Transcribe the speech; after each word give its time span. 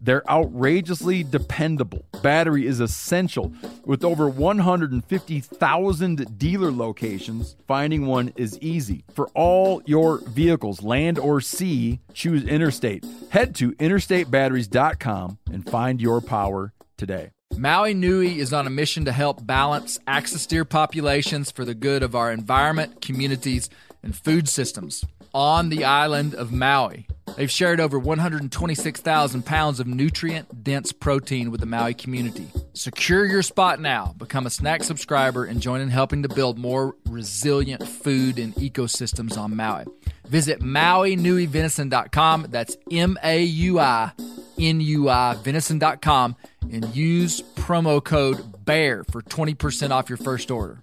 They're 0.00 0.28
outrageously 0.30 1.24
dependable. 1.24 2.04
Battery 2.22 2.66
is 2.66 2.80
essential. 2.80 3.52
With 3.84 4.04
over 4.04 4.28
150,000 4.28 6.38
dealer 6.38 6.72
locations, 6.72 7.56
finding 7.66 8.06
one 8.06 8.32
is 8.36 8.58
easy. 8.60 9.04
For 9.12 9.28
all 9.34 9.82
your 9.84 10.18
vehicles, 10.18 10.82
land 10.82 11.18
or 11.18 11.40
sea, 11.40 12.00
choose 12.14 12.44
Interstate. 12.44 13.04
Head 13.30 13.54
to 13.56 13.72
interstatebatteries.com 13.72 15.38
and 15.52 15.68
find 15.68 16.00
your 16.00 16.20
power 16.20 16.72
today. 16.96 17.30
Maui 17.56 17.94
Nui 17.94 18.38
is 18.38 18.52
on 18.52 18.66
a 18.66 18.70
mission 18.70 19.04
to 19.04 19.12
help 19.12 19.44
balance 19.44 19.98
axis 20.06 20.46
deer 20.46 20.64
populations 20.64 21.50
for 21.50 21.64
the 21.64 21.74
good 21.74 22.02
of 22.02 22.14
our 22.14 22.32
environment, 22.32 23.02
communities, 23.02 23.68
and 24.02 24.16
food 24.16 24.48
systems 24.48 25.04
on 25.34 25.68
the 25.68 25.84
island 25.84 26.34
of 26.34 26.52
Maui. 26.52 27.06
They've 27.36 27.50
shared 27.50 27.80
over 27.80 27.98
126,000 27.98 29.46
pounds 29.46 29.80
of 29.80 29.86
nutrient 29.86 30.62
dense 30.64 30.92
protein 30.92 31.50
with 31.50 31.60
the 31.60 31.66
Maui 31.66 31.94
community. 31.94 32.48
Secure 32.72 33.24
your 33.24 33.42
spot 33.42 33.80
now. 33.80 34.14
Become 34.18 34.46
a 34.46 34.50
snack 34.50 34.82
subscriber 34.82 35.44
and 35.44 35.60
join 35.60 35.80
in 35.80 35.90
helping 35.90 36.22
to 36.22 36.28
build 36.28 36.58
more 36.58 36.96
resilient 37.08 37.86
food 37.86 38.38
and 38.38 38.54
ecosystems 38.56 39.38
on 39.38 39.56
Maui. 39.56 39.84
Visit 40.26 40.60
MauiNuiVenison.com. 40.60 42.46
That's 42.50 42.76
M 42.90 43.18
A 43.22 43.42
U 43.42 43.78
I 43.78 44.12
N 44.58 44.80
U 44.80 45.08
I 45.08 45.34
Venison.com 45.34 46.36
and 46.72 46.94
use 46.94 47.42
promo 47.56 48.02
code 48.02 48.64
BEAR 48.64 49.04
for 49.10 49.22
20% 49.22 49.90
off 49.90 50.08
your 50.08 50.18
first 50.18 50.50
order. 50.50 50.82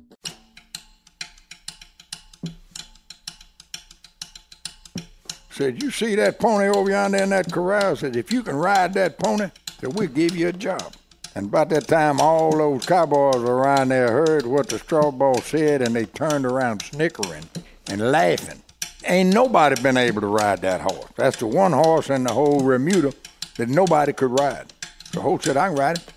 Said, 5.61 5.83
you 5.83 5.91
see 5.91 6.15
that 6.15 6.39
pony 6.39 6.69
over 6.69 6.89
yonder 6.89 7.21
in 7.21 7.29
that 7.29 7.51
corral? 7.51 7.95
Said, 7.95 8.15
if 8.15 8.33
you 8.33 8.41
can 8.41 8.55
ride 8.55 8.95
that 8.95 9.19
pony, 9.19 9.51
then 9.79 9.91
we'll 9.91 10.07
give 10.07 10.35
you 10.35 10.47
a 10.47 10.53
job. 10.53 10.95
And 11.35 11.49
about 11.49 11.69
that 11.69 11.87
time, 11.87 12.19
all 12.19 12.57
those 12.57 12.83
cowboys 12.83 13.35
around 13.35 13.89
there 13.89 14.11
heard 14.11 14.47
what 14.47 14.69
the 14.69 14.79
straw 14.79 15.11
boss 15.11 15.45
said, 15.45 15.83
and 15.83 15.95
they 15.95 16.05
turned 16.05 16.47
around 16.47 16.81
snickering 16.81 17.43
and 17.91 18.11
laughing. 18.11 18.63
Ain't 19.05 19.35
nobody 19.35 19.79
been 19.83 19.97
able 19.97 20.21
to 20.21 20.27
ride 20.27 20.61
that 20.61 20.81
horse. 20.81 21.11
That's 21.15 21.37
the 21.37 21.45
one 21.45 21.73
horse 21.73 22.09
in 22.09 22.23
the 22.23 22.33
whole 22.33 22.61
Remuda 22.61 23.13
that 23.57 23.69
nobody 23.69 24.13
could 24.13 24.31
ride. 24.31 24.73
So 25.13 25.21
Holt 25.21 25.43
said, 25.43 25.57
I 25.57 25.67
can 25.67 25.77
ride 25.77 25.97
it. 25.99 26.13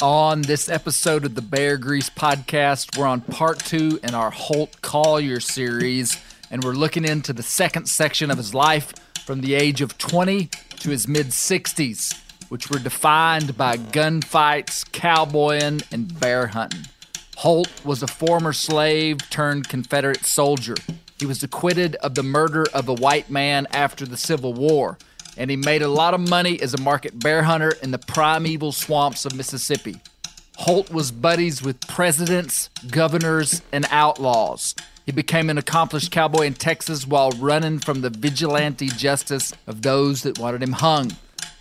On 0.00 0.42
this 0.42 0.68
episode 0.68 1.24
of 1.24 1.34
the 1.34 1.42
Bear 1.42 1.76
Grease 1.76 2.08
podcast, 2.08 2.96
we're 2.96 3.08
on 3.08 3.20
part 3.20 3.58
two 3.58 3.98
in 4.04 4.14
our 4.14 4.30
Holt 4.30 4.80
Collier 4.80 5.40
series, 5.40 6.16
and 6.50 6.64
we're 6.64 6.72
looking 6.72 7.04
into 7.04 7.32
the 7.32 7.42
second 7.42 7.86
section 7.86 8.30
of 8.30 8.36
his 8.36 8.54
life 8.54 8.92
from 9.24 9.40
the 9.40 9.54
age 9.54 9.80
of 9.80 9.96
20 9.98 10.46
to 10.80 10.90
his 10.90 11.06
mid 11.06 11.28
60s, 11.28 12.20
which 12.48 12.68
were 12.68 12.78
defined 12.78 13.56
by 13.56 13.76
gunfights, 13.76 14.90
cowboying, 14.92 15.80
and 15.92 16.18
bear 16.18 16.48
hunting. 16.48 16.86
Holt 17.36 17.70
was 17.84 18.02
a 18.02 18.06
former 18.06 18.52
slave 18.52 19.18
turned 19.30 19.68
Confederate 19.68 20.26
soldier. 20.26 20.74
He 21.18 21.26
was 21.26 21.42
acquitted 21.42 21.96
of 21.96 22.14
the 22.14 22.22
murder 22.22 22.66
of 22.74 22.88
a 22.88 22.94
white 22.94 23.30
man 23.30 23.66
after 23.72 24.04
the 24.04 24.16
Civil 24.16 24.52
War, 24.52 24.98
and 25.36 25.50
he 25.50 25.56
made 25.56 25.82
a 25.82 25.88
lot 25.88 26.12
of 26.12 26.28
money 26.28 26.60
as 26.60 26.74
a 26.74 26.80
market 26.80 27.18
bear 27.18 27.42
hunter 27.42 27.72
in 27.82 27.92
the 27.92 27.98
primeval 27.98 28.72
swamps 28.72 29.24
of 29.24 29.34
Mississippi. 29.34 30.00
Holt 30.56 30.90
was 30.90 31.10
buddies 31.10 31.62
with 31.62 31.80
presidents, 31.86 32.68
governors, 32.90 33.62
and 33.72 33.86
outlaws. 33.90 34.74
He 35.06 35.12
became 35.12 35.50
an 35.50 35.58
accomplished 35.58 36.10
cowboy 36.10 36.46
in 36.46 36.54
Texas 36.54 37.06
while 37.06 37.30
running 37.30 37.78
from 37.78 38.00
the 38.00 38.10
vigilante 38.10 38.88
justice 38.88 39.52
of 39.66 39.82
those 39.82 40.22
that 40.22 40.38
wanted 40.38 40.62
him 40.62 40.72
hung. 40.72 41.12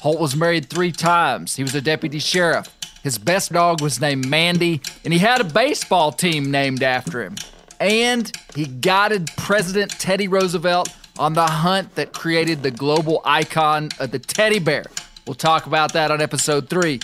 Holt 0.01 0.19
was 0.19 0.35
married 0.35 0.69
three 0.69 0.91
times. 0.91 1.55
He 1.55 1.63
was 1.63 1.75
a 1.75 1.81
deputy 1.81 2.19
sheriff. 2.19 2.73
His 3.03 3.17
best 3.17 3.51
dog 3.51 3.81
was 3.81 4.01
named 4.01 4.27
Mandy, 4.27 4.81
and 5.03 5.13
he 5.13 5.19
had 5.19 5.41
a 5.41 5.45
baseball 5.45 6.11
team 6.11 6.51
named 6.51 6.83
after 6.83 7.23
him. 7.23 7.35
And 7.79 8.31
he 8.55 8.65
guided 8.65 9.29
President 9.37 9.91
Teddy 9.91 10.27
Roosevelt 10.27 10.93
on 11.17 11.33
the 11.33 11.45
hunt 11.45 11.95
that 11.95 12.13
created 12.13 12.61
the 12.61 12.71
global 12.71 13.21
icon 13.25 13.89
of 13.99 14.11
the 14.11 14.19
teddy 14.19 14.59
bear. 14.59 14.85
We'll 15.25 15.35
talk 15.35 15.65
about 15.65 15.93
that 15.93 16.11
on 16.11 16.21
episode 16.21 16.69
three. 16.69 16.99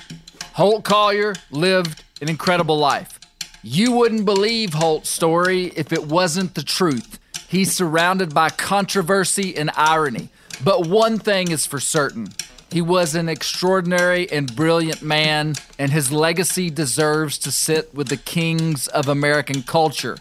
Holt 0.53 0.83
Collier 0.83 1.35
lived 1.51 2.03
an 2.21 2.29
incredible 2.29 2.77
life. 2.77 3.19
You 3.67 3.93
wouldn't 3.93 4.25
believe 4.25 4.75
Holt's 4.75 5.09
story 5.09 5.71
if 5.75 5.91
it 5.91 6.05
wasn't 6.05 6.53
the 6.53 6.61
truth. 6.61 7.17
He's 7.47 7.73
surrounded 7.73 8.31
by 8.31 8.51
controversy 8.51 9.57
and 9.57 9.71
irony. 9.75 10.29
But 10.63 10.85
one 10.85 11.17
thing 11.17 11.49
is 11.49 11.65
for 11.65 11.79
certain 11.79 12.27
he 12.71 12.83
was 12.83 13.15
an 13.15 13.27
extraordinary 13.27 14.31
and 14.31 14.55
brilliant 14.55 15.01
man, 15.01 15.55
and 15.79 15.91
his 15.91 16.11
legacy 16.11 16.69
deserves 16.69 17.39
to 17.39 17.51
sit 17.51 17.91
with 17.91 18.09
the 18.09 18.17
kings 18.17 18.87
of 18.89 19.07
American 19.07 19.63
culture. 19.63 20.17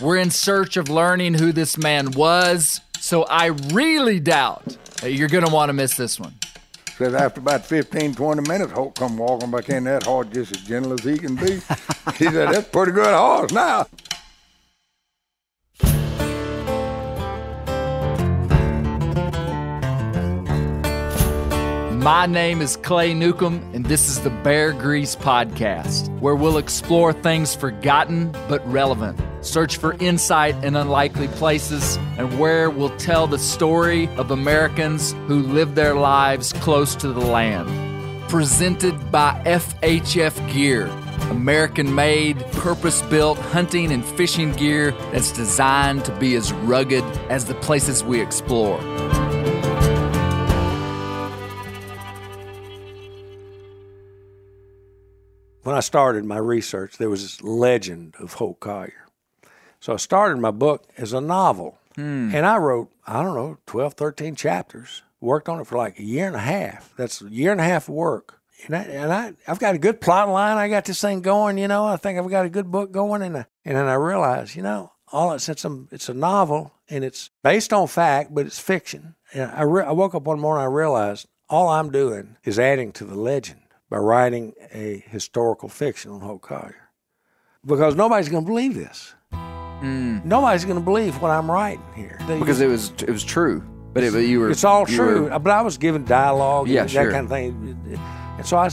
We're 0.00 0.16
in 0.16 0.30
search 0.30 0.78
of 0.78 0.88
learning 0.88 1.34
who 1.34 1.52
this 1.52 1.76
man 1.76 2.12
was, 2.12 2.80
so 2.98 3.24
I 3.24 3.46
really 3.74 4.20
doubt 4.20 4.78
that 5.02 5.12
you're 5.12 5.28
going 5.28 5.44
to 5.44 5.52
want 5.52 5.68
to 5.68 5.74
miss 5.74 5.98
this 5.98 6.18
one. 6.18 6.32
Said 6.96 7.14
after 7.14 7.40
about 7.40 7.66
15, 7.66 8.14
20 8.14 8.48
minutes, 8.48 8.72
Holt 8.72 8.94
come 8.94 9.18
walking 9.18 9.50
back 9.50 9.68
in 9.68 9.84
that 9.84 10.04
horse 10.04 10.28
just 10.32 10.56
as 10.56 10.62
gentle 10.62 10.94
as 10.94 11.04
he 11.04 11.18
can 11.18 11.36
be. 11.36 11.56
he 12.16 12.24
said, 12.24 12.54
that's 12.54 12.68
pretty 12.68 12.92
good 12.92 13.14
horse 13.14 13.52
now. 13.52 13.86
My 22.02 22.24
name 22.24 22.62
is 22.62 22.78
Clay 22.78 23.12
Newcomb, 23.12 23.56
and 23.74 23.84
this 23.84 24.08
is 24.08 24.20
the 24.22 24.30
Bear 24.30 24.72
Grease 24.72 25.16
Podcast, 25.16 26.08
where 26.20 26.34
we'll 26.34 26.56
explore 26.56 27.12
things 27.12 27.54
forgotten 27.54 28.30
but 28.48 28.66
relevant, 28.72 29.20
search 29.46 29.76
for 29.76 29.94
insight 29.94 30.62
in 30.64 30.76
unlikely 30.76 31.28
places, 31.28 31.96
and 32.18 32.38
where 32.38 32.68
we'll 32.68 32.96
tell 32.96 33.26
the 33.26 33.38
story 33.38 34.08
of 34.16 34.30
Americans 34.30 35.12
who 35.26 35.40
live 35.40 35.74
their 35.74 35.94
lives 35.94 36.52
close 36.54 36.94
to 36.96 37.12
the 37.12 37.20
land. 37.20 37.68
Presented 38.28 39.12
by 39.12 39.40
FHF 39.46 40.52
Gear, 40.52 40.86
American 41.30 41.94
made, 41.94 42.38
purpose 42.52 43.02
built 43.02 43.38
hunting 43.38 43.92
and 43.92 44.04
fishing 44.04 44.52
gear 44.52 44.90
that's 45.12 45.32
designed 45.32 46.04
to 46.04 46.16
be 46.16 46.34
as 46.34 46.52
rugged 46.52 47.04
as 47.30 47.44
the 47.44 47.54
places 47.54 48.02
we 48.02 48.20
explore. 48.20 48.80
when 55.66 55.74
I 55.74 55.80
started 55.80 56.24
my 56.24 56.38
research, 56.38 56.96
there 56.96 57.10
was 57.10 57.22
this 57.22 57.42
legend 57.42 58.14
of 58.20 58.34
Holt 58.34 58.60
Collier. 58.60 59.05
So 59.80 59.94
I 59.94 59.96
started 59.96 60.38
my 60.38 60.50
book 60.50 60.88
as 60.96 61.12
a 61.12 61.20
novel. 61.20 61.78
Hmm. 61.94 62.34
And 62.34 62.44
I 62.44 62.56
wrote, 62.58 62.90
I 63.06 63.22
don't 63.22 63.34
know, 63.34 63.58
12, 63.66 63.94
13 63.94 64.34
chapters. 64.34 65.02
Worked 65.20 65.48
on 65.48 65.60
it 65.60 65.66
for 65.66 65.78
like 65.78 65.98
a 65.98 66.04
year 66.04 66.26
and 66.26 66.36
a 66.36 66.40
half. 66.40 66.92
That's 66.96 67.22
a 67.22 67.28
year 67.28 67.52
and 67.52 67.60
a 67.60 67.64
half 67.64 67.88
of 67.88 67.94
work. 67.94 68.40
And, 68.66 68.76
I, 68.76 68.82
and 68.82 69.12
I, 69.12 69.32
I've 69.48 69.58
got 69.58 69.74
a 69.74 69.78
good 69.78 70.00
plot 70.00 70.28
line. 70.28 70.56
I 70.56 70.68
got 70.68 70.84
this 70.84 71.00
thing 71.00 71.20
going, 71.20 71.58
you 71.58 71.68
know. 71.68 71.86
I 71.86 71.96
think 71.96 72.18
I've 72.18 72.30
got 72.30 72.46
a 72.46 72.50
good 72.50 72.70
book 72.70 72.92
going. 72.92 73.22
And, 73.22 73.38
I, 73.38 73.46
and 73.64 73.76
then 73.76 73.86
I 73.86 73.94
realized, 73.94 74.56
you 74.56 74.62
know, 74.62 74.92
all 75.12 75.32
it's, 75.32 75.48
it's, 75.48 75.64
a, 75.64 75.84
it's 75.90 76.08
a 76.08 76.14
novel 76.14 76.72
and 76.88 77.04
it's 77.04 77.30
based 77.42 77.72
on 77.72 77.86
fact, 77.86 78.34
but 78.34 78.46
it's 78.46 78.58
fiction. 78.58 79.14
And 79.32 79.50
I, 79.50 79.62
re- 79.62 79.84
I 79.84 79.92
woke 79.92 80.14
up 80.14 80.22
one 80.22 80.40
morning, 80.40 80.62
I 80.62 80.66
realized 80.66 81.26
all 81.48 81.68
I'm 81.68 81.90
doing 81.90 82.36
is 82.44 82.58
adding 82.58 82.92
to 82.92 83.04
the 83.04 83.14
legend 83.14 83.60
by 83.88 83.98
writing 83.98 84.54
a 84.72 85.04
historical 85.06 85.68
fiction 85.68 86.10
on 86.10 86.20
Holt 86.20 86.42
Collier. 86.42 86.90
Because 87.64 87.94
nobody's 87.94 88.28
going 88.28 88.44
to 88.44 88.48
believe 88.48 88.74
this. 88.74 89.14
Mm. 89.82 90.24
Nobody's 90.24 90.64
going 90.64 90.78
to 90.78 90.84
believe 90.84 91.20
what 91.20 91.30
I'm 91.30 91.50
writing 91.50 91.84
here. 91.94 92.18
They- 92.26 92.38
Because 92.38 92.60
it 92.60 92.68
was 92.68 92.92
it 93.02 93.10
was 93.10 93.22
true, 93.24 93.62
but 93.92 94.02
it, 94.02 94.12
you 94.26 94.40
were 94.40 94.50
it's 94.50 94.64
all 94.64 94.86
true. 94.86 95.24
were- 95.30 95.38
but 95.38 95.50
I 95.52 95.62
was 95.62 95.76
given 95.78 96.04
dialogue, 96.04 96.68
Yeah, 96.68 96.80
and 96.82 96.88
that 96.90 97.02
sure. 97.02 97.10
kind 97.12 97.24
of 97.24 97.30
thing. 97.30 97.98
And 98.38 98.46
so 98.46 98.56
I 98.58 98.68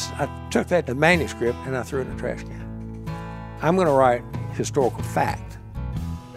took 0.49 0.67
that 0.67 0.85
the 0.87 0.95
manuscript 0.95 1.57
and 1.65 1.75
I 1.77 1.83
threw 1.83 2.01
it 2.01 2.07
in 2.07 2.15
the 2.15 2.19
trash 2.19 2.41
can. 2.43 3.05
I'm 3.61 3.75
going 3.75 3.87
to 3.87 3.93
write 3.93 4.21
historical 4.53 5.01
fact. 5.03 5.57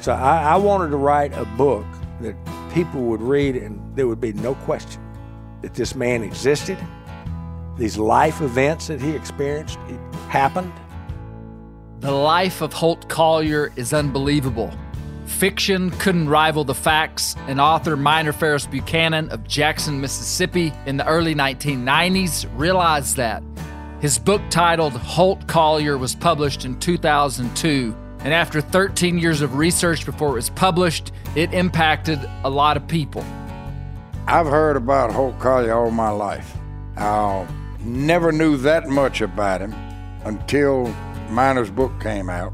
So 0.00 0.12
I, 0.12 0.42
I 0.42 0.56
wanted 0.56 0.90
to 0.90 0.96
write 0.96 1.32
a 1.36 1.44
book 1.56 1.84
that 2.20 2.36
people 2.72 3.00
would 3.02 3.20
read 3.22 3.56
and 3.56 3.80
there 3.96 4.06
would 4.06 4.20
be 4.20 4.32
no 4.32 4.54
question 4.54 5.02
that 5.62 5.74
this 5.74 5.94
man 5.96 6.22
existed. 6.22 6.78
These 7.76 7.98
life 7.98 8.40
events 8.40 8.86
that 8.86 9.00
he 9.00 9.10
experienced 9.10 9.78
it 9.88 9.98
happened. 10.28 10.72
The 12.00 12.12
life 12.12 12.60
of 12.60 12.74
Holt 12.74 13.08
Collier 13.08 13.72
is 13.74 13.94
unbelievable. 13.94 14.70
Fiction 15.24 15.90
couldn't 15.92 16.28
rival 16.28 16.62
the 16.62 16.74
facts, 16.74 17.34
and 17.48 17.58
author 17.58 17.96
Minor 17.96 18.32
Ferris 18.32 18.66
Buchanan 18.66 19.30
of 19.30 19.48
Jackson, 19.48 19.98
Mississippi, 19.98 20.74
in 20.84 20.98
the 20.98 21.06
early 21.06 21.34
1990s 21.34 22.46
realized 22.54 23.16
that. 23.16 23.42
His 24.00 24.18
book 24.18 24.42
titled 24.50 24.92
Holt 24.92 25.46
Collier 25.46 25.96
was 25.96 26.14
published 26.14 26.66
in 26.66 26.78
2002, 26.80 27.96
and 28.20 28.34
after 28.34 28.60
13 28.60 29.18
years 29.18 29.40
of 29.40 29.56
research 29.56 30.04
before 30.04 30.32
it 30.32 30.34
was 30.34 30.50
published, 30.50 31.12
it 31.34 31.54
impacted 31.54 32.20
a 32.44 32.50
lot 32.50 32.76
of 32.76 32.86
people. 32.86 33.24
I've 34.26 34.46
heard 34.46 34.76
about 34.76 35.12
Holt 35.12 35.38
Collier 35.38 35.72
all 35.72 35.90
my 35.90 36.10
life. 36.10 36.56
I 36.98 37.46
never 37.80 38.32
knew 38.32 38.58
that 38.58 38.86
much 38.86 39.22
about 39.22 39.62
him 39.62 39.72
until 40.24 40.94
Minor's 41.30 41.70
book 41.70 41.92
came 42.00 42.28
out. 42.30 42.52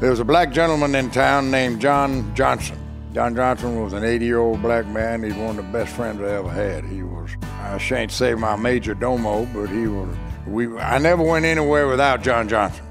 There 0.00 0.10
was 0.10 0.20
a 0.20 0.24
black 0.24 0.52
gentleman 0.52 0.94
in 0.94 1.10
town 1.10 1.50
named 1.50 1.80
John 1.80 2.34
Johnson. 2.34 2.78
John 3.14 3.36
Johnson 3.36 3.82
was 3.82 3.92
an 3.92 4.04
80 4.04 4.24
year 4.24 4.38
old 4.38 4.62
black 4.62 4.86
man. 4.86 5.22
He's 5.22 5.34
one 5.34 5.50
of 5.50 5.56
the 5.56 5.72
best 5.72 5.94
friends 5.94 6.20
I 6.20 6.30
ever 6.30 6.50
had. 6.50 6.84
He 6.84 7.02
was, 7.02 7.30
I 7.60 7.78
shan't 7.78 8.10
say 8.10 8.34
my 8.34 8.56
major 8.56 8.94
domo, 8.94 9.44
but 9.46 9.66
he 9.66 9.86
was, 9.86 10.08
we, 10.46 10.66
I 10.78 10.98
never 10.98 11.22
went 11.22 11.44
anywhere 11.44 11.88
without 11.88 12.22
John 12.22 12.48
Johnson. 12.48 12.84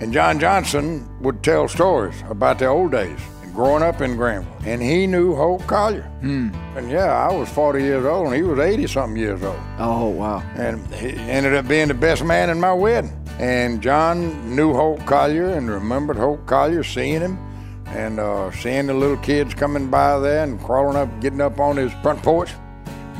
And 0.00 0.12
John 0.12 0.40
Johnson 0.40 1.08
would 1.20 1.42
tell 1.42 1.68
stories 1.68 2.22
about 2.28 2.58
the 2.58 2.66
old 2.66 2.92
days 2.92 3.18
and 3.42 3.54
growing 3.54 3.82
up 3.82 4.00
in 4.00 4.16
Greenville. 4.16 4.50
And 4.64 4.82
he 4.82 5.06
knew 5.06 5.34
Holt 5.34 5.66
Collier. 5.66 6.02
Hmm. 6.20 6.48
And 6.76 6.90
yeah, 6.90 7.12
I 7.12 7.32
was 7.32 7.48
40 7.50 7.82
years 7.82 8.04
old 8.04 8.26
and 8.26 8.36
he 8.36 8.42
was 8.42 8.58
80 8.58 8.86
something 8.86 9.16
years 9.16 9.42
old. 9.42 9.60
Oh 9.78 10.08
wow. 10.08 10.40
And 10.56 10.86
he 10.94 11.10
ended 11.30 11.54
up 11.54 11.68
being 11.68 11.88
the 11.88 11.94
best 11.94 12.24
man 12.24 12.50
in 12.50 12.58
my 12.58 12.72
wedding. 12.72 13.12
And 13.38 13.82
John 13.82 14.54
knew 14.56 14.72
Holt 14.72 15.04
Collier 15.04 15.48
and 15.50 15.70
remembered 15.70 16.16
Holt 16.16 16.46
Collier, 16.46 16.82
seeing 16.82 17.20
him 17.20 17.38
and 17.88 18.18
uh, 18.18 18.50
seeing 18.52 18.86
the 18.86 18.94
little 18.94 19.18
kids 19.18 19.54
coming 19.54 19.88
by 19.90 20.18
there 20.18 20.42
and 20.42 20.60
crawling 20.60 20.96
up, 20.96 21.20
getting 21.20 21.40
up 21.40 21.60
on 21.60 21.76
his 21.76 21.92
front 22.02 22.22
porch, 22.22 22.50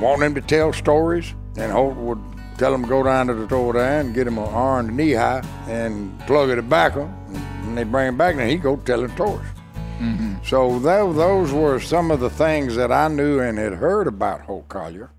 wanting 0.01 0.27
him 0.27 0.35
to 0.35 0.41
tell 0.41 0.73
stories. 0.73 1.35
And 1.57 1.71
Holt 1.71 1.97
would 1.97 2.19
tell 2.59 2.73
them 2.73 2.83
to 2.83 2.89
go 2.89 3.03
down 3.03 3.27
to 3.27 3.35
the 3.35 3.47
store 3.47 3.75
there 3.75 4.01
and 4.01 4.15
get 4.15 4.27
him 4.27 4.39
an 4.39 4.45
orange 4.45 4.91
knee 4.93 5.13
high 5.13 5.43
and 5.69 6.19
plug 6.27 6.49
it 6.49 6.59
of 6.59 6.65
tobacco. 6.65 7.05
And 7.65 7.77
they'd 7.77 7.91
bring 7.93 8.09
him 8.09 8.17
back 8.17 8.37
and 8.37 8.49
he'd 8.51 8.63
go 8.63 8.77
telling 8.77 9.11
stories. 9.11 9.47
So 10.45 10.79
tho- 10.79 11.13
those 11.13 11.53
were 11.53 11.81
some 11.81 12.11
of 12.11 12.21
the 12.21 12.31
things 12.31 12.77
that 12.77 12.93
I 12.93 13.09
knew 13.09 13.41
and 13.41 13.59
had 13.59 13.73
heard 13.75 14.07
about 14.07 14.43
Holt 14.43 14.69
Collier. 14.69 15.11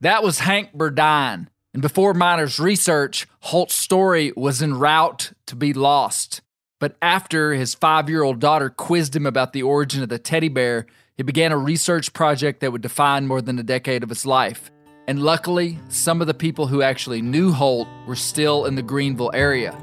That 0.00 0.22
was 0.22 0.40
Hank 0.40 0.72
Burdine. 0.76 1.48
And 1.72 1.80
before 1.80 2.12
Minor's 2.12 2.60
research, 2.60 3.26
Holt's 3.40 3.74
story 3.74 4.32
was 4.36 4.62
en 4.62 4.74
route 4.74 5.32
to 5.46 5.56
be 5.56 5.72
lost. 5.72 6.42
But 6.78 6.96
after 7.00 7.54
his 7.54 7.74
five 7.74 8.10
year 8.10 8.22
old 8.22 8.40
daughter 8.40 8.68
quizzed 8.68 9.16
him 9.16 9.24
about 9.24 9.52
the 9.52 9.62
origin 9.62 10.02
of 10.02 10.08
the 10.08 10.18
teddy 10.18 10.48
bear, 10.48 10.86
he 11.16 11.22
began 11.22 11.52
a 11.52 11.56
research 11.56 12.12
project 12.12 12.60
that 12.60 12.72
would 12.72 12.82
define 12.82 13.26
more 13.26 13.40
than 13.40 13.58
a 13.58 13.62
decade 13.62 14.02
of 14.02 14.08
his 14.08 14.26
life. 14.26 14.70
And 15.08 15.22
luckily, 15.22 15.78
some 15.88 16.20
of 16.20 16.26
the 16.26 16.34
people 16.34 16.66
who 16.66 16.82
actually 16.82 17.22
knew 17.22 17.52
Holt 17.52 17.88
were 18.06 18.16
still 18.16 18.66
in 18.66 18.74
the 18.74 18.82
Greenville 18.82 19.30
area. 19.34 19.76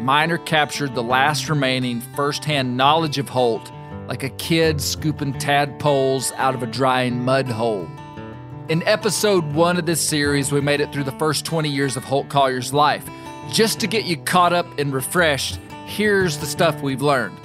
Minor 0.00 0.38
captured 0.38 0.94
the 0.94 1.02
last 1.02 1.48
remaining 1.48 2.00
firsthand 2.14 2.76
knowledge 2.76 3.18
of 3.18 3.28
Holt 3.28 3.72
like 4.08 4.22
a 4.22 4.30
kid 4.30 4.80
scooping 4.80 5.32
tadpoles 5.38 6.32
out 6.32 6.54
of 6.54 6.62
a 6.62 6.66
drying 6.66 7.24
mud 7.24 7.48
hole. 7.48 7.88
In 8.68 8.82
episode 8.82 9.44
one 9.52 9.76
of 9.76 9.86
this 9.86 10.00
series, 10.00 10.50
we 10.50 10.60
made 10.60 10.80
it 10.80 10.92
through 10.92 11.04
the 11.04 11.12
first 11.12 11.44
20 11.44 11.68
years 11.68 11.96
of 11.96 12.02
Holt 12.02 12.28
Collier's 12.28 12.74
life. 12.74 13.08
Just 13.52 13.78
to 13.78 13.86
get 13.86 14.06
you 14.06 14.16
caught 14.16 14.52
up 14.52 14.66
and 14.76 14.92
refreshed, 14.92 15.60
here's 15.84 16.38
the 16.38 16.46
stuff 16.46 16.82
we've 16.82 17.00
learned. 17.00 17.38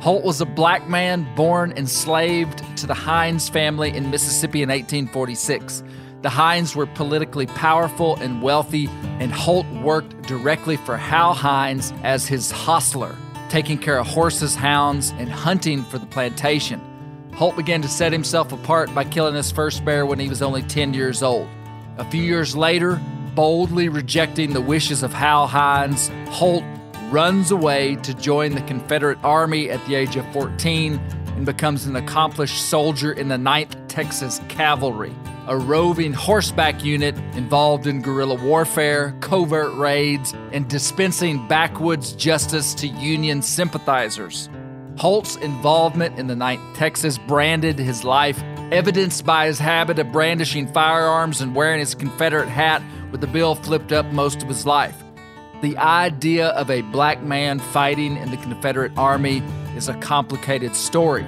Holt 0.00 0.24
was 0.24 0.40
a 0.40 0.46
black 0.46 0.88
man 0.88 1.28
born 1.36 1.72
enslaved 1.72 2.64
to 2.78 2.86
the 2.86 2.94
Hinds 2.94 3.50
family 3.50 3.94
in 3.94 4.08
Mississippi 4.08 4.62
in 4.62 4.70
1846. 4.70 5.84
The 6.22 6.30
Hinds 6.30 6.74
were 6.74 6.86
politically 6.86 7.48
powerful 7.48 8.16
and 8.16 8.40
wealthy, 8.40 8.88
and 9.20 9.30
Holt 9.30 9.66
worked 9.82 10.22
directly 10.22 10.78
for 10.78 10.96
Hal 10.96 11.34
Hinds 11.34 11.92
as 12.02 12.26
his 12.26 12.50
hostler, 12.50 13.14
taking 13.50 13.76
care 13.76 13.98
of 13.98 14.06
horses, 14.06 14.54
hounds, 14.54 15.10
and 15.18 15.30
hunting 15.30 15.82
for 15.82 15.98
the 15.98 16.06
plantation. 16.06 16.80
Holt 17.34 17.56
began 17.56 17.82
to 17.82 17.88
set 17.88 18.12
himself 18.12 18.52
apart 18.52 18.94
by 18.94 19.04
killing 19.04 19.34
his 19.34 19.50
first 19.50 19.84
bear 19.84 20.04
when 20.06 20.18
he 20.18 20.28
was 20.28 20.42
only 20.42 20.62
10 20.62 20.94
years 20.94 21.22
old. 21.22 21.48
A 21.98 22.04
few 22.04 22.22
years 22.22 22.54
later, 22.54 23.00
boldly 23.34 23.88
rejecting 23.88 24.52
the 24.52 24.60
wishes 24.60 25.02
of 25.02 25.12
Hal 25.12 25.46
Hinds, 25.46 26.10
Holt 26.28 26.64
runs 27.10 27.50
away 27.50 27.96
to 27.96 28.14
join 28.14 28.54
the 28.54 28.62
Confederate 28.62 29.18
Army 29.22 29.70
at 29.70 29.84
the 29.86 29.94
age 29.94 30.16
of 30.16 30.30
14 30.32 30.94
and 31.36 31.46
becomes 31.46 31.86
an 31.86 31.96
accomplished 31.96 32.68
soldier 32.68 33.12
in 33.12 33.28
the 33.28 33.36
9th 33.36 33.76
Texas 33.88 34.40
Cavalry, 34.48 35.14
a 35.48 35.56
roving 35.56 36.12
horseback 36.12 36.84
unit 36.84 37.16
involved 37.34 37.86
in 37.86 38.02
guerrilla 38.02 38.42
warfare, 38.42 39.14
covert 39.20 39.74
raids, 39.74 40.34
and 40.52 40.68
dispensing 40.68 41.46
backwoods 41.48 42.12
justice 42.12 42.74
to 42.74 42.86
Union 42.88 43.42
sympathizers. 43.42 44.48
Holt's 45.02 45.34
involvement 45.34 46.16
in 46.16 46.28
the 46.28 46.34
9th 46.34 46.76
Texas 46.76 47.18
branded 47.18 47.76
his 47.76 48.04
life, 48.04 48.40
evidenced 48.70 49.26
by 49.26 49.46
his 49.46 49.58
habit 49.58 49.98
of 49.98 50.12
brandishing 50.12 50.72
firearms 50.72 51.40
and 51.40 51.56
wearing 51.56 51.80
his 51.80 51.92
Confederate 51.92 52.48
hat 52.48 52.80
with 53.10 53.20
the 53.20 53.26
bill 53.26 53.56
flipped 53.56 53.90
up 53.90 54.06
most 54.12 54.44
of 54.44 54.48
his 54.48 54.64
life. 54.64 54.94
The 55.60 55.76
idea 55.76 56.50
of 56.50 56.70
a 56.70 56.82
black 56.82 57.20
man 57.20 57.58
fighting 57.58 58.16
in 58.16 58.30
the 58.30 58.36
Confederate 58.36 58.96
Army 58.96 59.42
is 59.76 59.88
a 59.88 59.94
complicated 59.94 60.76
story. 60.76 61.26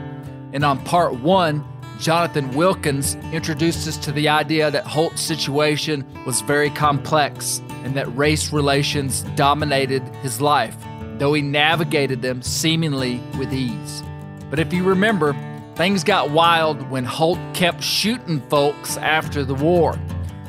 And 0.52 0.64
on 0.64 0.78
part 0.84 1.14
one, 1.14 1.66
Jonathan 1.98 2.54
Wilkins 2.54 3.16
introduced 3.32 3.88
us 3.88 3.96
to 4.04 4.12
the 4.12 4.28
idea 4.28 4.70
that 4.70 4.86
Holt's 4.86 5.20
situation 5.20 6.06
was 6.24 6.42
very 6.42 6.70
complex 6.70 7.60
and 7.82 7.96
that 7.96 8.06
race 8.16 8.52
relations 8.52 9.22
dominated 9.34 10.04
his 10.22 10.40
life, 10.40 10.76
though 11.18 11.34
he 11.34 11.42
navigated 11.42 12.22
them 12.22 12.42
seemingly 12.42 13.20
with 13.38 13.52
ease. 13.52 14.02
But 14.50 14.58
if 14.58 14.72
you 14.72 14.84
remember, 14.84 15.36
things 15.74 16.04
got 16.04 16.30
wild 16.30 16.90
when 16.90 17.04
Holt 17.04 17.38
kept 17.54 17.82
shooting 17.82 18.40
folks 18.48 18.96
after 18.96 19.44
the 19.44 19.54
war. 19.54 19.98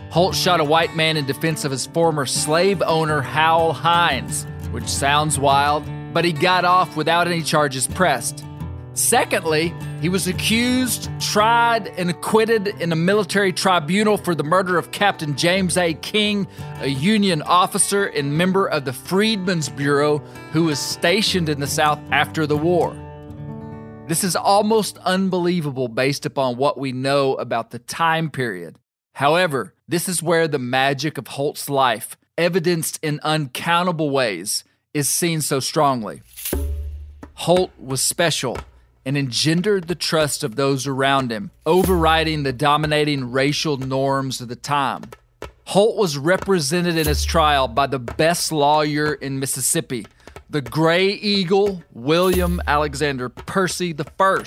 Holt 0.10 0.36
shot 0.36 0.60
a 0.60 0.64
white 0.64 0.96
man 0.96 1.18
in 1.18 1.26
defense 1.26 1.66
of 1.66 1.72
his 1.72 1.88
former 1.88 2.26
slave 2.26 2.82
owner, 2.82 3.22
Howell 3.22 3.74
Hinds, 3.74 4.46
which 4.72 4.88
sounds 4.88 5.38
wild, 5.38 5.84
but 6.14 6.24
he 6.24 6.32
got 6.32 6.64
off 6.66 6.96
without 6.96 7.28
any 7.28 7.42
charges 7.42 7.88
pressed. 7.88 8.44
Secondly, 8.96 9.74
he 10.00 10.08
was 10.08 10.26
accused, 10.26 11.10
tried, 11.20 11.88
and 11.98 12.10
acquitted 12.10 12.70
in 12.80 12.94
a 12.94 12.96
military 12.96 13.52
tribunal 13.52 14.16
for 14.16 14.34
the 14.34 14.44
murder 14.44 14.78
of 14.78 14.92
Captain 14.92 15.36
James 15.36 15.76
A. 15.76 15.96
King, 15.96 16.48
a 16.80 16.88
Union 16.88 17.42
officer 17.42 18.06
and 18.06 18.38
member 18.38 18.68
of 18.68 18.86
the 18.86 18.94
Freedmen's 18.94 19.68
Bureau 19.68 20.20
who 20.54 20.64
was 20.64 20.80
stationed 20.80 21.50
in 21.50 21.60
the 21.60 21.68
South 21.68 22.00
after 22.12 22.48
the 22.48 22.56
war. 22.56 22.96
This 24.08 24.24
is 24.24 24.34
almost 24.34 24.98
unbelievable 25.00 25.90
based 25.90 26.26
upon 26.26 26.56
what 26.56 26.78
we 26.78 26.94
know 26.94 27.34
about 27.36 27.72
the 27.72 27.80
time 27.80 28.30
period. 28.30 28.80
However, 29.12 29.74
this 29.90 30.08
is 30.08 30.24
where 30.24 30.48
the 30.48 30.58
magic 30.58 31.18
of 31.18 31.28
Holt's 31.28 31.70
life, 31.70 32.16
evidenced 32.38 33.00
in 33.04 33.20
uncountable 33.24 34.10
ways, 34.10 34.64
is 34.94 35.10
seen 35.10 35.42
so 35.42 35.60
strongly. 35.60 36.22
Holt 37.34 37.72
was 37.78 38.02
special 38.02 38.58
and 39.06 39.18
engendered 39.18 39.88
the 39.88 39.96
trust 39.96 40.44
of 40.44 40.56
those 40.56 40.88
around 40.88 41.32
him, 41.32 41.52
overriding 41.66 42.44
the 42.44 42.54
dominating 42.54 43.32
racial 43.32 43.78
norms 43.78 44.42
of 44.42 44.48
the 44.48 44.56
time. 44.56 45.04
Holt 45.66 45.98
was 45.98 46.18
represented 46.18 46.98
in 46.98 47.08
his 47.08 47.24
trial 47.24 47.68
by 47.68 47.88
the 47.88 48.00
best 48.00 48.52
lawyer 48.52 49.14
in 49.14 49.40
Mississippi, 49.40 50.06
the 50.50 50.62
Gray 50.62 51.10
Eagle, 51.10 51.84
William 51.94 52.62
Alexander 52.68 53.30
Percy 53.30 53.96
I. 54.20 54.44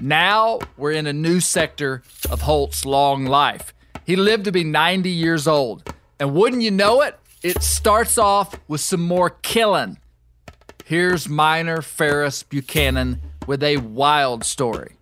Now 0.00 0.60
we're 0.76 0.92
in 0.92 1.06
a 1.06 1.12
new 1.12 1.40
sector 1.40 2.02
of 2.30 2.42
Holt's 2.42 2.84
long 2.84 3.26
life. 3.26 3.74
He 4.04 4.16
lived 4.16 4.44
to 4.44 4.52
be 4.52 4.64
90 4.64 5.10
years 5.10 5.46
old. 5.46 5.92
And 6.18 6.34
wouldn't 6.34 6.62
you 6.62 6.70
know 6.70 7.00
it, 7.02 7.18
it 7.42 7.62
starts 7.62 8.18
off 8.18 8.58
with 8.68 8.80
some 8.80 9.00
more 9.00 9.30
killing. 9.30 9.98
Here's 10.84 11.28
Minor 11.28 11.82
Ferris 11.82 12.42
Buchanan 12.42 13.20
with 13.50 13.64
a 13.64 13.78
wild 13.78 14.44
story. 14.44 14.94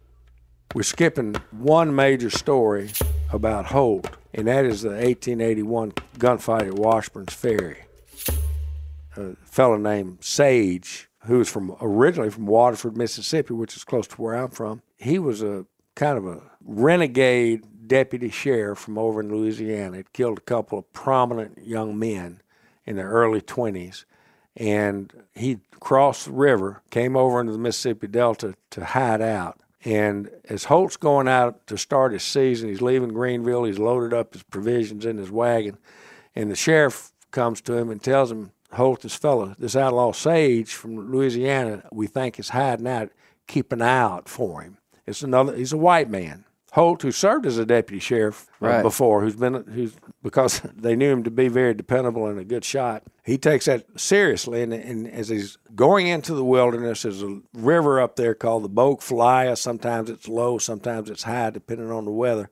We're 0.74 0.82
skipping 0.82 1.34
one 1.50 1.94
major 1.94 2.30
story 2.30 2.92
about 3.30 3.66
Holt, 3.66 4.08
and 4.32 4.46
that 4.46 4.64
is 4.64 4.80
the 4.80 4.88
1881 4.88 5.92
gunfight 6.16 6.66
at 6.66 6.72
Washburn's 6.72 7.34
Ferry. 7.34 7.80
A 9.18 9.36
fellow 9.44 9.76
named 9.76 10.24
Sage, 10.24 11.10
who 11.26 11.36
was 11.36 11.50
from 11.50 11.76
originally 11.82 12.30
from 12.30 12.46
Waterford, 12.46 12.96
Mississippi, 12.96 13.52
which 13.52 13.76
is 13.76 13.84
close 13.84 14.06
to 14.06 14.16
where 14.16 14.34
I'm 14.34 14.48
from. 14.48 14.80
He 14.96 15.18
was 15.18 15.42
a 15.42 15.66
kind 15.94 16.16
of 16.16 16.26
a 16.26 16.40
renegade 16.64 17.86
deputy 17.86 18.30
sheriff 18.30 18.78
from 18.78 18.96
over 18.96 19.20
in 19.20 19.28
Louisiana. 19.28 19.98
Had 19.98 20.14
killed 20.14 20.38
a 20.38 20.40
couple 20.40 20.78
of 20.78 20.90
prominent 20.94 21.66
young 21.66 21.98
men 21.98 22.40
in 22.86 22.96
their 22.96 23.10
early 23.10 23.42
20s, 23.42 24.06
and 24.58 25.12
he 25.34 25.58
crossed 25.78 26.26
the 26.26 26.32
river, 26.32 26.82
came 26.90 27.16
over 27.16 27.40
into 27.40 27.52
the 27.52 27.58
Mississippi 27.58 28.08
Delta 28.08 28.54
to 28.70 28.84
hide 28.84 29.22
out. 29.22 29.60
And 29.84 30.28
as 30.48 30.64
Holt's 30.64 30.96
going 30.96 31.28
out 31.28 31.66
to 31.68 31.78
start 31.78 32.12
his 32.12 32.24
season, 32.24 32.68
he's 32.68 32.82
leaving 32.82 33.10
Greenville. 33.10 33.64
He's 33.64 33.78
loaded 33.78 34.12
up 34.12 34.32
his 34.32 34.42
provisions 34.42 35.06
in 35.06 35.16
his 35.16 35.30
wagon, 35.30 35.78
and 36.34 36.50
the 36.50 36.56
sheriff 36.56 37.12
comes 37.30 37.60
to 37.62 37.74
him 37.74 37.88
and 37.88 38.02
tells 38.02 38.32
him, 38.32 38.50
Holt, 38.72 39.00
this 39.00 39.14
fellow, 39.14 39.54
this 39.58 39.76
outlaw 39.76 40.12
Sage 40.12 40.74
from 40.74 41.10
Louisiana, 41.10 41.84
we 41.90 42.06
think 42.06 42.38
is 42.38 42.50
hiding 42.50 42.86
out. 42.86 43.10
Keep 43.46 43.72
an 43.72 43.80
eye 43.80 43.98
out 43.98 44.28
for 44.28 44.60
him. 44.60 44.76
It's 45.06 45.22
another. 45.22 45.56
He's 45.56 45.72
a 45.72 45.78
white 45.78 46.10
man. 46.10 46.44
Holt, 46.72 47.02
who 47.02 47.10
served 47.10 47.46
as 47.46 47.56
a 47.58 47.64
deputy 47.64 47.98
sheriff 47.98 48.46
uh, 48.62 48.66
Right. 48.66 48.82
before, 48.82 49.22
who's 49.22 49.36
been 49.36 49.64
who's 49.72 49.94
because 50.22 50.60
they 50.76 50.94
knew 50.96 51.10
him 51.10 51.24
to 51.24 51.30
be 51.30 51.48
very 51.48 51.74
dependable 51.74 52.26
and 52.26 52.38
a 52.38 52.44
good 52.44 52.64
shot. 52.64 53.04
He 53.24 53.38
takes 53.38 53.66
that 53.66 53.84
seriously, 53.98 54.62
and, 54.62 54.72
and 54.72 55.06
as 55.10 55.28
he's 55.28 55.58
going 55.74 56.06
into 56.06 56.34
the 56.34 56.44
wilderness, 56.44 57.02
there's 57.02 57.22
a 57.22 57.40
river 57.54 58.00
up 58.00 58.16
there 58.16 58.34
called 58.34 58.64
the 58.64 58.68
Bogue 58.68 59.00
Phalia. 59.02 59.56
Sometimes 59.56 60.10
it's 60.10 60.28
low, 60.28 60.58
sometimes 60.58 61.10
it's 61.10 61.22
high, 61.24 61.50
depending 61.50 61.90
on 61.90 62.04
the 62.04 62.10
weather. 62.10 62.50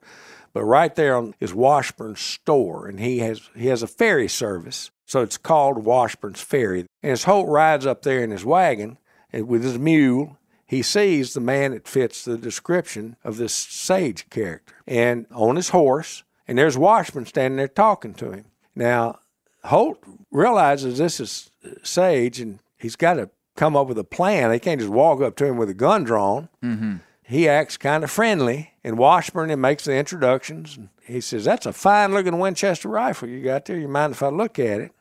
But 0.53 0.63
right 0.63 0.93
there 0.95 1.15
on 1.15 1.35
is 1.39 1.53
Washburn's 1.53 2.19
store, 2.19 2.87
and 2.87 2.99
he 2.99 3.19
has 3.19 3.49
he 3.55 3.67
has 3.67 3.83
a 3.83 3.87
ferry 3.87 4.27
service, 4.27 4.89
so 5.05 5.21
it's 5.21 5.37
called 5.37 5.83
Washburn's 5.85 6.41
Ferry. 6.41 6.85
And 7.03 7.11
as 7.11 7.25
Holt 7.25 7.47
rides 7.47 7.85
up 7.85 8.01
there 8.01 8.23
in 8.23 8.31
his 8.31 8.43
wagon 8.45 8.97
with 9.31 9.63
his 9.63 9.77
mule, 9.77 10.36
he 10.67 10.81
sees 10.81 11.33
the 11.33 11.39
man 11.39 11.71
that 11.71 11.87
fits 11.87 12.25
the 12.25 12.37
description 12.37 13.15
of 13.23 13.37
this 13.37 13.53
sage 13.53 14.29
character, 14.29 14.75
and 14.85 15.25
on 15.33 15.55
his 15.55 15.69
horse, 15.69 16.23
and 16.47 16.57
there's 16.57 16.77
Washburn 16.77 17.25
standing 17.25 17.57
there 17.57 17.67
talking 17.67 18.13
to 18.15 18.31
him. 18.31 18.45
Now, 18.75 19.19
Holt 19.65 20.03
realizes 20.31 20.97
this 20.97 21.19
is 21.19 21.51
uh, 21.65 21.71
Sage, 21.83 22.39
and 22.39 22.59
he's 22.77 22.95
got 22.95 23.15
to 23.15 23.29
come 23.55 23.75
up 23.75 23.87
with 23.87 23.97
a 23.97 24.03
plan. 24.03 24.51
He 24.51 24.59
can't 24.59 24.79
just 24.79 24.91
walk 24.91 25.21
up 25.21 25.35
to 25.37 25.45
him 25.45 25.57
with 25.57 25.69
a 25.69 25.73
gun 25.73 26.03
drawn. 26.03 26.49
Mm-hmm. 26.63 26.97
He 27.23 27.49
acts 27.49 27.75
kind 27.75 28.03
of 28.03 28.11
friendly, 28.11 28.73
and 28.83 28.97
Washburn 28.97 29.49
and 29.49 29.61
makes 29.61 29.83
the 29.83 29.95
introductions. 29.95 30.77
And 30.77 30.89
he 31.05 31.19
says, 31.19 31.43
"That's 31.43 31.65
a 31.65 31.73
fine-looking 31.73 32.39
Winchester 32.39 32.87
rifle 32.87 33.27
you 33.27 33.43
got 33.43 33.65
there. 33.65 33.77
You 33.77 33.87
mind 33.87 34.13
if 34.13 34.23
I 34.23 34.29
look 34.29 34.59
at 34.59 34.79
it?" 34.79 34.91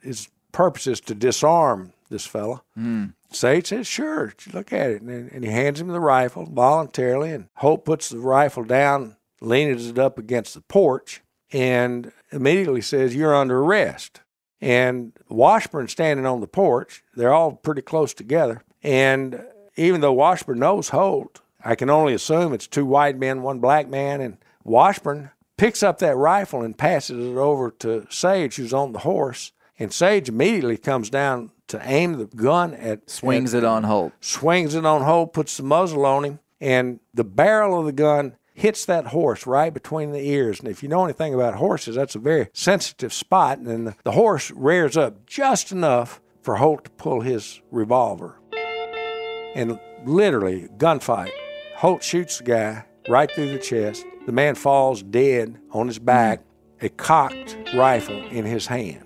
His 0.00 0.28
purpose 0.52 0.86
is 0.86 1.00
to 1.02 1.14
disarm 1.14 1.92
this 2.08 2.24
fella. 2.24 2.62
Mm. 2.78 3.14
Sage 3.34 3.68
says, 3.68 3.86
"Sure, 3.86 4.32
look 4.52 4.72
at 4.72 4.90
it," 4.90 5.02
and, 5.02 5.30
and 5.30 5.44
he 5.44 5.50
hands 5.50 5.80
him 5.80 5.88
the 5.88 6.00
rifle 6.00 6.46
voluntarily. 6.46 7.30
And 7.32 7.48
Holt 7.56 7.84
puts 7.84 8.08
the 8.08 8.18
rifle 8.18 8.64
down, 8.64 9.16
leans 9.40 9.86
it 9.86 9.98
up 9.98 10.18
against 10.18 10.54
the 10.54 10.60
porch, 10.60 11.22
and 11.52 12.12
immediately 12.32 12.80
says, 12.80 13.14
"You're 13.14 13.34
under 13.34 13.60
arrest." 13.60 14.20
And 14.60 15.12
Washburn 15.28 15.88
standing 15.88 16.24
on 16.24 16.40
the 16.40 16.46
porch. 16.46 17.02
They're 17.14 17.34
all 17.34 17.52
pretty 17.52 17.82
close 17.82 18.14
together. 18.14 18.62
And 18.82 19.44
even 19.76 20.00
though 20.00 20.12
Washburn 20.12 20.60
knows 20.60 20.88
Holt, 20.88 21.42
I 21.62 21.74
can 21.74 21.90
only 21.90 22.14
assume 22.14 22.52
it's 22.52 22.66
two 22.66 22.86
white 22.86 23.18
men, 23.18 23.42
one 23.42 23.58
black 23.58 23.88
man. 23.88 24.20
And 24.20 24.38
Washburn 24.62 25.30
picks 25.58 25.82
up 25.82 25.98
that 25.98 26.16
rifle 26.16 26.62
and 26.62 26.78
passes 26.78 27.18
it 27.18 27.36
over 27.36 27.70
to 27.70 28.06
Sage, 28.08 28.56
who's 28.56 28.72
on 28.72 28.92
the 28.92 29.00
horse. 29.00 29.52
And 29.78 29.92
Sage 29.92 30.28
immediately 30.28 30.78
comes 30.78 31.10
down 31.10 31.50
to 31.68 31.80
aim 31.84 32.14
the 32.14 32.26
gun 32.26 32.74
at 32.74 33.10
Swings 33.10 33.54
it 33.54 33.64
on 33.64 33.84
Holt. 33.84 34.12
swings 34.20 34.74
it 34.74 34.84
on 34.84 35.02
Holt, 35.02 35.32
puts 35.32 35.56
the 35.56 35.62
muzzle 35.62 36.04
on 36.04 36.24
him, 36.24 36.40
and 36.60 37.00
the 37.12 37.24
barrel 37.24 37.80
of 37.80 37.86
the 37.86 37.92
gun 37.92 38.36
hits 38.54 38.84
that 38.84 39.08
horse 39.08 39.46
right 39.46 39.74
between 39.74 40.12
the 40.12 40.28
ears. 40.28 40.60
And 40.60 40.68
if 40.68 40.82
you 40.82 40.88
know 40.88 41.04
anything 41.04 41.34
about 41.34 41.56
horses, 41.56 41.96
that's 41.96 42.14
a 42.14 42.20
very 42.20 42.48
sensitive 42.52 43.12
spot. 43.12 43.58
And 43.58 43.66
then 43.66 43.84
the, 43.84 43.96
the 44.04 44.12
horse 44.12 44.50
rears 44.52 44.96
up 44.96 45.26
just 45.26 45.72
enough 45.72 46.20
for 46.42 46.56
Holt 46.56 46.84
to 46.84 46.90
pull 46.90 47.20
his 47.20 47.60
revolver. 47.70 48.38
And 49.54 49.78
literally, 50.04 50.68
gunfight. 50.76 51.30
Holt 51.76 52.02
shoots 52.02 52.38
the 52.38 52.44
guy 52.44 52.84
right 53.08 53.30
through 53.30 53.50
the 53.50 53.58
chest. 53.58 54.04
The 54.26 54.32
man 54.32 54.54
falls 54.54 55.02
dead 55.02 55.58
on 55.72 55.88
his 55.88 55.98
back, 55.98 56.42
a 56.80 56.88
cocked 56.88 57.56
rifle 57.74 58.24
in 58.28 58.44
his 58.44 58.66
hand 58.66 59.03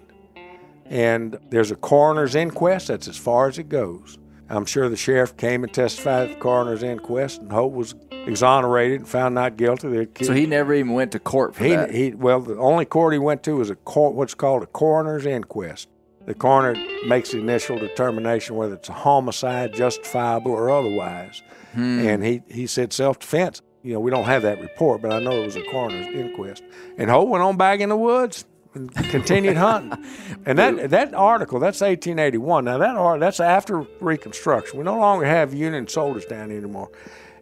and 0.88 1.38
there's 1.50 1.70
a 1.70 1.76
coroner's 1.76 2.34
inquest. 2.34 2.88
That's 2.88 3.08
as 3.08 3.16
far 3.16 3.48
as 3.48 3.58
it 3.58 3.68
goes. 3.68 4.18
I'm 4.50 4.64
sure 4.64 4.88
the 4.88 4.96
sheriff 4.96 5.36
came 5.36 5.62
and 5.62 5.72
testified 5.72 6.30
at 6.30 6.34
the 6.34 6.40
coroner's 6.40 6.82
inquest, 6.82 7.42
and 7.42 7.52
Holt 7.52 7.74
was 7.74 7.94
exonerated 8.10 9.00
and 9.00 9.08
found 9.08 9.34
not 9.34 9.56
guilty. 9.56 10.08
So 10.22 10.32
he 10.32 10.46
never 10.46 10.72
even 10.74 10.94
went 10.94 11.12
to 11.12 11.18
court 11.18 11.54
for 11.54 11.64
he, 11.64 11.70
that. 11.70 11.90
he 11.90 12.12
well, 12.12 12.40
the 12.40 12.56
only 12.56 12.86
court 12.86 13.12
he 13.12 13.18
went 13.18 13.42
to 13.42 13.56
was 13.56 13.68
a 13.68 13.74
court, 13.74 14.14
what's 14.14 14.34
called 14.34 14.62
a 14.62 14.66
coroner's 14.66 15.26
inquest. 15.26 15.88
The 16.24 16.34
coroner 16.34 16.78
makes 17.06 17.32
the 17.32 17.38
initial 17.38 17.78
determination 17.78 18.56
whether 18.56 18.74
it's 18.74 18.88
a 18.88 18.94
homicide, 18.94 19.72
justifiable, 19.74 20.52
or 20.52 20.70
otherwise. 20.70 21.42
Hmm. 21.72 22.06
And 22.06 22.24
he, 22.24 22.42
he 22.48 22.66
said 22.66 22.92
self 22.92 23.18
defense. 23.18 23.62
You 23.82 23.94
know, 23.94 24.00
we 24.00 24.10
don't 24.10 24.24
have 24.24 24.42
that 24.42 24.60
report, 24.60 25.00
but 25.00 25.12
I 25.12 25.20
know 25.20 25.42
it 25.42 25.44
was 25.44 25.56
a 25.56 25.62
coroner's 25.70 26.06
inquest. 26.06 26.62
And 26.98 27.08
Holt 27.10 27.28
went 27.28 27.42
on 27.42 27.56
back 27.56 27.80
in 27.80 27.88
the 27.88 27.96
woods 27.96 28.44
and 28.74 28.92
continued 28.94 29.56
hunting. 29.56 30.04
And 30.46 30.58
that 30.58 30.90
that 30.90 31.14
article, 31.14 31.58
that's 31.58 31.80
1881. 31.80 32.64
Now 32.64 32.78
that 32.78 32.96
art, 32.96 33.20
that's 33.20 33.40
after 33.40 33.80
Reconstruction. 34.00 34.78
We 34.78 34.84
no 34.84 34.98
longer 34.98 35.24
have 35.24 35.54
Union 35.54 35.88
soldiers 35.88 36.24
down 36.24 36.50
here 36.50 36.58
anymore. 36.58 36.90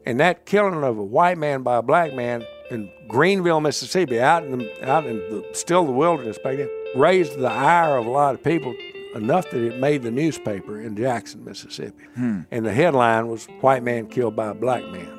And 0.05 0.21
that 0.21 0.47
killing 0.47 0.83
of 0.85 0.99
a 0.99 1.03
white 1.03 1.37
man 1.37 1.63
by 1.63 1.77
a 1.79 1.83
black 1.83 2.15
man 2.15 2.45
in 2.71 2.91
Greenville, 3.09 3.61
Mississippi, 3.61 4.21
out 4.21 4.45
in 4.45 4.59
the, 4.59 4.89
out 4.89 5.05
in 5.07 5.17
the, 5.17 5.49
still 5.53 5.85
the 5.85 5.93
wilderness 5.93 6.39
back 6.39 6.57
then, 6.59 6.71
raised 6.95 7.39
the 7.39 7.51
ire 7.51 7.97
of 7.97 8.07
a 8.07 8.11
lot 8.11 8.35
of 8.35 8.43
people 8.43 8.75
enough 9.15 9.51
that 9.51 9.61
it 9.61 9.79
made 9.81 10.03
the 10.03 10.11
newspaper 10.11 10.81
in 10.81 10.97
Jackson, 10.97 11.45
Mississippi. 11.45 12.05
Hmm. 12.15 12.43
And 12.51 12.65
the 12.65 12.73
headline 12.73 13.29
was 13.29 13.47
"White 13.61 13.83
Man 13.83 14.07
Killed 14.07 14.37
by 14.37 14.49
a 14.49 14.55
Black 14.55 14.85
Man." 14.85 15.16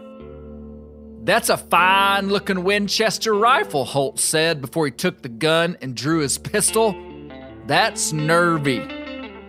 That's 1.28 1.50
a 1.50 1.58
fine 1.58 2.30
looking 2.30 2.64
Winchester 2.64 3.34
rifle, 3.34 3.84
Holt 3.84 4.18
said 4.18 4.62
before 4.62 4.86
he 4.86 4.94
took 4.94 5.22
the 5.22 5.28
gun 5.28 5.76
and 5.82 5.94
drew 5.94 6.22
his 6.22 6.38
pistol. 6.38 6.96
That's 7.66 8.14
nervy. 8.14 8.80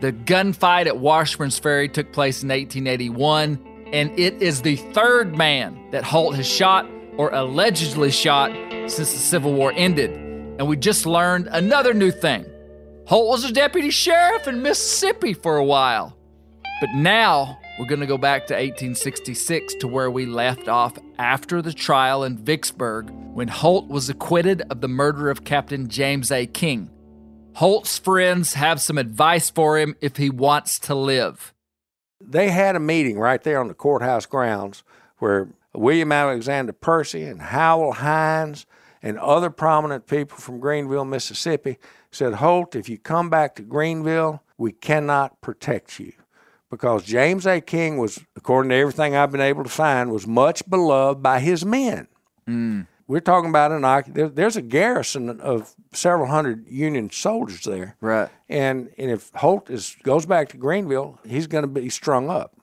The 0.00 0.10
gunfight 0.12 0.86
at 0.86 0.98
Washburn's 0.98 1.56
Ferry 1.56 1.88
took 1.88 2.12
place 2.12 2.42
in 2.42 2.48
1881, 2.48 3.92
and 3.92 4.10
it 4.18 4.42
is 4.42 4.60
the 4.60 4.74
third 4.74 5.38
man 5.38 5.92
that 5.92 6.02
Holt 6.02 6.34
has 6.34 6.48
shot 6.48 6.84
or 7.16 7.32
allegedly 7.32 8.10
shot 8.10 8.50
since 8.90 9.12
the 9.12 9.18
Civil 9.20 9.54
War 9.54 9.72
ended. 9.76 10.10
And 10.58 10.66
we 10.66 10.76
just 10.76 11.06
learned 11.06 11.46
another 11.52 11.94
new 11.94 12.10
thing 12.10 12.44
Holt 13.06 13.28
was 13.28 13.44
a 13.44 13.52
deputy 13.52 13.90
sheriff 13.90 14.48
in 14.48 14.62
Mississippi 14.62 15.32
for 15.32 15.58
a 15.58 15.64
while. 15.64 16.18
But 16.80 16.90
now 16.96 17.60
we're 17.78 17.86
going 17.86 18.00
to 18.00 18.06
go 18.06 18.18
back 18.18 18.46
to 18.48 18.54
1866 18.54 19.74
to 19.74 19.86
where 19.88 20.10
we 20.10 20.26
left 20.26 20.68
off 20.68 20.98
after 21.18 21.62
the 21.62 21.72
trial 21.72 22.24
in 22.24 22.36
Vicksburg 22.36 23.08
when 23.32 23.46
Holt 23.46 23.86
was 23.86 24.10
acquitted 24.10 24.62
of 24.68 24.80
the 24.80 24.88
murder 24.88 25.30
of 25.30 25.44
Captain 25.44 25.88
James 25.88 26.32
A. 26.32 26.46
King. 26.46 26.90
Holt's 27.54 27.96
friends 27.96 28.54
have 28.54 28.80
some 28.80 28.98
advice 28.98 29.48
for 29.48 29.78
him 29.78 29.94
if 30.00 30.16
he 30.16 30.28
wants 30.28 30.78
to 30.80 30.94
live. 30.94 31.54
they 32.20 32.50
had 32.50 32.74
a 32.74 32.80
meeting 32.80 33.18
right 33.18 33.42
there 33.44 33.60
on 33.60 33.68
the 33.68 33.74
courthouse 33.74 34.26
grounds 34.26 34.82
where 35.18 35.48
William 35.72 36.10
Alexander 36.10 36.72
Percy 36.72 37.24
and 37.24 37.40
Howell 37.40 37.92
Hinds 37.94 38.66
and 39.02 39.18
other 39.18 39.50
prominent 39.50 40.08
people 40.08 40.36
from 40.36 40.58
Greenville, 40.58 41.04
Mississippi 41.04 41.78
said, 42.10 42.34
Holt, 42.34 42.74
if 42.74 42.88
you 42.88 42.98
come 42.98 43.30
back 43.30 43.54
to 43.54 43.62
Greenville, 43.62 44.42
we 44.56 44.72
cannot 44.72 45.40
protect 45.40 46.00
you. 46.00 46.12
Because 46.70 47.04
James 47.04 47.46
A. 47.46 47.60
King 47.60 47.96
was, 47.96 48.20
according 48.36 48.70
to 48.70 48.76
everything 48.76 49.16
I've 49.16 49.32
been 49.32 49.40
able 49.40 49.64
to 49.64 49.70
find, 49.70 50.12
was 50.12 50.26
much 50.26 50.68
beloved 50.68 51.22
by 51.22 51.40
his 51.40 51.64
men. 51.64 52.08
Mm. 52.46 52.86
We're 53.06 53.20
talking 53.20 53.48
about 53.48 53.72
an 53.72 54.12
there, 54.12 54.28
there's 54.28 54.56
a 54.56 54.62
garrison 54.62 55.40
of 55.40 55.74
several 55.92 56.28
hundred 56.28 56.68
Union 56.68 57.10
soldiers 57.10 57.62
there. 57.62 57.96
Right. 58.02 58.28
And 58.50 58.90
and 58.98 59.10
if 59.10 59.30
Holt 59.34 59.70
is 59.70 59.96
goes 60.02 60.26
back 60.26 60.50
to 60.50 60.58
Greenville, 60.58 61.18
he's 61.24 61.46
going 61.46 61.62
to 61.62 61.68
be 61.68 61.88
strung 61.88 62.28
up. 62.28 62.54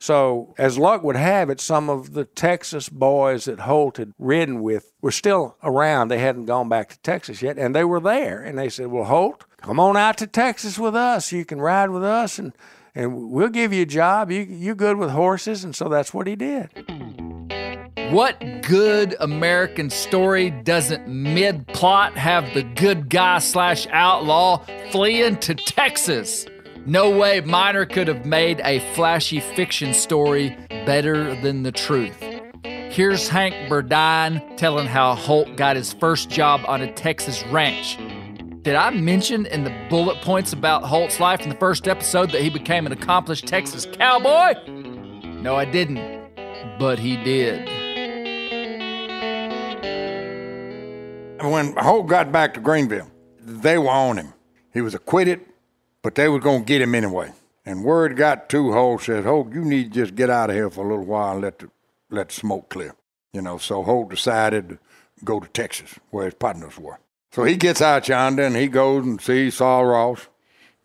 So 0.00 0.52
as 0.58 0.76
luck 0.76 1.04
would 1.04 1.14
have 1.14 1.48
it, 1.48 1.60
some 1.60 1.88
of 1.88 2.14
the 2.14 2.24
Texas 2.24 2.88
boys 2.88 3.44
that 3.44 3.60
Holt 3.60 3.98
had 3.98 4.12
ridden 4.18 4.60
with 4.60 4.92
were 5.00 5.12
still 5.12 5.56
around. 5.62 6.08
They 6.08 6.18
hadn't 6.18 6.46
gone 6.46 6.68
back 6.68 6.88
to 6.88 6.98
Texas 6.98 7.40
yet, 7.40 7.56
and 7.56 7.72
they 7.72 7.84
were 7.84 8.00
there. 8.00 8.42
And 8.42 8.58
they 8.58 8.68
said, 8.68 8.88
"Well, 8.88 9.04
Holt, 9.04 9.44
come 9.58 9.78
on 9.78 9.96
out 9.96 10.18
to 10.18 10.26
Texas 10.26 10.76
with 10.76 10.96
us. 10.96 11.30
You 11.30 11.44
can 11.44 11.60
ride 11.60 11.90
with 11.90 12.02
us." 12.02 12.40
And 12.40 12.52
and 12.94 13.30
we'll 13.30 13.48
give 13.48 13.72
you 13.72 13.82
a 13.82 13.86
job. 13.86 14.30
You 14.30 14.40
you 14.42 14.74
good 14.74 14.96
with 14.96 15.10
horses, 15.10 15.64
and 15.64 15.74
so 15.74 15.88
that's 15.88 16.12
what 16.12 16.26
he 16.26 16.36
did. 16.36 16.70
What 18.10 18.42
good 18.62 19.16
American 19.20 19.88
story 19.88 20.50
doesn't 20.50 21.08
mid 21.08 21.66
plot 21.68 22.14
have 22.16 22.52
the 22.52 22.62
good 22.62 23.08
guy 23.08 23.38
slash 23.38 23.86
outlaw 23.90 24.64
fleeing 24.90 25.36
to 25.38 25.54
Texas? 25.54 26.46
No 26.84 27.16
way 27.16 27.40
Minor 27.40 27.86
could 27.86 28.08
have 28.08 28.26
made 28.26 28.60
a 28.64 28.80
flashy 28.94 29.40
fiction 29.40 29.94
story 29.94 30.56
better 30.84 31.34
than 31.40 31.62
the 31.62 31.72
truth. 31.72 32.16
Here's 32.64 33.28
Hank 33.28 33.54
Burdine 33.70 34.56
telling 34.58 34.86
how 34.86 35.14
Holt 35.14 35.56
got 35.56 35.76
his 35.76 35.94
first 35.94 36.28
job 36.28 36.60
on 36.66 36.82
a 36.82 36.92
Texas 36.92 37.42
ranch. 37.46 37.96
Did 38.62 38.76
I 38.76 38.90
mention 38.90 39.46
in 39.46 39.64
the 39.64 39.74
bullet 39.90 40.22
points 40.22 40.52
about 40.52 40.84
Holt's 40.84 41.18
life 41.18 41.40
in 41.40 41.48
the 41.48 41.56
first 41.56 41.88
episode 41.88 42.30
that 42.30 42.42
he 42.42 42.48
became 42.48 42.86
an 42.86 42.92
accomplished 42.92 43.48
Texas 43.48 43.88
cowboy? 43.90 44.54
No, 44.70 45.56
I 45.56 45.64
didn't. 45.64 46.30
But 46.78 47.00
he 47.00 47.16
did. 47.16 47.68
When 51.42 51.76
Holt 51.76 52.06
got 52.06 52.30
back 52.30 52.54
to 52.54 52.60
Greenville, 52.60 53.10
they 53.40 53.78
were 53.78 53.90
on 53.90 54.16
him. 54.16 54.32
He 54.72 54.80
was 54.80 54.94
acquitted, 54.94 55.40
but 56.02 56.14
they 56.14 56.28
were 56.28 56.38
going 56.38 56.60
to 56.60 56.64
get 56.64 56.80
him 56.80 56.94
anyway. 56.94 57.32
And 57.66 57.82
word 57.82 58.16
got 58.16 58.48
to 58.50 58.70
Holt 58.70 59.02
said, 59.02 59.24
Holt, 59.24 59.52
you 59.52 59.64
need 59.64 59.92
to 59.92 60.00
just 60.02 60.14
get 60.14 60.30
out 60.30 60.50
of 60.50 60.56
here 60.56 60.70
for 60.70 60.86
a 60.86 60.88
little 60.88 61.04
while 61.04 61.32
and 61.32 61.42
let 61.42 61.58
the, 61.58 61.68
let 62.10 62.28
the 62.28 62.34
smoke 62.34 62.68
clear. 62.68 62.94
You 63.32 63.42
know, 63.42 63.58
so 63.58 63.82
Holt 63.82 64.10
decided 64.10 64.68
to 64.68 64.78
go 65.24 65.40
to 65.40 65.48
Texas, 65.48 65.98
where 66.10 66.26
his 66.26 66.34
partners 66.34 66.78
were. 66.78 67.00
So 67.32 67.44
he 67.44 67.56
gets 67.56 67.80
out 67.80 68.08
yonder 68.08 68.44
and 68.44 68.54
he 68.54 68.68
goes 68.68 69.04
and 69.04 69.20
sees 69.20 69.54
Sul 69.56 69.84
Ross. 69.84 70.28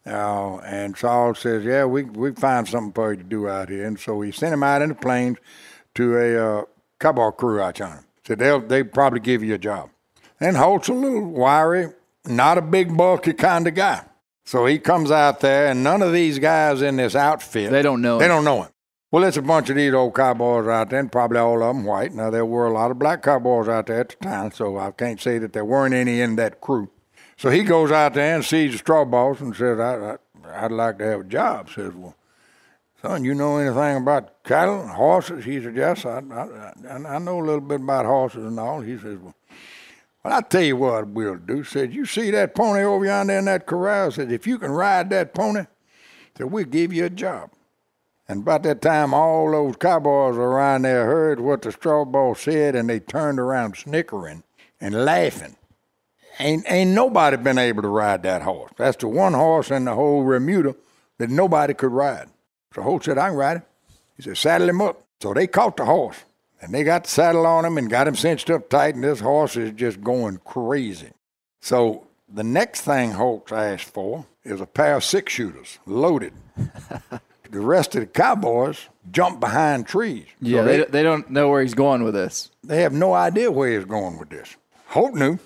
Uh, 0.06 0.58
and 0.60 0.98
Sul 0.98 1.36
says, 1.36 1.66
"Yeah, 1.66 1.84
we 1.84 2.04
we 2.04 2.32
find 2.32 2.66
something 2.68 2.94
for 2.94 3.12
you 3.12 3.18
to 3.18 3.24
do 3.24 3.50
out 3.50 3.68
here." 3.70 3.86
And 3.86 4.00
so 4.00 4.22
he 4.22 4.32
sent 4.32 4.54
him 4.54 4.64
out 4.64 4.82
in 4.82 4.90
the 4.90 4.96
plains 4.96 5.38
to 5.96 6.18
a 6.18 6.60
uh, 6.60 6.64
cowboy 7.00 7.32
crew 7.32 7.60
out 7.60 7.80
yonder. 7.80 8.06
Said 8.26 8.40
they'll 8.40 8.62
they 8.62 8.84
probably 8.84 9.20
give 9.20 9.44
you 9.44 9.56
a 9.56 9.58
job. 9.58 9.90
And 10.40 10.56
Holt's 10.56 10.88
a 10.88 10.94
little 10.94 11.26
wiry, 11.26 11.90
not 12.26 12.58
a 12.58 12.62
big 12.62 12.96
bulky 12.96 13.34
kind 13.34 13.68
of 13.68 13.76
guy. 13.76 14.04
So 14.46 14.66
he 14.66 14.80
comes 14.80 15.12
out 15.12 15.42
there, 15.42 15.68
and 15.68 15.84
none 15.84 16.02
of 16.02 16.14
these 16.14 16.40
guys 16.40 16.82
in 16.82 16.96
this 16.96 17.16
outfit 17.16 17.70
They 17.70 17.82
don't 17.82 18.02
know 18.02 18.18
They 18.18 18.26
him. 18.26 18.30
don't 18.30 18.46
know 18.46 18.64
him. 18.64 18.70
Well, 19.10 19.24
it's 19.24 19.38
a 19.38 19.42
bunch 19.42 19.70
of 19.70 19.78
these 19.78 19.94
old 19.94 20.16
cowboys 20.16 20.68
out 20.68 20.90
there, 20.90 21.00
and 21.00 21.10
probably 21.10 21.38
all 21.38 21.64
of 21.64 21.76
them 21.76 21.86
white. 21.86 22.14
Now 22.14 22.30
there 22.30 22.46
were 22.46 22.68
a 22.68 22.74
lot 22.74 22.92
of 22.92 23.00
black 23.00 23.24
cowboys 23.24 23.70
out 23.70 23.86
there 23.86 24.02
at 24.02 24.10
the 24.10 24.16
time, 24.18 24.52
so 24.52 24.78
I 24.78 24.92
can't 24.92 25.22
say 25.22 25.38
that 25.38 25.54
there 25.54 25.64
weren't 25.64 25.94
any 25.94 26.20
in 26.20 26.36
that 26.36 26.60
crew. 26.60 26.90
So 27.38 27.50
he 27.50 27.64
goes 27.64 27.90
out 27.90 28.16
there 28.16 28.36
and 28.36 28.44
sees 28.44 28.74
the 28.74 28.80
straw 28.80 29.06
boss 29.06 29.40
and 29.40 29.56
says, 29.56 29.80
I, 29.80 30.18
I, 30.44 30.66
"I'd 30.66 30.72
like 30.72 30.98
to 30.98 31.06
have 31.06 31.20
a 31.22 31.24
job." 31.24 31.70
Says, 31.70 31.94
"Well, 31.94 32.16
son, 33.02 33.24
you 33.24 33.34
know 33.34 33.58
anything 33.58 33.96
about 33.96 34.44
cattle 34.44 34.82
and 34.82 34.90
horses?" 34.90 35.46
He 35.46 35.62
says, 35.64 35.74
"Yes, 35.74 36.06
I, 36.06 36.18
I, 36.18 36.74
I, 36.90 37.20
know 37.20 37.40
a 37.40 37.46
little 37.46 37.62
bit 37.62 37.80
about 37.80 38.06
horses 38.06 38.44
and 38.44 38.60
all." 38.60 38.82
He 38.82 38.98
says, 38.98 39.18
"Well." 39.20 39.36
Well, 40.24 40.34
I 40.34 40.42
tell 40.42 40.64
you 40.64 40.76
what 40.76 41.08
we'll 41.08 41.38
do. 41.38 41.64
Says, 41.64 41.96
you 41.96 42.06
see 42.06 42.32
that 42.32 42.54
pony 42.54 42.82
over 42.82 43.06
yonder 43.06 43.38
in 43.38 43.46
that 43.46 43.66
corral? 43.66 44.12
Says, 44.12 44.30
if 44.30 44.46
you 44.46 44.60
can 44.60 44.72
ride 44.72 45.10
that 45.12 45.34
pony, 45.34 45.62
said, 46.38 46.52
we'll 46.52 46.66
give 46.66 46.92
you 46.92 47.06
a 47.06 47.10
job. 47.10 47.52
And 48.30 48.42
about 48.42 48.64
that 48.64 48.82
time, 48.82 49.14
all 49.14 49.52
those 49.52 49.78
cowboys 49.78 50.36
around 50.36 50.82
there 50.82 51.06
heard 51.06 51.40
what 51.40 51.62
the 51.62 51.72
straw 51.72 52.04
boss 52.04 52.42
said, 52.42 52.76
and 52.76 52.90
they 52.90 53.00
turned 53.00 53.40
around 53.40 53.78
snickering 53.78 54.44
and 54.82 55.06
laughing. 55.06 55.56
Ain't, 56.40 56.66
ain't 56.70 56.92
nobody 56.92 57.38
been 57.38 57.58
able 57.58 57.82
to 57.82 57.88
ride 57.88 58.24
that 58.24 58.42
horse. 58.44 58.72
That's 58.78 58.98
the 58.98 59.08
one 59.08 59.34
horse 59.34 59.72
in 59.72 59.86
the 59.86 59.96
whole 59.96 60.24
remuda 60.24 60.76
that 61.18 61.30
nobody 61.30 61.74
could 61.74 61.92
ride. 61.92 62.30
So 62.76 62.82
Holt 62.82 63.06
said, 63.06 63.18
I 63.18 63.30
can 63.30 63.38
ride 63.38 63.58
it. 63.58 63.64
He 64.18 64.24
said, 64.24 64.38
saddle 64.38 64.70
him 64.70 64.82
up. 64.82 65.04
So 65.22 65.34
they 65.34 65.48
caught 65.48 65.78
the 65.78 65.86
horse, 65.86 66.18
and 66.62 66.74
they 66.74 66.84
got 66.84 67.06
the 67.06 67.10
saddle 67.10 67.46
on 67.48 67.66
him 67.66 67.78
and 67.78 67.90
got 67.90 68.08
him 68.08 68.16
cinched 68.16 68.50
up 68.50 68.70
tight, 68.70 68.94
and 68.94 69.04
this 69.04 69.20
horse 69.20 69.56
is 69.56 69.72
just 69.72 70.02
going 70.02 70.40
crazy. 70.46 71.12
So 71.62 72.06
the 72.32 72.44
next 72.44 72.82
thing 72.82 73.12
Holtz 73.12 73.52
asked 73.52 73.86
for 73.86 74.26
is 74.44 74.62
a 74.62 74.68
pair 74.68 74.98
of 74.98 75.04
six 75.04 75.34
shooters 75.34 75.80
loaded. 75.86 76.34
the 77.52 77.60
rest 77.60 77.96
of 77.96 78.02
the 78.02 78.08
cowboys 78.08 78.88
jumped 79.12 79.40
behind 79.40 79.88
trees. 79.88 80.26
So 80.42 80.48
Yeah, 80.48 80.62
they, 80.64 80.78
they, 80.78 80.86
they 80.86 81.04
don't 81.04 81.30
know 81.30 81.50
where 81.50 81.62
he's 81.62 81.74
going 81.74 82.04
with 82.04 82.14
this. 82.14 82.52
they 82.64 82.82
have 82.82 82.94
no 82.94 83.14
idea 83.14 83.52
where 83.52 83.76
he's 83.76 83.86
going 83.86 84.18
with 84.20 84.30
this. 84.30 84.56
Holt 84.88 85.14
knew, 85.16 85.40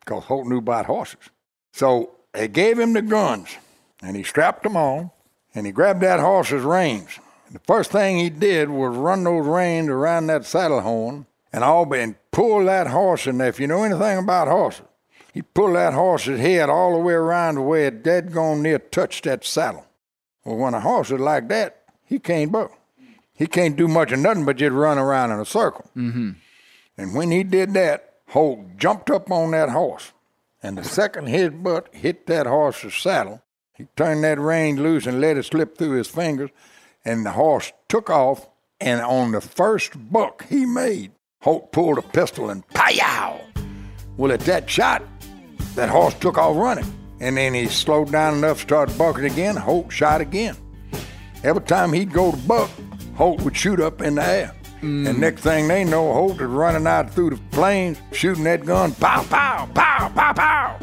because 0.00 0.24
Holt 0.24 0.46
knew 0.46 0.58
about 0.58 0.86
horses. 0.86 1.30
So 1.72 2.12
they 2.32 2.48
gave 2.48 2.78
him 2.78 2.92
the 2.92 3.02
guns, 3.02 3.56
and 4.02 4.16
he 4.16 4.22
strapped 4.22 4.62
them 4.62 4.76
on, 4.76 5.10
and 5.54 5.66
he 5.66 5.72
grabbed 5.72 6.02
that 6.02 6.20
horse's 6.20 6.62
reins. 6.62 7.18
And 7.46 7.54
the 7.54 7.60
first 7.60 7.90
thing 7.92 8.18
he 8.18 8.30
did 8.30 8.68
was 8.70 8.96
run 8.96 9.24
those 9.24 9.46
reins 9.46 9.88
around 9.88 10.26
that 10.26 10.44
saddle 10.44 10.80
horn 10.80 11.26
and 11.52 11.62
all 11.64 11.90
and 11.94 12.16
pull 12.32 12.64
that 12.64 12.88
horse 12.88 13.26
in 13.26 13.38
there. 13.38 13.48
If 13.48 13.60
you 13.60 13.66
know 13.66 13.84
anything 13.84 14.18
about 14.18 14.48
horses, 14.48 14.82
he 15.32 15.42
pulled 15.42 15.76
that 15.76 15.92
horse's 15.94 16.40
head 16.40 16.68
all 16.68 16.92
the 16.92 16.98
way 16.98 17.14
around 17.14 17.54
the 17.54 17.62
way 17.62 17.86
it 17.86 18.02
dead 18.02 18.32
gone 18.32 18.62
near 18.62 18.78
touched 18.78 19.24
that 19.24 19.44
saddle. 19.44 19.86
Well, 20.46 20.58
when 20.58 20.74
a 20.74 20.80
horse 20.80 21.10
is 21.10 21.18
like 21.18 21.48
that, 21.48 21.82
he 22.04 22.20
can't 22.20 22.52
buck. 22.52 22.70
He 23.34 23.48
can't 23.48 23.76
do 23.76 23.88
much 23.88 24.12
of 24.12 24.20
nothing 24.20 24.44
but 24.44 24.56
just 24.56 24.72
run 24.72 24.96
around 24.96 25.32
in 25.32 25.40
a 25.40 25.44
circle. 25.44 25.90
Mm-hmm. 25.96 26.30
And 26.96 27.14
when 27.16 27.32
he 27.32 27.42
did 27.42 27.74
that, 27.74 28.14
Holt 28.28 28.76
jumped 28.76 29.10
up 29.10 29.28
on 29.28 29.50
that 29.50 29.70
horse. 29.70 30.12
And 30.62 30.78
the 30.78 30.84
second 30.84 31.26
his 31.26 31.50
butt 31.50 31.92
hit 31.92 32.28
that 32.28 32.46
horse's 32.46 32.94
saddle, 32.94 33.42
he 33.74 33.88
turned 33.96 34.22
that 34.22 34.38
rein 34.38 34.80
loose 34.80 35.06
and 35.06 35.20
let 35.20 35.36
it 35.36 35.46
slip 35.46 35.76
through 35.76 35.96
his 35.96 36.06
fingers. 36.06 36.50
And 37.04 37.26
the 37.26 37.32
horse 37.32 37.72
took 37.88 38.08
off. 38.08 38.48
And 38.80 39.00
on 39.00 39.32
the 39.32 39.40
first 39.40 39.94
buck 40.12 40.46
he 40.48 40.64
made, 40.64 41.10
Holt 41.40 41.72
pulled 41.72 41.98
a 41.98 42.02
pistol 42.02 42.50
and 42.50 42.66
pow! 42.68 43.40
Well, 44.16 44.30
at 44.30 44.40
that 44.40 44.70
shot, 44.70 45.02
that 45.74 45.88
horse 45.88 46.14
took 46.14 46.38
off 46.38 46.56
running. 46.56 47.05
And 47.20 47.36
then 47.36 47.54
he 47.54 47.66
slowed 47.66 48.12
down 48.12 48.38
enough, 48.38 48.60
started 48.60 48.96
bucking 48.98 49.24
again. 49.24 49.56
Holt 49.56 49.90
shot 49.90 50.20
again. 50.20 50.56
Every 51.42 51.62
time 51.62 51.92
he'd 51.92 52.12
go 52.12 52.30
to 52.32 52.36
buck, 52.36 52.70
Holt 53.14 53.40
would 53.42 53.56
shoot 53.56 53.80
up 53.80 54.02
in 54.02 54.16
the 54.16 54.24
air. 54.24 54.54
And 54.82 55.06
mm. 55.06 55.18
next 55.18 55.40
thing 55.40 55.68
they 55.68 55.84
know, 55.84 56.12
Holt 56.12 56.40
is 56.40 56.42
running 56.42 56.86
out 56.86 57.10
through 57.12 57.30
the 57.30 57.40
plains, 57.50 57.98
shooting 58.12 58.44
that 58.44 58.64
gun, 58.64 58.92
pow, 58.92 59.22
pow, 59.24 59.68
pow, 59.74 60.08
pow, 60.10 60.32
pow. 60.32 60.78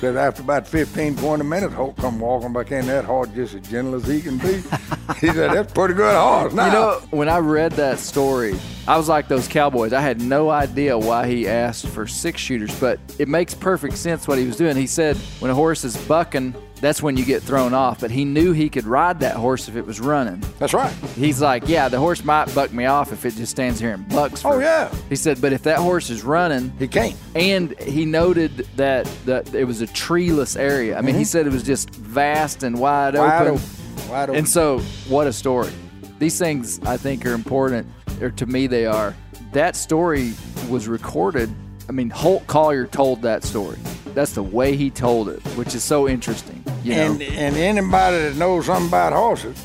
Said 0.00 0.16
after 0.16 0.42
about 0.42 0.68
15, 0.68 1.16
20 1.16 1.42
minutes, 1.44 1.72
Holt 1.72 1.96
come 1.96 2.20
walking 2.20 2.52
back 2.52 2.70
in 2.70 2.86
that 2.86 3.06
horse 3.06 3.30
just 3.34 3.54
as 3.54 3.66
gentle 3.66 3.94
as 3.94 4.06
he 4.06 4.20
can 4.20 4.36
be. 4.36 4.52
he 5.20 5.28
said, 5.28 5.52
that's 5.52 5.72
a 5.72 5.74
pretty 5.74 5.94
good 5.94 6.14
horse 6.14 6.52
now. 6.52 6.66
You 6.66 6.72
know, 6.72 7.02
when 7.12 7.30
I 7.30 7.38
read 7.38 7.72
that 7.72 7.98
story, 7.98 8.58
I 8.86 8.98
was 8.98 9.08
like 9.08 9.26
those 9.26 9.48
cowboys. 9.48 9.94
I 9.94 10.02
had 10.02 10.20
no 10.20 10.50
idea 10.50 10.98
why 10.98 11.26
he 11.26 11.48
asked 11.48 11.86
for 11.86 12.06
six 12.06 12.42
shooters, 12.42 12.78
but 12.78 13.00
it 13.18 13.26
makes 13.26 13.54
perfect 13.54 13.96
sense 13.96 14.28
what 14.28 14.36
he 14.36 14.46
was 14.46 14.56
doing. 14.56 14.76
He 14.76 14.86
said 14.86 15.16
when 15.40 15.50
a 15.50 15.54
horse 15.54 15.82
is 15.82 15.96
bucking, 16.06 16.54
that's 16.80 17.02
when 17.02 17.16
you 17.16 17.24
get 17.24 17.42
thrown 17.42 17.72
off. 17.74 18.00
But 18.00 18.10
he 18.10 18.24
knew 18.24 18.52
he 18.52 18.68
could 18.68 18.84
ride 18.84 19.20
that 19.20 19.34
horse 19.36 19.68
if 19.68 19.76
it 19.76 19.86
was 19.86 19.98
running. 20.00 20.42
that's 20.58 20.74
right. 20.74 20.92
He's 21.16 21.40
like, 21.40 21.66
yeah, 21.68 21.88
the 21.88 21.98
horse 21.98 22.22
might 22.24 22.54
buck 22.54 22.72
me 22.72 22.84
off 22.86 23.12
if 23.12 23.24
it 23.24 23.34
just 23.34 23.50
stands 23.50 23.80
here 23.80 23.92
and 23.92 24.08
bucks. 24.08 24.42
For 24.42 24.54
Oh, 24.54 24.58
yeah. 24.58 24.94
He 25.08 25.16
said, 25.16 25.40
but 25.40 25.52
if 25.52 25.62
that 25.62 25.78
horse 25.78 26.10
is 26.10 26.22
running, 26.22 26.72
He 26.78 26.86
can't. 26.88 27.16
and 27.34 27.78
he 27.80 28.04
noted 28.04 28.58
that 28.76 29.06
that 29.24 29.54
it 29.54 29.64
was 29.64 29.80
a 29.80 29.86
treeless 29.86 30.54
area. 30.56 30.96
I 30.98 31.00
mean, 31.00 31.14
he 31.14 31.24
said 31.24 31.46
it 31.46 31.52
was 31.52 31.62
just 31.62 31.90
vast 31.90 32.62
and 32.62 32.78
wide, 32.78 33.14
Mm-hmm. 33.14 33.22
Wide 33.26 33.46
open. 33.46 33.54
open. 33.54 34.10
Wide 34.10 34.22
open. 34.30 34.36
And 34.36 34.48
so, 34.48 34.80
what 35.08 35.26
a 35.26 35.32
story. 35.32 35.72
These 36.18 36.38
things 36.38 36.80
I 36.84 36.96
think 36.96 37.26
are 37.26 37.32
important, 37.34 37.86
or 38.20 38.30
to 38.30 38.46
me 38.46 38.66
they 38.66 38.86
are. 38.86 39.14
That 39.52 39.76
story 39.76 40.32
was 40.68 40.88
recorded. 40.88 41.50
I 41.88 41.92
mean, 41.92 42.10
Holt 42.10 42.46
Collier 42.46 42.86
told 42.86 43.22
that 43.22 43.44
story. 43.44 43.78
That's 44.14 44.32
the 44.32 44.42
way 44.42 44.76
he 44.76 44.90
told 44.90 45.28
it, 45.28 45.40
which 45.56 45.74
is 45.74 45.84
so 45.84 46.08
interesting. 46.08 46.64
You 46.82 46.94
know? 46.96 47.02
And 47.12 47.22
and 47.22 47.56
anybody 47.56 48.18
that 48.18 48.36
knows 48.36 48.66
something 48.66 48.88
about 48.88 49.12
horses, 49.12 49.64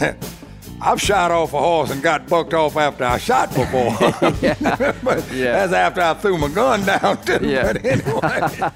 I've 0.82 1.00
shot 1.00 1.30
off 1.30 1.52
a 1.52 1.58
horse 1.58 1.90
and 1.90 2.02
got 2.02 2.26
bucked 2.26 2.54
off 2.54 2.76
after 2.76 3.04
I 3.04 3.18
shot 3.18 3.50
before. 3.54 3.94
but 5.02 5.30
Yeah. 5.32 5.66
that's 5.66 5.72
after 5.72 6.00
I 6.00 6.14
threw 6.14 6.38
my 6.38 6.48
gun 6.48 6.84
down 6.86 7.22
too. 7.24 7.38
Yeah. 7.42 7.72
But 7.74 7.84
anyway, 7.84 8.70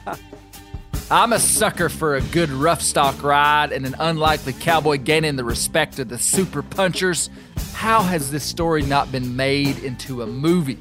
I'm 1.11 1.33
a 1.33 1.39
sucker 1.39 1.89
for 1.89 2.17
a 2.17 2.21
good 2.21 2.51
rough 2.51 2.83
stock 2.83 3.23
ride 3.23 3.73
and 3.73 3.87
an 3.87 3.95
unlikely 3.99 4.53
cowboy 4.55 4.99
gaining 4.99 5.37
the 5.37 5.45
respect 5.45 5.99
of 5.99 6.09
the 6.09 6.19
super 6.19 6.63
punchers. 6.63 7.31
How 7.73 8.03
has 8.03 8.31
this 8.31 8.45
story 8.45 8.83
not 8.83 9.11
been 9.11 9.35
made 9.37 9.79
into 9.79 10.23
a 10.23 10.27
movie? 10.27 10.79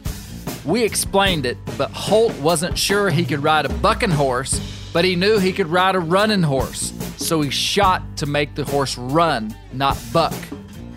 We 0.66 0.84
explained 0.84 1.46
it, 1.46 1.58
but 1.78 1.92
Holt 1.92 2.34
wasn't 2.40 2.78
sure 2.78 3.10
he 3.10 3.26
could 3.26 3.44
ride 3.44 3.66
a 3.66 3.70
bucking 3.70 4.12
horse, 4.12 4.62
but 4.94 5.04
he 5.04 5.16
knew 5.16 5.40
he 5.40 5.52
could 5.52 5.68
ride 5.68 5.96
a 5.96 6.00
running 6.00 6.44
horse. 6.44 6.94
So 7.18 7.42
he 7.42 7.50
shot 7.50 8.02
to 8.18 8.26
make 8.26 8.56
the 8.56 8.64
horse 8.64 8.98
run, 8.98 9.56
not 9.74 9.98
buck. 10.14 10.34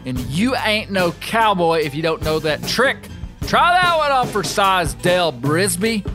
And 0.05 0.18
you 0.20 0.55
ain't 0.57 0.92
no 0.92 1.12
cowboy 1.12 1.81
if 1.81 1.94
you 1.94 2.02
don't 2.02 2.22
know 2.22 2.38
that 2.38 2.62
trick. 2.64 3.09
Try 3.42 3.72
that 3.72 3.96
one 3.96 4.12
on 4.12 4.29
for 4.29 4.44
size 4.44 4.94
Dale 4.94 5.33
Brisby. 5.33 6.09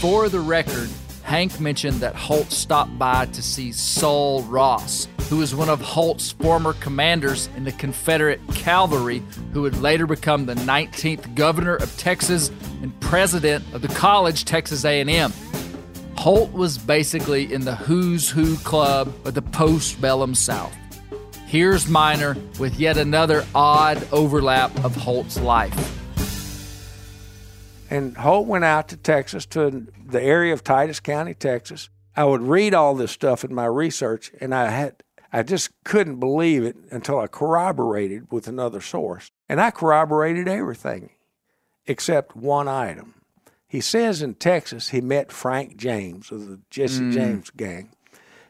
For 0.00 0.28
the 0.28 0.40
record, 0.40 0.90
Hank 1.22 1.60
mentioned 1.60 2.00
that 2.00 2.16
Holt 2.16 2.50
stopped 2.50 2.98
by 2.98 3.26
to 3.26 3.42
see 3.42 3.70
Sul 3.70 4.42
Ross, 4.42 5.06
who 5.32 5.38
was 5.38 5.54
one 5.54 5.70
of 5.70 5.80
Holt's 5.80 6.32
former 6.32 6.74
commanders 6.74 7.48
in 7.56 7.64
the 7.64 7.72
Confederate 7.72 8.38
cavalry, 8.54 9.22
who 9.54 9.62
would 9.62 9.74
later 9.78 10.06
become 10.06 10.44
the 10.44 10.54
19th 10.56 11.34
governor 11.34 11.76
of 11.76 11.96
Texas 11.96 12.50
and 12.82 13.00
president 13.00 13.64
of 13.72 13.80
the 13.80 13.88
college 13.88 14.44
Texas 14.44 14.84
A&M. 14.84 15.32
Holt 16.18 16.52
was 16.52 16.76
basically 16.76 17.50
in 17.50 17.62
the 17.62 17.74
who's 17.74 18.28
who 18.28 18.58
club 18.58 19.10
of 19.24 19.32
the 19.32 19.40
postbellum 19.40 20.36
South. 20.36 20.76
Here's 21.46 21.88
Minor 21.88 22.36
with 22.58 22.78
yet 22.78 22.98
another 22.98 23.46
odd 23.54 24.06
overlap 24.12 24.84
of 24.84 24.94
Holt's 24.94 25.40
life. 25.40 25.98
And 27.88 28.18
Holt 28.18 28.46
went 28.46 28.66
out 28.66 28.88
to 28.88 28.98
Texas, 28.98 29.46
to 29.46 29.86
the 30.04 30.22
area 30.22 30.52
of 30.52 30.62
Titus 30.62 31.00
County, 31.00 31.32
Texas. 31.32 31.88
I 32.14 32.24
would 32.26 32.42
read 32.42 32.74
all 32.74 32.94
this 32.94 33.12
stuff 33.12 33.44
in 33.44 33.54
my 33.54 33.64
research, 33.64 34.30
and 34.38 34.54
I 34.54 34.68
had 34.68 35.02
I 35.32 35.42
just 35.42 35.70
couldn't 35.84 36.20
believe 36.20 36.62
it 36.62 36.76
until 36.90 37.18
I 37.18 37.26
corroborated 37.26 38.30
with 38.30 38.46
another 38.46 38.80
source. 38.80 39.30
And 39.48 39.60
I 39.60 39.70
corroborated 39.70 40.46
everything 40.46 41.10
except 41.86 42.36
one 42.36 42.68
item. 42.68 43.14
He 43.66 43.80
says 43.80 44.20
in 44.20 44.34
Texas 44.34 44.90
he 44.90 45.00
met 45.00 45.32
Frank 45.32 45.76
James 45.76 46.30
of 46.30 46.46
the 46.46 46.60
Jesse 46.68 47.00
mm. 47.00 47.12
James 47.12 47.50
gang. 47.50 47.90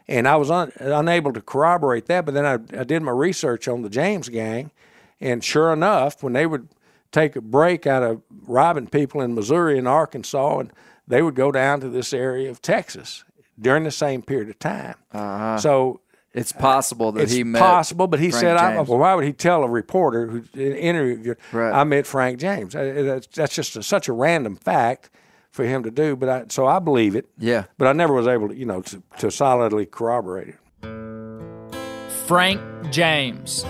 And 0.07 0.27
I 0.27 0.35
was 0.35 0.51
un, 0.51 0.73
unable 0.79 1.31
to 1.31 1.41
corroborate 1.41 2.07
that, 2.07 2.25
but 2.25 2.33
then 2.33 2.45
I, 2.45 2.55
I 2.77 2.83
did 2.83 3.01
my 3.01 3.13
research 3.13 3.69
on 3.69 3.83
the 3.83 3.89
James 3.89 4.27
gang. 4.27 4.71
And 5.21 5.41
sure 5.41 5.71
enough, 5.71 6.21
when 6.21 6.33
they 6.33 6.45
would 6.45 6.67
take 7.13 7.37
a 7.37 7.41
break 7.41 7.87
out 7.87 8.03
of 8.03 8.21
robbing 8.45 8.87
people 8.87 9.21
in 9.21 9.33
Missouri 9.33 9.77
and 9.77 9.87
Arkansas, 9.87 10.59
and 10.59 10.73
they 11.07 11.21
would 11.21 11.35
go 11.35 11.53
down 11.53 11.79
to 11.79 11.87
this 11.87 12.13
area 12.13 12.49
of 12.49 12.61
Texas 12.61 13.23
during 13.57 13.85
the 13.85 13.91
same 13.91 14.21
period 14.21 14.49
of 14.49 14.59
time. 14.59 14.95
Uh-huh. 15.13 15.57
So 15.57 16.01
It's 16.33 16.51
possible 16.51 17.11
that 17.11 17.23
it's 17.23 17.31
he 17.31 17.43
met. 17.43 17.59
It's 17.59 17.65
possible, 17.67 18.07
but 18.07 18.19
he 18.19 18.31
Frank 18.31 18.41
said, 18.41 18.57
I, 18.57 18.75
James. 18.75 18.89
"Well, 18.89 18.97
why 18.97 19.13
would 19.13 19.23
he 19.23 19.33
tell 19.33 19.63
a 19.63 19.69
reporter 19.69 20.27
who 20.27 20.43
interviewed? 20.59 21.37
Right. 21.51 21.71
I 21.71 21.83
met 21.83 22.07
Frank 22.07 22.39
James. 22.39 22.75
Uh, 22.75 23.03
That's, 23.05 23.27
that's 23.27 23.53
just 23.55 23.75
a, 23.75 23.83
such 23.83 24.07
a 24.07 24.13
random 24.13 24.55
fact 24.55 25.11
for 25.51 25.63
him 25.63 25.83
to 25.83 25.91
do." 25.91 26.15
But 26.15 26.29
I, 26.29 26.45
so 26.49 26.65
I 26.65 26.79
believe 26.79 27.15
it. 27.15 27.29
Yeah. 27.37 27.65
But 27.77 27.87
I 27.87 27.93
never 27.93 28.13
was 28.13 28.25
able 28.27 28.49
to, 28.49 28.55
you 28.55 28.65
know, 28.65 28.81
to, 28.81 29.03
to 29.19 29.29
solidly 29.29 29.85
corroborate 29.85 30.49
it. 30.49 31.75
Frank 32.25 32.59
James. 32.89 33.63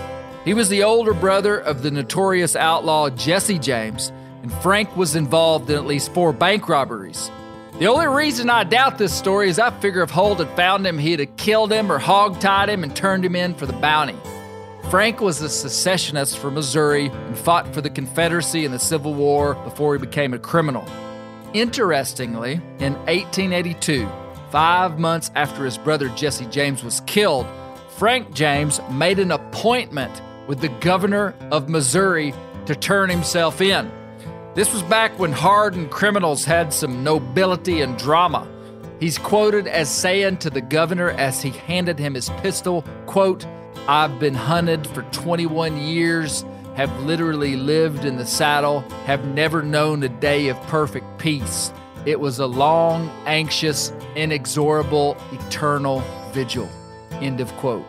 He 0.46 0.54
was 0.54 0.68
the 0.68 0.82
older 0.84 1.12
brother 1.14 1.58
of 1.58 1.82
the 1.82 1.90
notorious 1.90 2.56
outlaw 2.56 3.10
Jesse 3.10 3.58
James, 3.58 4.10
and 4.42 4.52
Frank 4.62 4.96
was 4.96 5.16
involved 5.16 5.68
in 5.68 5.76
at 5.76 5.86
least 5.86 6.14
four 6.14 6.32
bank 6.32 6.68
robberies. 6.68 7.30
The 7.78 7.86
only 7.86 8.06
reason 8.06 8.50
I 8.50 8.62
doubt 8.62 8.98
this 8.98 9.12
story 9.12 9.48
is 9.48 9.58
I 9.58 9.70
figure 9.80 10.02
if 10.02 10.10
Holt 10.10 10.38
had 10.38 10.54
found 10.54 10.86
him, 10.86 10.96
he'd 10.96 11.18
have 11.18 11.36
killed 11.36 11.72
him 11.72 11.90
or 11.90 11.98
hog-tied 11.98 12.68
him 12.68 12.84
and 12.84 12.94
turned 12.94 13.24
him 13.24 13.34
in 13.34 13.52
for 13.54 13.66
the 13.66 13.72
bounty. 13.72 14.14
Frank 14.90 15.20
was 15.20 15.40
a 15.40 15.48
secessionist 15.48 16.38
from 16.38 16.54
Missouri 16.54 17.06
and 17.06 17.36
fought 17.36 17.74
for 17.74 17.80
the 17.80 17.90
Confederacy 17.90 18.64
in 18.64 18.70
the 18.70 18.78
Civil 18.78 19.12
War 19.12 19.56
before 19.64 19.94
he 19.94 19.98
became 19.98 20.32
a 20.34 20.38
criminal. 20.38 20.86
Interestingly, 21.52 22.60
in 22.78 22.94
1882, 23.06 24.08
five 24.50 25.00
months 25.00 25.32
after 25.34 25.64
his 25.64 25.76
brother 25.76 26.08
Jesse 26.10 26.46
James 26.46 26.84
was 26.84 27.00
killed, 27.06 27.46
Frank 27.96 28.32
James 28.34 28.80
made 28.92 29.18
an 29.18 29.32
appointment 29.32 30.22
with 30.46 30.60
the 30.60 30.68
governor 30.68 31.34
of 31.50 31.68
Missouri 31.68 32.34
to 32.66 32.76
turn 32.76 33.10
himself 33.10 33.60
in. 33.60 33.90
This 34.54 34.72
was 34.72 34.84
back 34.84 35.18
when 35.18 35.32
hardened 35.32 35.90
criminals 35.90 36.44
had 36.44 36.72
some 36.72 37.02
nobility 37.02 37.80
and 37.80 37.98
drama. 37.98 38.48
He's 39.00 39.18
quoted 39.18 39.66
as 39.66 39.90
saying 39.90 40.36
to 40.38 40.50
the 40.50 40.60
governor 40.60 41.10
as 41.10 41.42
he 41.42 41.50
handed 41.50 41.98
him 41.98 42.14
his 42.14 42.30
pistol, 42.40 42.84
quote, 43.06 43.44
I've 43.88 44.20
been 44.20 44.34
hunted 44.34 44.86
for 44.86 45.02
21 45.10 45.76
years, 45.78 46.44
have 46.76 47.02
literally 47.02 47.56
lived 47.56 48.04
in 48.04 48.16
the 48.16 48.24
saddle, 48.24 48.82
have 49.06 49.24
never 49.26 49.60
known 49.60 50.04
a 50.04 50.08
day 50.08 50.46
of 50.46 50.56
perfect 50.68 51.18
peace. 51.18 51.72
It 52.06 52.20
was 52.20 52.38
a 52.38 52.46
long, 52.46 53.10
anxious, 53.26 53.92
inexorable, 54.14 55.16
eternal 55.32 56.00
vigil. 56.30 56.68
End 57.14 57.40
of 57.40 57.50
quote. 57.56 57.84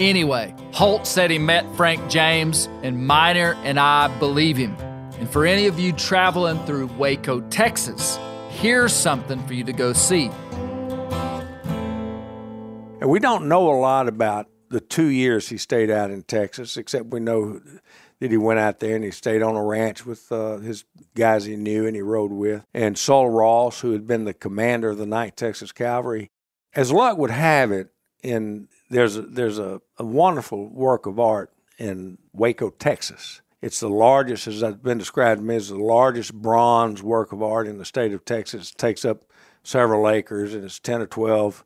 Anyway, 0.00 0.56
Holt 0.72 1.06
said 1.06 1.30
he 1.30 1.38
met 1.38 1.64
Frank 1.76 2.10
James, 2.10 2.68
and 2.82 3.06
Minor 3.06 3.54
and 3.62 3.78
I 3.78 4.08
believe 4.18 4.56
him. 4.56 4.76
And 5.18 5.30
for 5.30 5.46
any 5.46 5.66
of 5.66 5.78
you 5.78 5.92
traveling 5.92 6.58
through 6.66 6.86
Waco, 6.98 7.40
Texas, 7.48 8.18
here's 8.50 8.92
something 8.92 9.44
for 9.46 9.54
you 9.54 9.64
to 9.64 9.72
go 9.72 9.92
see. 9.92 10.30
And 13.00 13.10
we 13.10 13.20
don't 13.20 13.48
know 13.48 13.70
a 13.70 13.78
lot 13.78 14.08
about 14.08 14.48
the 14.70 14.80
two 14.80 15.06
years 15.06 15.48
he 15.48 15.58
stayed 15.58 15.90
out 15.90 16.10
in 16.10 16.22
Texas, 16.22 16.76
except 16.76 17.12
we 17.12 17.20
know 17.20 17.60
that 18.20 18.30
he 18.30 18.36
went 18.36 18.58
out 18.58 18.80
there 18.80 18.96
and 18.96 19.04
he 19.04 19.10
stayed 19.10 19.42
on 19.42 19.54
a 19.56 19.62
ranch 19.62 20.06
with 20.06 20.32
uh, 20.32 20.56
his 20.58 20.84
guys 21.14 21.44
he 21.44 21.56
knew 21.56 21.86
and 21.86 21.94
he 21.94 22.02
rode 22.02 22.32
with. 22.32 22.64
And 22.72 22.96
Sul 22.96 23.28
Ross, 23.28 23.80
who 23.80 23.92
had 23.92 24.06
been 24.06 24.24
the 24.24 24.34
commander 24.34 24.90
of 24.90 24.98
the 24.98 25.04
9th 25.04 25.36
Texas 25.36 25.70
Cavalry, 25.70 26.30
as 26.74 26.90
luck 26.90 27.18
would 27.18 27.30
have 27.30 27.70
it, 27.70 27.90
in 28.22 28.68
there's 28.88 29.16
a, 29.16 29.22
there's 29.22 29.58
a, 29.58 29.80
a 29.98 30.04
wonderful 30.04 30.68
work 30.70 31.06
of 31.06 31.20
art 31.20 31.52
in 31.78 32.18
Waco, 32.32 32.70
Texas. 32.70 33.42
It's 33.64 33.80
the 33.80 33.88
largest, 33.88 34.46
as 34.46 34.60
has 34.60 34.74
been 34.74 34.98
described 34.98 35.40
to 35.40 35.46
me, 35.46 35.56
as 35.56 35.70
the 35.70 35.78
largest 35.78 36.34
bronze 36.34 37.02
work 37.02 37.32
of 37.32 37.42
art 37.42 37.66
in 37.66 37.78
the 37.78 37.86
state 37.86 38.12
of 38.12 38.22
Texas. 38.26 38.70
It 38.70 38.76
takes 38.76 39.06
up 39.06 39.24
several 39.62 40.06
acres 40.06 40.52
and 40.52 40.62
it's 40.62 40.78
10 40.78 41.00
or 41.00 41.06
12 41.06 41.64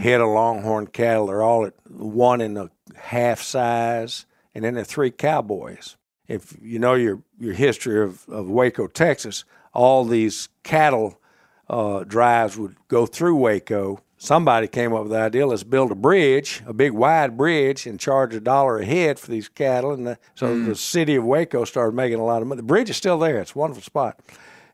head 0.00 0.22
of 0.22 0.28
longhorn 0.28 0.86
cattle. 0.86 1.26
They're 1.26 1.42
all 1.42 1.66
at 1.66 1.74
one 1.86 2.40
and 2.40 2.56
a 2.56 2.70
half 2.96 3.42
size, 3.42 4.24
and 4.54 4.64
then 4.64 4.72
there 4.72 4.80
are 4.80 4.86
three 4.86 5.10
cowboys. 5.10 5.98
If 6.28 6.56
you 6.62 6.78
know 6.78 6.94
your, 6.94 7.20
your 7.38 7.52
history 7.52 8.02
of, 8.02 8.26
of 8.30 8.48
Waco, 8.48 8.86
Texas, 8.86 9.44
all 9.74 10.06
these 10.06 10.48
cattle 10.62 11.20
uh, 11.68 12.04
drives 12.04 12.56
would 12.56 12.76
go 12.88 13.04
through 13.04 13.36
Waco. 13.36 14.00
Somebody 14.24 14.68
came 14.68 14.94
up 14.94 15.02
with 15.02 15.12
the 15.12 15.18
idea: 15.18 15.46
let's 15.46 15.64
build 15.64 15.92
a 15.92 15.94
bridge, 15.94 16.62
a 16.66 16.72
big 16.72 16.92
wide 16.92 17.36
bridge, 17.36 17.86
and 17.86 18.00
charge 18.00 18.34
a 18.34 18.40
dollar 18.40 18.78
a 18.78 18.84
head 18.86 19.18
for 19.18 19.30
these 19.30 19.50
cattle. 19.50 19.92
And 19.92 20.06
the, 20.06 20.18
so 20.34 20.58
the 20.58 20.74
city 20.74 21.16
of 21.16 21.24
Waco 21.24 21.66
started 21.66 21.94
making 21.94 22.20
a 22.20 22.24
lot 22.24 22.40
of 22.40 22.48
money. 22.48 22.56
The 22.56 22.66
bridge 22.66 22.88
is 22.88 22.96
still 22.96 23.18
there; 23.18 23.38
it's 23.38 23.54
a 23.54 23.58
wonderful 23.58 23.82
spot. 23.82 24.18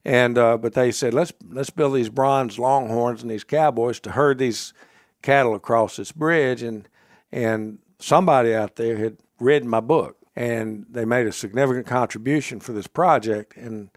And 0.04 0.38
uh, 0.38 0.56
but 0.56 0.74
they 0.74 0.92
said 0.92 1.14
let's 1.14 1.32
let's 1.48 1.70
build 1.70 1.96
these 1.96 2.10
bronze 2.10 2.60
longhorns 2.60 3.22
and 3.22 3.30
these 3.30 3.42
cowboys 3.42 3.98
to 4.00 4.12
herd 4.12 4.38
these 4.38 4.72
cattle 5.20 5.56
across 5.56 5.96
this 5.96 6.12
bridge. 6.12 6.62
And 6.62 6.88
and 7.32 7.80
somebody 7.98 8.54
out 8.54 8.76
there 8.76 8.98
had 8.98 9.16
read 9.40 9.64
my 9.64 9.80
book, 9.80 10.16
and 10.36 10.86
they 10.88 11.04
made 11.04 11.26
a 11.26 11.32
significant 11.32 11.88
contribution 11.88 12.60
for 12.60 12.72
this 12.72 12.86
project. 12.86 13.56
And 13.56 13.90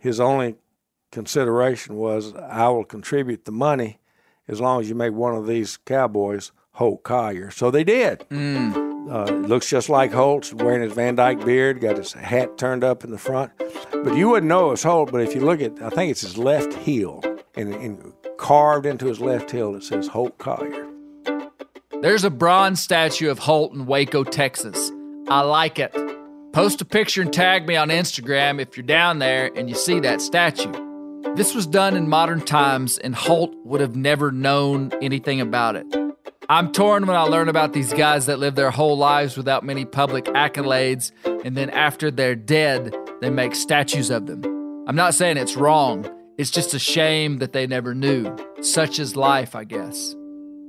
his 0.00 0.20
only 0.20 0.54
consideration 1.10 1.96
was, 1.96 2.32
I 2.34 2.68
will 2.68 2.84
contribute 2.84 3.44
the 3.44 3.50
money 3.50 3.99
as 4.50 4.60
long 4.60 4.80
as 4.80 4.88
you 4.88 4.94
make 4.94 5.12
one 5.12 5.34
of 5.34 5.46
these 5.46 5.78
cowboys 5.86 6.52
Holt 6.72 7.02
Collier. 7.02 7.50
So 7.50 7.70
they 7.70 7.84
did. 7.84 8.24
Uh, 8.30 9.24
looks 9.46 9.68
just 9.68 9.88
like 9.88 10.12
Holt's, 10.12 10.52
wearing 10.52 10.82
his 10.82 10.92
Van 10.92 11.14
Dyke 11.14 11.44
beard, 11.44 11.80
got 11.80 11.96
his 11.96 12.12
hat 12.12 12.58
turned 12.58 12.84
up 12.84 13.02
in 13.04 13.10
the 13.10 13.18
front. 13.18 13.52
But 13.92 14.14
you 14.16 14.28
wouldn't 14.28 14.48
know 14.48 14.68
it 14.68 14.70
was 14.72 14.82
Holt, 14.82 15.10
but 15.10 15.22
if 15.22 15.34
you 15.34 15.40
look 15.40 15.60
at, 15.60 15.80
I 15.82 15.90
think 15.90 16.10
it's 16.10 16.20
his 16.20 16.36
left 16.36 16.74
heel, 16.74 17.22
and, 17.54 17.74
and 17.74 18.12
carved 18.38 18.86
into 18.86 19.06
his 19.06 19.20
left 19.20 19.50
heel, 19.50 19.74
it 19.74 19.82
says 19.84 20.08
Holt 20.08 20.38
Collier. 20.38 20.86
There's 22.02 22.24
a 22.24 22.30
bronze 22.30 22.80
statue 22.80 23.30
of 23.30 23.38
Holt 23.38 23.74
in 23.74 23.86
Waco, 23.86 24.24
Texas. 24.24 24.90
I 25.28 25.40
like 25.42 25.78
it. 25.78 25.94
Post 26.52 26.80
a 26.80 26.84
picture 26.84 27.22
and 27.22 27.32
tag 27.32 27.66
me 27.66 27.76
on 27.76 27.88
Instagram 27.88 28.60
if 28.60 28.76
you're 28.76 28.86
down 28.86 29.18
there 29.18 29.50
and 29.54 29.68
you 29.68 29.74
see 29.74 30.00
that 30.00 30.20
statue. 30.20 30.89
This 31.36 31.54
was 31.54 31.66
done 31.66 31.96
in 31.96 32.08
modern 32.08 32.40
times, 32.40 32.98
and 32.98 33.14
Holt 33.14 33.54
would 33.64 33.80
have 33.80 33.94
never 33.96 34.32
known 34.32 34.90
anything 35.00 35.40
about 35.40 35.76
it. 35.76 35.86
I'm 36.48 36.72
torn 36.72 37.06
when 37.06 37.16
I 37.16 37.22
learn 37.22 37.48
about 37.48 37.72
these 37.72 37.92
guys 37.92 38.26
that 38.26 38.40
live 38.40 38.56
their 38.56 38.72
whole 38.72 38.98
lives 38.98 39.36
without 39.36 39.64
many 39.64 39.84
public 39.84 40.24
accolades, 40.24 41.12
and 41.44 41.56
then 41.56 41.70
after 41.70 42.10
they're 42.10 42.34
dead, 42.34 42.94
they 43.20 43.30
make 43.30 43.54
statues 43.54 44.10
of 44.10 44.26
them. 44.26 44.42
I'm 44.88 44.96
not 44.96 45.14
saying 45.14 45.36
it's 45.36 45.56
wrong, 45.56 46.10
it's 46.36 46.50
just 46.50 46.74
a 46.74 46.78
shame 46.80 47.38
that 47.38 47.52
they 47.52 47.66
never 47.66 47.94
knew. 47.94 48.36
Such 48.60 48.98
is 48.98 49.14
life, 49.14 49.54
I 49.54 49.62
guess. 49.62 50.16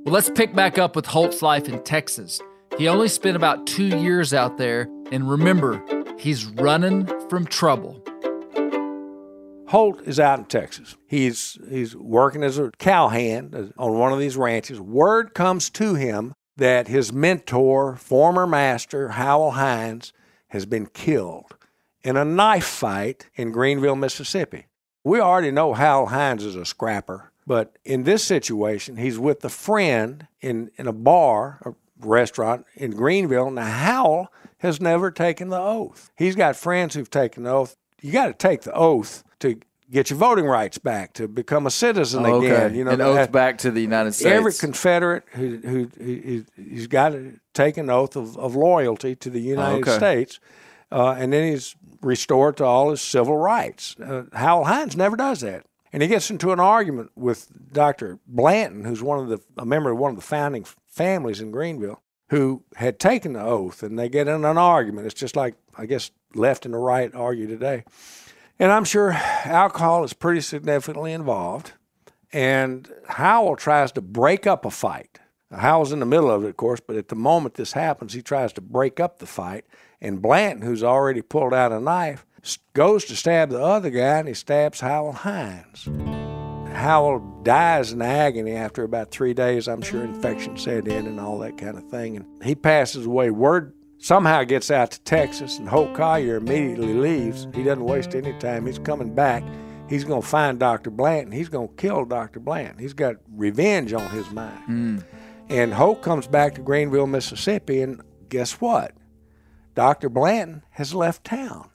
Well, 0.04 0.14
let's 0.14 0.30
pick 0.30 0.54
back 0.54 0.78
up 0.78 0.94
with 0.94 1.06
Holt's 1.06 1.42
life 1.42 1.68
in 1.68 1.82
Texas. 1.82 2.40
He 2.78 2.86
only 2.86 3.08
spent 3.08 3.36
about 3.36 3.66
two 3.66 3.98
years 3.98 4.32
out 4.32 4.58
there, 4.58 4.88
and 5.10 5.28
remember, 5.28 5.82
he's 6.18 6.46
running 6.46 7.06
from 7.28 7.46
trouble. 7.46 8.02
Holt 9.72 10.02
is 10.02 10.20
out 10.20 10.38
in 10.38 10.44
Texas. 10.44 10.96
He's 11.06 11.56
he's 11.70 11.96
working 11.96 12.44
as 12.44 12.58
a 12.58 12.70
cowhand 12.72 13.54
uh, 13.54 13.82
on 13.82 13.98
one 13.98 14.12
of 14.12 14.18
these 14.18 14.36
ranches. 14.36 14.78
Word 14.78 15.32
comes 15.32 15.70
to 15.70 15.94
him 15.94 16.34
that 16.58 16.88
his 16.88 17.10
mentor, 17.10 17.96
former 17.96 18.46
master 18.46 19.08
Howell 19.08 19.52
Hinds, 19.52 20.12
has 20.48 20.66
been 20.66 20.88
killed 20.88 21.56
in 22.02 22.18
a 22.18 22.24
knife 22.24 22.66
fight 22.66 23.30
in 23.34 23.50
Greenville, 23.50 23.96
Mississippi. 23.96 24.66
We 25.04 25.20
already 25.20 25.50
know 25.50 25.72
Howell 25.72 26.08
Hinds 26.08 26.44
is 26.44 26.54
a 26.54 26.66
scrapper, 26.66 27.32
but 27.46 27.78
in 27.82 28.04
this 28.04 28.22
situation, 28.22 28.98
he's 28.98 29.18
with 29.18 29.42
a 29.42 29.48
friend 29.48 30.28
in, 30.42 30.70
in 30.76 30.86
a 30.86 30.92
bar, 30.92 31.60
a 31.64 31.72
restaurant 32.06 32.66
in 32.74 32.90
Greenville. 32.90 33.50
Now, 33.50 33.64
Howell 33.64 34.32
has 34.58 34.82
never 34.82 35.10
taken 35.10 35.48
the 35.48 35.58
oath. 35.58 36.10
He's 36.14 36.36
got 36.36 36.56
friends 36.56 36.94
who've 36.94 37.08
taken 37.08 37.44
the 37.44 37.50
oath. 37.52 37.74
You 38.02 38.12
got 38.12 38.26
to 38.26 38.34
take 38.34 38.62
the 38.62 38.74
oath 38.74 39.24
to 39.42 39.60
get 39.90 40.08
your 40.10 40.18
voting 40.18 40.46
rights 40.46 40.78
back, 40.78 41.12
to 41.14 41.28
become 41.28 41.66
a 41.66 41.70
citizen 41.70 42.24
Oh, 42.24 42.42
again. 42.42 42.74
You 42.74 42.84
know, 42.84 42.92
an 42.92 43.00
oath 43.02 43.30
back 43.30 43.58
to 43.58 43.70
the 43.70 43.80
United 43.82 44.12
States. 44.12 44.30
Every 44.30 44.52
Confederate 44.54 45.24
who, 45.32 45.58
who, 45.58 45.90
who 46.02 46.44
he's 46.56 46.86
got 46.86 47.10
to 47.10 47.38
take 47.52 47.76
an 47.76 47.90
oath 47.90 48.16
of, 48.16 48.36
of 48.38 48.56
loyalty 48.56 49.14
to 49.16 49.28
the 49.30 49.40
United 49.40 49.82
Okay. 49.86 49.96
States, 49.96 50.40
uh, 50.90 51.14
and 51.18 51.32
then 51.32 51.50
he's 51.52 51.76
restored 52.00 52.56
to 52.56 52.64
all 52.64 52.90
his 52.90 53.00
civil 53.02 53.36
rights. 53.36 53.94
Uh, 54.00 54.24
Howell 54.32 54.64
Hinds 54.64 54.96
never 54.96 55.16
does 55.16 55.40
that, 55.40 55.66
and 55.92 56.02
he 56.02 56.08
gets 56.08 56.30
into 56.30 56.52
an 56.52 56.58
argument 56.60 57.10
with 57.14 57.48
Dr. 57.72 58.18
Blanton, 58.26 58.84
who's 58.84 59.02
one 59.02 59.18
of 59.18 59.28
the 59.28 59.40
a 59.58 59.66
member 59.66 59.90
of 59.90 59.98
one 59.98 60.10
of 60.10 60.16
the 60.16 60.22
founding 60.22 60.64
families 60.88 61.40
in 61.40 61.50
Greenville, 61.50 62.00
who 62.30 62.62
had 62.76 62.98
taken 62.98 63.34
the 63.34 63.42
oath, 63.42 63.82
and 63.82 63.98
they 63.98 64.08
get 64.08 64.26
in 64.26 64.44
an 64.44 64.58
argument. 64.58 65.06
It's 65.06 65.20
just 65.20 65.36
like 65.36 65.54
I 65.76 65.84
guess 65.86 66.10
left 66.34 66.64
and 66.64 66.72
the 66.74 66.78
right 66.78 67.14
argue 67.14 67.46
today, 67.46 67.84
and 68.62 68.70
I'm 68.70 68.84
sure 68.84 69.10
alcohol 69.12 70.04
is 70.04 70.12
pretty 70.12 70.40
significantly 70.40 71.12
involved 71.12 71.72
and 72.32 72.88
Howell 73.08 73.56
tries 73.56 73.90
to 73.92 74.00
break 74.00 74.46
up 74.46 74.64
a 74.64 74.70
fight. 74.70 75.18
Howell's 75.50 75.90
in 75.90 75.98
the 75.98 76.06
middle 76.06 76.30
of 76.30 76.44
it, 76.44 76.50
of 76.50 76.56
course, 76.56 76.78
but 76.80 76.94
at 76.94 77.08
the 77.08 77.16
moment 77.16 77.54
this 77.54 77.72
happens, 77.72 78.12
he 78.12 78.22
tries 78.22 78.52
to 78.54 78.60
break 78.60 79.00
up 79.00 79.18
the 79.18 79.26
fight. 79.26 79.64
And 80.00 80.22
Blanton, 80.22 80.62
who's 80.62 80.84
already 80.84 81.22
pulled 81.22 81.52
out 81.52 81.72
a 81.72 81.80
knife, 81.80 82.24
goes 82.72 83.04
to 83.06 83.16
stab 83.16 83.50
the 83.50 83.60
other 83.60 83.90
guy, 83.90 84.18
and 84.18 84.28
he 84.28 84.34
stabs 84.34 84.80
Howell 84.80 85.12
Hinds. 85.12 85.88
Howell 86.72 87.40
dies 87.42 87.92
in 87.92 88.00
agony 88.00 88.52
after 88.52 88.84
about 88.84 89.10
three 89.10 89.34
days. 89.34 89.66
I'm 89.66 89.82
sure 89.82 90.04
infection 90.04 90.56
set 90.56 90.86
in 90.86 91.06
and 91.08 91.18
all 91.18 91.38
that 91.40 91.58
kind 91.58 91.76
of 91.76 91.84
thing. 91.90 92.16
And 92.16 92.44
he 92.44 92.54
passes 92.54 93.06
away. 93.06 93.30
Word 93.30 93.74
somehow 94.02 94.42
gets 94.42 94.70
out 94.70 94.90
to 94.90 95.00
Texas, 95.02 95.58
and 95.58 95.68
Holt 95.68 95.94
Collier 95.94 96.36
immediately 96.36 96.92
leaves. 96.92 97.46
He 97.54 97.62
doesn't 97.62 97.84
waste 97.84 98.14
any 98.14 98.32
time. 98.34 98.66
He's 98.66 98.78
coming 98.78 99.14
back. 99.14 99.44
He's 99.88 100.04
going 100.04 100.22
to 100.22 100.28
find 100.28 100.58
Dr. 100.58 100.90
Blanton. 100.90 101.32
He's 101.32 101.48
going 101.48 101.68
to 101.68 101.74
kill 101.74 102.04
Dr. 102.04 102.40
Blanton. 102.40 102.78
He's 102.78 102.94
got 102.94 103.16
revenge 103.34 103.92
on 103.92 104.10
his 104.10 104.28
mind. 104.30 104.64
Hmm. 104.64 104.98
And 105.48 105.72
Holt 105.72 106.02
comes 106.02 106.26
back 106.26 106.54
to 106.56 106.60
Greenville, 106.60 107.06
Mississippi, 107.06 107.80
and 107.82 108.02
guess 108.28 108.60
what? 108.60 108.92
Dr. 109.74 110.08
Blanton 110.08 110.64
has 110.70 110.94
left 110.94 111.24
town. 111.24 111.68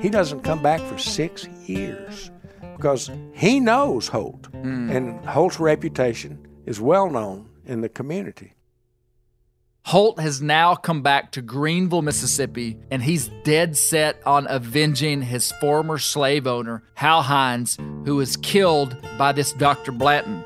He 0.00 0.08
doesn't 0.08 0.42
come 0.42 0.62
back 0.62 0.80
for 0.80 0.98
six 0.98 1.46
years 1.66 2.30
because 2.76 3.10
he 3.32 3.60
knows 3.60 4.08
Holt, 4.08 4.46
hmm. 4.46 4.90
and 4.90 5.24
Holt's 5.24 5.60
reputation 5.60 6.46
is 6.66 6.80
well 6.80 7.08
known 7.08 7.48
in 7.66 7.80
the 7.82 7.88
community. 7.88 8.54
Holt 9.88 10.20
has 10.20 10.42
now 10.42 10.74
come 10.74 11.00
back 11.00 11.32
to 11.32 11.40
Greenville, 11.40 12.02
Mississippi, 12.02 12.76
and 12.90 13.02
he's 13.02 13.30
dead 13.42 13.74
set 13.74 14.20
on 14.26 14.46
avenging 14.50 15.22
his 15.22 15.50
former 15.62 15.96
slave 15.96 16.46
owner, 16.46 16.82
Hal 16.92 17.22
Hinds, 17.22 17.78
who 18.04 18.16
was 18.16 18.36
killed 18.36 18.98
by 19.16 19.32
this 19.32 19.54
Dr. 19.54 19.90
Blanton. 19.92 20.44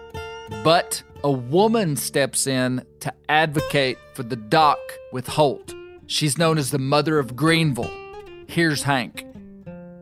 But 0.63 1.03
a 1.25 1.31
woman 1.33 1.97
steps 1.97 2.47
in 2.47 2.85
to 3.01 3.13
advocate 3.29 3.99
for 4.15 4.23
the 4.23 4.37
doc 4.37 4.79
with 5.13 5.27
Holt. 5.27 5.75
She's 6.07 6.39
known 6.39 6.57
as 6.57 6.71
the 6.71 6.79
Mother 6.79 7.19
of 7.19 7.35
Greenville. 7.35 7.91
Here's 8.47 8.85
Hank. 8.85 9.27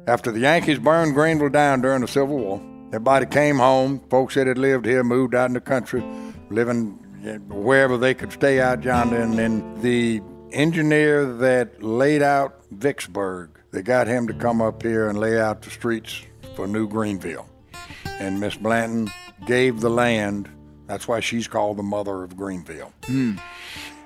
After 0.07 0.31
the 0.31 0.40
Yankees 0.40 0.81
burned 0.81 1.14
Greenville 1.14 1.48
down 1.48 1.81
during 1.81 2.03
the 2.03 2.09
Civil 2.09 2.37
War, 2.37 2.62
everybody 2.88 3.24
came 3.24 3.57
home. 3.57 4.03
Folks 4.11 4.35
that 4.35 4.46
had 4.48 4.59
lived 4.59 4.85
here 4.85 5.03
moved 5.03 5.35
out 5.35 5.48
in 5.48 5.55
the 5.55 5.62
country, 5.62 6.05
living 6.50 6.98
wherever 7.48 7.96
they 7.96 8.14
could 8.14 8.33
stay 8.33 8.61
out 8.61 8.83
yonder. 8.83 9.20
And 9.20 9.35
then 9.35 9.80
the 9.80 10.22
engineer 10.52 11.24
that 11.24 11.83
laid 11.83 12.22
out 12.22 12.64
Vicksburg, 12.70 13.50
they 13.72 13.83
got 13.83 14.06
him 14.06 14.26
to 14.26 14.35
come 14.35 14.61
up 14.61 14.83
here 14.83 15.09
and 15.09 15.18
lay 15.18 15.40
out 15.40 15.62
the 15.62 15.70
streets 15.70 16.22
for 16.54 16.66
New 16.66 16.88
Greenville. 16.88 17.48
And 18.18 18.40
Miss 18.40 18.56
Blanton 18.56 19.11
gave 19.46 19.80
the 19.80 19.90
land. 19.90 20.48
That's 20.87 21.06
why 21.06 21.20
she's 21.20 21.46
called 21.46 21.76
the 21.76 21.83
mother 21.83 22.22
of 22.22 22.37
Greenville. 22.37 22.92
Hmm. 23.04 23.37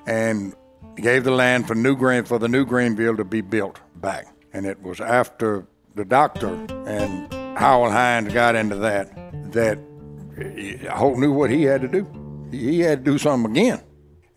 And 0.07 0.55
gave 0.97 1.25
the 1.25 1.31
land 1.31 1.67
for 1.67 1.75
New 1.75 1.97
Green 1.97 2.25
for 2.25 2.39
the 2.39 2.49
New 2.49 2.65
Greenville 2.65 3.17
to 3.17 3.25
be 3.25 3.41
built 3.41 3.81
back. 3.97 4.27
And 4.53 4.67
it 4.67 4.81
was 4.83 5.01
after 5.01 5.67
the 5.95 6.05
doctor 6.05 6.55
and 6.87 7.33
Howell 7.57 7.91
Hinds 7.91 8.33
got 8.33 8.55
into 8.55 8.77
that 8.77 9.11
that 9.53 9.79
Holt 10.91 11.19
knew 11.19 11.33
what 11.33 11.51
he 11.51 11.63
had 11.63 11.81
to 11.83 11.89
do. 11.89 12.24
He 12.51 12.81
had 12.81 13.05
to 13.05 13.11
do 13.13 13.19
something 13.19 13.51
again. 13.53 13.83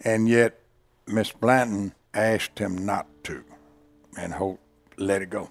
And 0.01 0.27
yet 0.29 0.59
Miss 1.07 1.31
Blanton 1.31 1.93
asked 2.13 2.59
him 2.59 2.85
not 2.85 3.07
to. 3.25 3.43
And 4.17 4.33
Holt 4.33 4.59
let 4.97 5.21
it 5.21 5.29
go. 5.29 5.49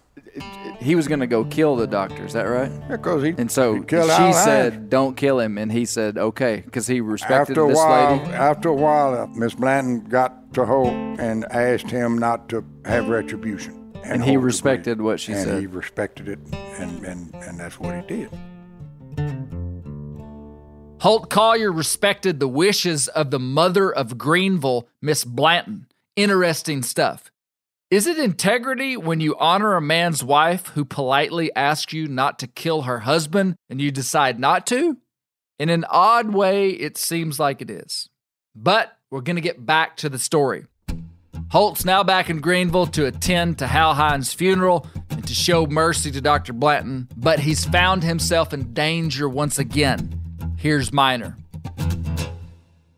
he 0.81 0.95
was 0.97 1.07
going 1.09 1.21
to 1.21 1.27
go 1.27 1.45
kill 1.45 1.77
the 1.77 1.87
doctor. 1.87 2.25
Is 2.25 2.33
that 2.33 2.42
right? 2.45 2.71
Because 2.88 3.23
he 3.23 3.31
And 3.38 3.51
so 3.51 3.75
he 3.75 3.85
killed 3.85 4.11
she 4.11 4.33
said, 4.33 4.90
"Don't 4.90 5.16
kill 5.16 5.38
him," 5.40 5.57
and 5.57 5.71
he 5.71 5.85
said, 5.85 6.19
"Okay," 6.19 6.62
because 6.64 6.87
he 6.88 7.01
respected 7.01 7.53
after 7.53 7.64
a 7.64 7.69
this 7.69 7.77
while, 7.77 8.16
lady. 8.16 8.31
after 8.33 8.69
a 8.69 8.75
while, 8.75 9.14
uh, 9.14 9.27
Miss 9.29 9.55
Blanton 9.55 10.01
got 10.05 10.53
to 10.55 10.66
Holt 10.66 10.92
and 10.92 11.45
asked 11.53 11.90
him 11.90 12.19
not 12.19 12.49
to 12.51 12.64
have 12.85 13.09
retribution. 13.09 13.92
And 14.05 14.23
he 14.25 14.37
respected 14.37 14.92
agreed. 14.92 15.05
what 15.05 15.21
she 15.21 15.33
and 15.33 15.45
said. 15.45 15.61
he 15.61 15.66
respected 15.66 16.29
it, 16.29 16.38
and, 16.79 17.05
and, 17.05 17.35
and 17.35 17.59
that's 17.59 17.79
what 17.79 17.95
he 17.95 18.03
did. 18.07 18.31
Holt 21.07 21.31
Collier 21.31 21.71
respected 21.71 22.40
the 22.40 22.49
wishes 22.49 23.07
of 23.07 23.31
the 23.31 23.38
mother 23.38 23.95
of 23.95 24.19
Greenville, 24.19 24.88
Miss 25.01 25.25
Blanton. 25.25 25.87
Interesting 26.16 26.83
stuff. 26.83 27.31
Is 27.92 28.09
it 28.09 28.19
integrity 28.19 28.97
when 28.97 29.21
you 29.21 29.37
honor 29.38 29.77
a 29.77 29.81
man's 29.81 30.25
wife 30.25 30.66
who 30.75 30.85
politely 30.85 31.55
asks 31.55 31.92
you 31.92 32.09
not 32.09 32.40
to 32.40 32.49
kill 32.49 32.83
her 32.83 32.99
husband 32.99 33.55
and 33.71 33.81
you 33.81 33.92
decide 33.92 34.40
not 34.40 34.66
to? 34.66 34.97
In 35.61 35.69
an 35.69 35.85
odd 35.88 36.35
way, 36.35 36.71
it 36.71 36.99
seems 36.99 37.38
like 37.38 37.62
it 37.62 37.71
is. 37.71 38.09
But 38.57 38.99
we're 39.09 39.21
going 39.21 39.37
to 39.37 39.40
get 39.40 39.64
back 39.64 39.97
to 39.99 40.09
the 40.09 40.19
story. 40.19 40.66
Holt's 41.53 41.85
now 41.85 42.03
back 42.03 42.31
in 42.31 42.40
Greenville 42.40 42.88
to 42.88 43.07
attend 43.07 43.61
to 43.61 43.69
Hal 43.69 43.95
Hinds' 43.95 44.35
funeral 44.35 44.88
and 45.11 45.25
to 45.25 45.35
show 45.37 45.69
mercy 45.69 46.11
to 46.11 46.21
Dr. 46.21 46.53
Blanton, 46.53 47.07
but 47.16 47.38
he's 47.38 47.64
found 47.64 48.03
himself 48.03 48.53
in 48.53 48.75
danger 48.75 49.29
once 49.29 49.61
again. 49.61 50.26
Here's 50.59 50.92
Minor. 50.92 51.37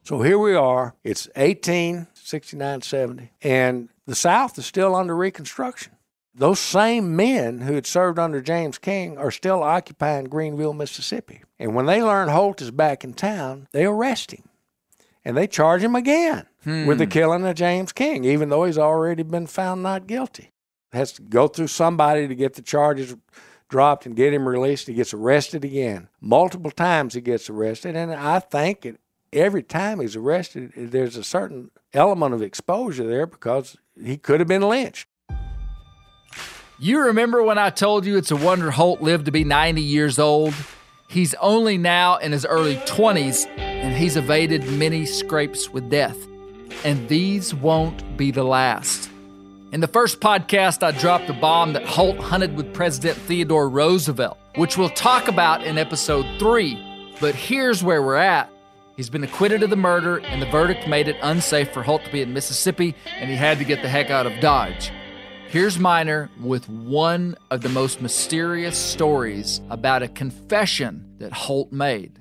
So 0.04 0.22
here 0.22 0.38
we 0.38 0.54
are. 0.54 0.94
It's 1.04 1.26
1869 1.34 2.82
70, 2.82 3.32
and 3.42 3.88
the 4.06 4.14
South 4.14 4.56
is 4.58 4.64
still 4.64 4.94
under 4.94 5.14
Reconstruction. 5.14 5.92
Those 6.34 6.60
same 6.60 7.16
men 7.16 7.62
who 7.62 7.74
had 7.74 7.84
served 7.84 8.18
under 8.18 8.40
James 8.40 8.78
King 8.78 9.18
are 9.18 9.32
still 9.32 9.62
occupying 9.62 10.26
Greenville, 10.26 10.72
Mississippi. 10.72 11.42
And 11.58 11.74
when 11.74 11.86
they 11.86 12.00
learn 12.00 12.28
Holt 12.28 12.62
is 12.62 12.70
back 12.70 13.02
in 13.02 13.12
town, 13.12 13.66
they 13.72 13.84
arrest 13.84 14.30
him. 14.30 14.48
And 15.24 15.36
they 15.36 15.48
charge 15.48 15.82
him 15.82 15.96
again 15.96 16.46
hmm. 16.62 16.86
with 16.86 16.98
the 16.98 17.08
killing 17.08 17.44
of 17.44 17.56
James 17.56 17.92
King, 17.92 18.24
even 18.24 18.50
though 18.50 18.64
he's 18.64 18.78
already 18.78 19.24
been 19.24 19.48
found 19.48 19.82
not 19.82 20.06
guilty. 20.06 20.52
Has 20.92 21.12
to 21.14 21.22
go 21.22 21.48
through 21.48 21.66
somebody 21.66 22.28
to 22.28 22.34
get 22.34 22.54
the 22.54 22.62
charges 22.62 23.16
dropped 23.68 24.06
and 24.06 24.16
get 24.16 24.32
him 24.32 24.48
released. 24.48 24.86
He 24.86 24.94
gets 24.94 25.14
arrested 25.14 25.64
again. 25.64 26.08
Multiple 26.20 26.70
times 26.70 27.14
he 27.14 27.20
gets 27.20 27.50
arrested. 27.50 27.96
And 27.96 28.12
I 28.12 28.40
think 28.40 28.86
it, 28.86 29.00
every 29.32 29.62
time 29.62 30.00
he's 30.00 30.16
arrested, 30.16 30.72
there's 30.76 31.16
a 31.16 31.24
certain 31.24 31.70
element 31.92 32.34
of 32.34 32.42
exposure 32.42 33.06
there 33.06 33.26
because 33.26 33.76
he 34.02 34.16
could 34.16 34.40
have 34.40 34.48
been 34.48 34.62
lynched. 34.62 35.08
You 36.80 37.00
remember 37.00 37.42
when 37.42 37.58
I 37.58 37.70
told 37.70 38.06
you 38.06 38.16
it's 38.16 38.30
a 38.30 38.36
wonder 38.36 38.70
Holt 38.70 39.02
lived 39.02 39.24
to 39.24 39.32
be 39.32 39.42
90 39.42 39.82
years 39.82 40.18
old? 40.18 40.54
He's 41.08 41.34
only 41.34 41.76
now 41.76 42.18
in 42.18 42.32
his 42.32 42.46
early 42.46 42.76
20s, 42.76 43.48
and 43.58 43.96
he's 43.96 44.16
evaded 44.16 44.64
many 44.72 45.04
scrapes 45.06 45.70
with 45.70 45.90
death. 45.90 46.16
And 46.84 47.08
these 47.08 47.54
won't 47.54 48.16
be 48.16 48.30
the 48.30 48.44
last. 48.44 49.10
In 49.70 49.80
the 49.80 49.86
first 49.86 50.20
podcast, 50.20 50.82
I 50.82 50.98
dropped 50.98 51.26
the 51.26 51.34
bomb 51.34 51.74
that 51.74 51.84
Holt 51.84 52.16
hunted 52.16 52.56
with 52.56 52.72
President 52.72 53.18
Theodore 53.18 53.68
Roosevelt, 53.68 54.38
which 54.54 54.78
we'll 54.78 54.88
talk 54.88 55.28
about 55.28 55.62
in 55.62 55.76
episode 55.76 56.24
three. 56.38 56.82
But 57.20 57.34
here's 57.34 57.84
where 57.84 58.02
we're 58.02 58.16
at. 58.16 58.48
He's 58.96 59.10
been 59.10 59.24
acquitted 59.24 59.62
of 59.62 59.68
the 59.68 59.76
murder, 59.76 60.20
and 60.20 60.40
the 60.40 60.46
verdict 60.46 60.88
made 60.88 61.06
it 61.06 61.16
unsafe 61.22 61.70
for 61.70 61.82
Holt 61.82 62.02
to 62.06 62.10
be 62.10 62.22
in 62.22 62.32
Mississippi, 62.32 62.94
and 63.18 63.28
he 63.28 63.36
had 63.36 63.58
to 63.58 63.64
get 63.64 63.82
the 63.82 63.90
heck 63.90 64.08
out 64.08 64.26
of 64.26 64.40
Dodge. 64.40 64.90
Here's 65.50 65.78
Minor 65.78 66.30
with 66.40 66.66
one 66.70 67.36
of 67.50 67.60
the 67.60 67.68
most 67.68 68.00
mysterious 68.00 68.78
stories 68.78 69.60
about 69.68 70.02
a 70.02 70.08
confession 70.08 71.16
that 71.18 71.34
Holt 71.34 71.72
made. 71.72 72.18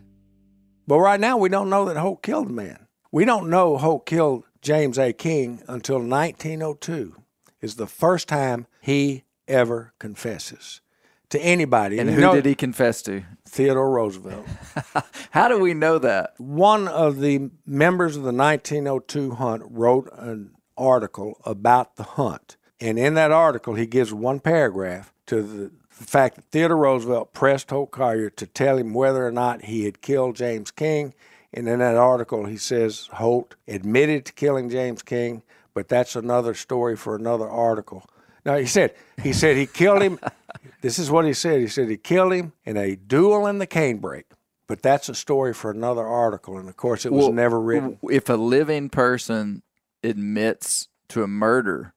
But 0.86 1.00
right 1.00 1.20
now, 1.20 1.38
we 1.38 1.48
don't 1.48 1.70
know 1.70 1.86
that 1.86 1.96
Holt 1.96 2.24
killed 2.24 2.50
the 2.50 2.54
man. 2.54 2.88
We 3.10 3.24
don't 3.24 3.50
know 3.50 3.78
Holt 3.78 4.06
killed 4.06 4.44
James 4.62 5.00
A. 5.00 5.14
King 5.14 5.64
until 5.70 6.00
1902 6.00 7.16
is 7.62 7.76
the 7.76 7.88
first 7.88 8.28
time 8.28 8.68
he 8.82 9.24
ever 9.48 9.94
confesses. 10.00 10.82
to 11.30 11.40
anybody. 11.42 12.00
And 12.00 12.10
you 12.10 12.16
who 12.16 12.22
know- 12.22 12.34
did 12.36 12.46
he 12.46 12.56
confess 12.56 13.02
to? 13.04 13.24
Theodore 13.46 13.90
Roosevelt. 13.92 14.46
How 15.32 15.48
do 15.50 15.60
we 15.60 15.74
know 15.74 16.00
that? 16.00 16.34
One 16.38 16.88
of 16.88 17.20
the 17.20 17.50
members 17.66 18.16
of 18.16 18.24
the 18.24 18.32
1902 18.32 19.32
hunt 19.36 19.64
wrote 19.70 20.10
an 20.18 20.52
article 20.78 21.42
about 21.46 21.96
the 21.98 22.04
hunt. 22.04 22.56
And 22.80 22.98
in 22.98 23.16
that 23.16 23.32
article, 23.32 23.74
he 23.76 23.86
gives 23.88 24.14
one 24.14 24.40
paragraph 24.40 25.12
to 25.26 25.42
the, 25.42 25.72
the 25.98 26.06
fact 26.06 26.36
that 26.36 26.46
Theodore 26.46 26.78
Roosevelt 26.78 27.34
pressed 27.34 27.72
Holt 27.72 27.92
Collier 27.92 28.30
to 28.30 28.46
tell 28.48 28.78
him 28.78 28.94
whether 28.94 29.26
or 29.28 29.32
not 29.32 29.66
he 29.66 29.84
had 29.86 30.02
killed 30.02 30.36
James 30.38 30.72
King. 30.72 31.14
And 31.54 31.68
in 31.68 31.80
that 31.80 31.96
article, 31.98 32.46
he 32.46 32.58
says 32.58 33.10
Holt 33.14 33.56
admitted 33.68 34.26
to 34.26 34.34
killing 34.34 34.70
James 34.70 35.02
King, 35.02 35.42
but 35.78 35.88
that's 35.88 36.16
another 36.16 36.56
story 36.56 36.96
for 36.96 37.16
another 37.16 37.48
article. 37.48 38.04
Now 38.44 38.58
he 38.58 38.66
said 38.66 38.96
he 39.22 39.32
said 39.32 39.58
he 39.58 39.68
killed 39.68 40.02
him. 40.02 40.18
this 40.82 40.98
is 40.98 41.12
what 41.12 41.24
he 41.26 41.34
said. 41.34 41.60
He 41.60 41.68
said 41.68 41.88
he 41.88 41.98
killed 41.98 42.34
him 42.34 42.54
in 42.66 42.78
a 42.78 42.96
duel 42.96 43.46
in 43.46 43.60
the 43.60 43.68
canebrake. 43.68 44.24
But 44.68 44.82
that's 44.82 45.08
a 45.08 45.14
story 45.14 45.54
for 45.54 45.70
another 45.70 46.04
article, 46.04 46.58
and 46.58 46.68
of 46.68 46.76
course, 46.78 47.06
it 47.06 47.14
was 47.14 47.26
Well, 47.26 47.32
never 47.34 47.62
written. 47.62 48.00
If 48.10 48.28
a 48.28 48.34
living 48.34 48.90
person 48.90 49.62
admits 50.04 50.88
to 51.10 51.22
a 51.22 51.28
murder, 51.28 51.94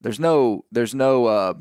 there's 0.00 0.18
no 0.18 0.64
there's 0.72 0.92
no 0.92 1.26
uh, 1.26 1.54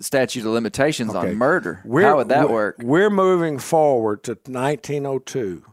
statute 0.00 0.40
of 0.46 0.52
limitations 0.54 1.14
Okay. 1.14 1.28
on 1.32 1.36
murder. 1.36 1.82
We're- 1.84 2.06
How 2.08 2.16
would 2.16 2.30
that 2.30 2.44
we're- 2.44 2.54
work? 2.54 2.76
We're 2.82 3.10
moving 3.10 3.58
forward 3.58 4.22
to 4.24 4.38
1902 4.46 5.64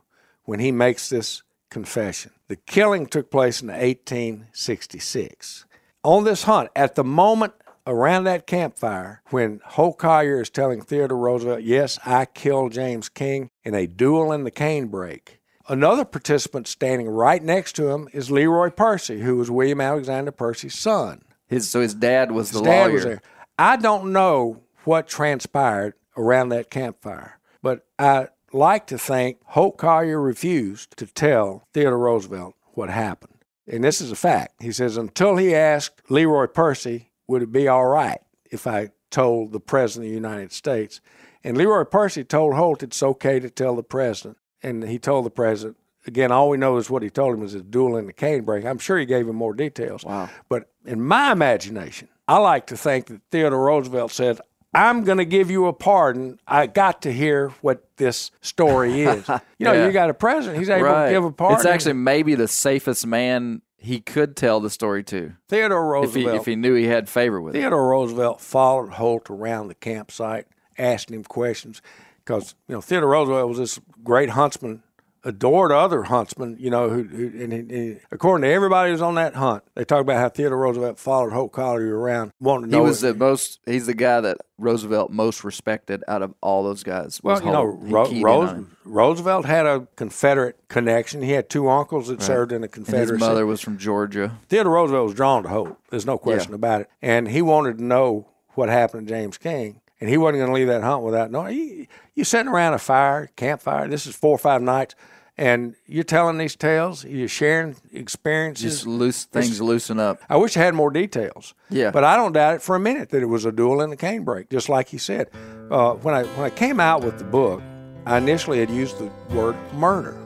when 0.43 0.59
he 0.59 0.73
makes 0.73 1.07
this 1.07 1.41
confession. 1.69 2.33
The 2.51 2.57
killing 2.57 3.05
took 3.05 3.31
place 3.31 3.61
in 3.61 3.69
1866. 3.69 5.65
On 6.03 6.25
this 6.25 6.43
hunt, 6.43 6.69
at 6.75 6.95
the 6.95 7.03
moment 7.05 7.53
around 7.87 8.25
that 8.25 8.45
campfire, 8.45 9.21
when 9.29 9.61
Holt 9.63 9.97
Collier 9.97 10.41
is 10.41 10.49
telling 10.49 10.81
Theodore 10.81 11.17
Roosevelt, 11.17 11.61
Yes, 11.61 11.97
I 12.05 12.25
killed 12.25 12.73
James 12.73 13.07
King 13.07 13.51
in 13.63 13.73
a 13.73 13.87
duel 13.87 14.33
in 14.33 14.43
the 14.43 14.51
canebrake. 14.51 15.37
Another 15.69 16.03
participant 16.03 16.67
standing 16.67 17.07
right 17.07 17.41
next 17.41 17.77
to 17.77 17.87
him 17.87 18.09
is 18.11 18.29
Leroy 18.29 18.69
Percy, 18.69 19.21
who 19.21 19.37
was 19.37 19.49
William 19.49 19.79
Alexander 19.79 20.33
Percy's 20.33 20.77
son. 20.77 21.21
His 21.47 21.69
so 21.69 21.79
his 21.79 21.93
dad 21.93 22.33
was 22.33 22.51
the 22.51 22.59
His 22.59 22.67
dad 22.67 22.81
lawyer. 22.83 22.93
was 22.93 23.03
there. 23.05 23.21
I 23.57 23.77
don't 23.77 24.11
know 24.11 24.59
what 24.83 25.07
transpired 25.07 25.93
around 26.17 26.49
that 26.49 26.69
campfire, 26.69 27.39
but 27.63 27.85
I 27.97 28.27
like 28.53 28.87
to 28.87 28.97
think 28.97 29.37
Holt 29.45 29.77
Collier 29.77 30.19
refused 30.19 30.97
to 30.97 31.05
tell 31.05 31.67
Theodore 31.73 31.97
Roosevelt 31.97 32.55
what 32.73 32.89
happened. 32.89 33.37
And 33.67 33.83
this 33.83 34.01
is 34.01 34.11
a 34.11 34.15
fact. 34.15 34.61
He 34.61 34.71
says, 34.71 34.97
until 34.97 35.37
he 35.37 35.55
asked 35.55 36.01
Leroy 36.09 36.47
Percy, 36.47 37.11
would 37.27 37.41
it 37.41 37.51
be 37.51 37.67
all 37.67 37.85
right 37.85 38.19
if 38.51 38.67
I 38.67 38.89
told 39.09 39.51
the 39.51 39.59
President 39.59 40.07
of 40.07 40.09
the 40.11 40.15
United 40.15 40.51
States? 40.51 40.99
And 41.43 41.57
Leroy 41.57 41.85
Percy 41.85 42.23
told 42.23 42.55
Holt 42.55 42.83
it's 42.83 43.01
okay 43.01 43.39
to 43.39 43.49
tell 43.49 43.75
the 43.75 43.83
President. 43.83 44.37
And 44.61 44.83
he 44.83 44.99
told 44.99 45.25
the 45.25 45.31
President, 45.31 45.77
again, 46.05 46.31
all 46.31 46.49
we 46.49 46.57
know 46.57 46.77
is 46.77 46.89
what 46.89 47.03
he 47.03 47.09
told 47.09 47.33
him 47.33 47.41
was 47.41 47.53
a 47.53 47.61
duel 47.61 47.97
in 47.97 48.05
the 48.05 48.13
canebrake. 48.13 48.65
I'm 48.65 48.77
sure 48.77 48.97
he 48.97 49.05
gave 49.05 49.27
him 49.27 49.35
more 49.35 49.53
details. 49.53 50.03
Wow. 50.03 50.29
But 50.49 50.69
in 50.85 51.01
my 51.01 51.31
imagination, 51.31 52.09
I 52.27 52.37
like 52.37 52.67
to 52.67 52.77
think 52.77 53.07
that 53.07 53.21
Theodore 53.31 53.65
Roosevelt 53.65 54.11
said, 54.11 54.39
I'm 54.73 55.03
going 55.03 55.17
to 55.17 55.25
give 55.25 55.51
you 55.51 55.65
a 55.67 55.73
pardon. 55.73 56.39
I 56.47 56.67
got 56.67 57.01
to 57.03 57.11
hear 57.11 57.49
what 57.61 57.83
this 57.97 58.31
story 58.41 59.01
is. 59.03 59.27
You 59.57 59.65
know, 59.65 59.73
Yeah. 59.73 59.85
you 59.85 59.91
got 59.91 60.09
a 60.09 60.13
president, 60.13 60.59
he's 60.59 60.69
able 60.69 60.85
right. 60.85 61.07
to 61.07 61.11
give 61.11 61.23
a 61.25 61.31
pardon. 61.31 61.57
It's 61.57 61.65
actually 61.65 61.93
maybe 61.93 62.35
the 62.35 62.47
safest 62.47 63.05
man 63.05 63.61
he 63.77 63.99
could 63.99 64.35
tell 64.35 64.59
the 64.59 64.69
story 64.69 65.03
to 65.05 65.33
Theodore 65.49 66.03
if 66.03 66.13
he 66.13 66.19
Roosevelt. 66.21 66.41
if 66.41 66.45
he 66.45 66.55
knew 66.55 66.75
he 66.75 66.85
had 66.85 67.09
favor 67.09 67.41
with 67.41 67.55
it. 67.55 67.59
Theodore 67.59 67.89
Roosevelt 67.89 68.39
followed 68.39 68.91
Holt 68.93 69.29
around 69.29 69.69
the 69.69 69.75
campsite, 69.75 70.45
asking 70.77 71.15
him 71.15 71.23
questions, 71.23 71.81
because 72.23 72.53
you 72.67 72.75
know 72.75 72.81
Theodore 72.81 73.09
Roosevelt 73.09 73.49
was 73.49 73.57
this 73.57 73.79
great 74.03 74.29
huntsman, 74.29 74.83
adored 75.23 75.71
other 75.71 76.03
huntsmen. 76.03 76.57
You 76.59 76.69
know, 76.69 76.89
who, 76.89 77.03
who 77.03 77.43
and, 77.43 77.71
he- 77.71 77.97
according 78.11 78.43
to 78.49 78.53
everybody 78.53 78.91
who's 78.91 79.01
on 79.01 79.15
that 79.15 79.35
hunt, 79.35 79.63
they 79.75 79.83
talk 79.85 80.01
about 80.01 80.17
how 80.17 80.29
Theodore 80.29 80.57
Roosevelt 80.57 80.97
followed 80.99 81.31
Holt 81.33 81.51
Collier 81.51 81.97
around, 81.97 82.31
wanting 82.39 82.71
to 82.71 82.77
He 82.77 82.81
was 82.83 83.03
if- 83.03 83.13
the 83.13 83.19
most. 83.19 83.59
He's 83.65 83.85
the 83.85 83.93
guy 83.93 84.21
that 84.21 84.37
Roosevelt 84.57 85.11
most 85.11 85.43
respected 85.43 86.03
out 86.07 86.21
of 86.21 86.33
all 86.41 86.63
those 86.63 86.83
guys. 86.83 87.19
Well, 87.23 87.39
you 87.43 87.51
know, 87.51 87.63
Ro- 87.63 88.11
Rose- 88.21 88.65
Roosevelt 88.85 89.45
had 89.45 89.65
a 89.65 89.87
Confederate 89.95 90.57
connection. 90.67 91.21
He 91.21 91.31
had 91.31 91.49
two 91.49 91.67
uncles 91.69 92.07
that 92.07 92.21
served 92.21 92.51
in 92.51 92.61
the 92.61 92.67
And 92.67 92.75
his 92.75 92.85
Confederacy. 92.85 93.19
mother 93.19 93.45
was 93.45 93.61
from 93.61 93.77
Georgia. 93.77 94.37
Theodore 94.49 94.73
Roosevelt 94.73 95.05
was 95.07 95.13
drawn 95.15 95.43
to 95.43 95.49
Holt. 95.49 95.77
There's 95.89 96.05
no 96.05 96.17
question 96.17 96.53
about 96.53 96.81
it. 96.81 96.89
And 97.01 97.27
he 97.27 97.41
wanted 97.41 97.77
to 97.79 97.83
know 97.83 98.27
what 98.53 98.69
happened 98.69 99.07
to 99.07 99.13
James 99.13 99.37
King. 99.37 99.80
And 100.01 100.09
he 100.09 100.17
wasn't 100.17 100.39
going 100.39 100.49
to 100.49 100.53
leave 100.55 100.67
that 100.67 100.81
hunt 100.81 101.03
without 101.03 101.29
knowing. 101.29 101.55
You, 101.55 101.87
you 102.15 102.23
sitting 102.23 102.47
around 102.47 102.73
a 102.73 102.79
fire, 102.79 103.29
campfire. 103.35 103.87
This 103.87 104.07
is 104.07 104.15
four 104.15 104.33
or 104.33 104.39
five 104.39 104.61
nights, 104.61 104.95
and 105.37 105.75
you're 105.85 106.03
telling 106.03 106.39
these 106.39 106.55
tales. 106.55 107.05
You're 107.05 107.27
sharing 107.27 107.75
experiences. 107.93 108.77
Just 108.77 108.87
loose 108.87 109.25
things 109.25 109.61
loosen 109.61 109.99
up. 109.99 110.19
I 110.27 110.37
wish 110.37 110.57
I 110.57 110.61
had 110.61 110.73
more 110.73 110.89
details. 110.89 111.53
Yeah. 111.69 111.91
But 111.91 112.03
I 112.03 112.15
don't 112.15 112.33
doubt 112.33 112.55
it 112.55 112.61
for 112.63 112.75
a 112.75 112.79
minute 112.79 113.09
that 113.09 113.21
it 113.21 113.27
was 113.27 113.45
a 113.45 113.51
duel 113.51 113.79
in 113.81 113.91
the 113.91 113.97
canebrake, 113.97 114.49
just 114.49 114.69
like 114.69 114.89
he 114.89 114.97
said. 114.97 115.29
Uh, 115.69 115.93
when 115.93 116.15
I 116.15 116.23
when 116.23 116.45
I 116.47 116.49
came 116.49 116.79
out 116.79 117.03
with 117.03 117.19
the 117.19 117.23
book, 117.23 117.61
I 118.07 118.17
initially 118.17 118.59
had 118.59 118.71
used 118.71 118.97
the 118.97 119.11
word 119.35 119.55
murder, 119.73 120.17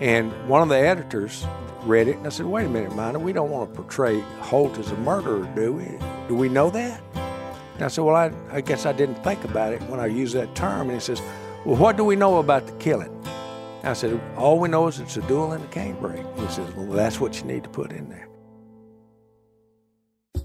and 0.00 0.32
one 0.48 0.62
of 0.62 0.70
the 0.70 0.78
editors 0.78 1.46
read 1.82 2.08
it, 2.08 2.16
and 2.16 2.26
I 2.26 2.30
said, 2.30 2.46
"Wait 2.46 2.64
a 2.64 2.70
minute, 2.70 2.94
Minor, 2.96 3.18
we 3.18 3.34
don't 3.34 3.50
want 3.50 3.70
to 3.70 3.76
portray 3.76 4.20
Holt 4.40 4.78
as 4.78 4.90
a 4.90 4.96
murderer, 4.96 5.46
do 5.54 5.74
we? 5.74 5.98
Do 6.26 6.34
we 6.34 6.48
know 6.48 6.70
that?" 6.70 7.02
And 7.82 7.86
I 7.86 7.88
said, 7.88 8.04
"Well, 8.04 8.14
I, 8.14 8.30
I 8.52 8.60
guess 8.60 8.86
I 8.86 8.92
didn't 8.92 9.16
think 9.24 9.42
about 9.42 9.72
it 9.72 9.82
when 9.90 9.98
I 9.98 10.06
used 10.06 10.36
that 10.36 10.54
term." 10.54 10.82
And 10.82 10.92
he 10.92 11.00
says, 11.00 11.20
"Well, 11.64 11.74
what 11.74 11.96
do 11.96 12.04
we 12.04 12.14
know 12.14 12.38
about 12.38 12.64
the 12.68 12.72
killing?" 12.74 13.10
I 13.82 13.92
said, 13.92 14.20
"All 14.36 14.60
we 14.60 14.68
know 14.68 14.86
is 14.86 15.00
it's 15.00 15.16
a 15.16 15.22
duel 15.22 15.52
in 15.52 15.60
the 15.60 15.66
canebrake." 15.66 16.24
He 16.38 16.46
says, 16.46 16.72
"Well, 16.76 16.86
that's 16.86 17.18
what 17.18 17.40
you 17.40 17.44
need 17.44 17.64
to 17.64 17.68
put 17.68 17.90
in 17.90 18.08
there." 18.08 18.28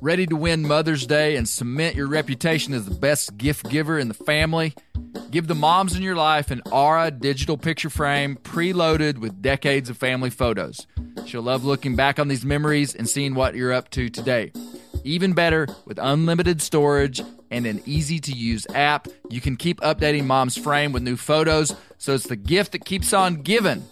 Ready 0.01 0.25
to 0.25 0.35
win 0.35 0.67
Mother's 0.67 1.05
Day 1.05 1.35
and 1.35 1.47
cement 1.47 1.95
your 1.95 2.07
reputation 2.07 2.73
as 2.73 2.85
the 2.85 2.95
best 2.95 3.37
gift 3.37 3.69
giver 3.69 3.99
in 3.99 4.07
the 4.07 4.15
family? 4.15 4.73
Give 5.29 5.45
the 5.45 5.53
moms 5.53 5.95
in 5.95 6.01
your 6.01 6.15
life 6.15 6.49
an 6.49 6.63
Aura 6.71 7.11
digital 7.11 7.55
picture 7.55 7.91
frame 7.91 8.37
preloaded 8.37 9.19
with 9.19 9.43
decades 9.43 9.91
of 9.91 9.97
family 9.97 10.31
photos. 10.31 10.87
She'll 11.27 11.43
love 11.43 11.63
looking 11.63 11.95
back 11.95 12.17
on 12.17 12.29
these 12.29 12.43
memories 12.43 12.95
and 12.95 13.07
seeing 13.07 13.35
what 13.35 13.53
you're 13.53 13.73
up 13.73 13.91
to 13.91 14.09
today. 14.09 14.53
Even 15.03 15.33
better, 15.33 15.67
with 15.85 15.99
unlimited 16.01 16.61
storage 16.61 17.21
and 17.49 17.65
an 17.65 17.81
easy 17.85 18.19
to 18.19 18.31
use 18.31 18.67
app, 18.73 19.07
you 19.29 19.41
can 19.41 19.55
keep 19.55 19.79
updating 19.81 20.25
mom's 20.25 20.57
frame 20.57 20.91
with 20.91 21.03
new 21.03 21.15
photos, 21.15 21.73
so 21.97 22.13
it's 22.13 22.27
the 22.27 22.35
gift 22.35 22.73
that 22.73 22.85
keeps 22.85 23.13
on 23.13 23.35
giving. 23.35 23.83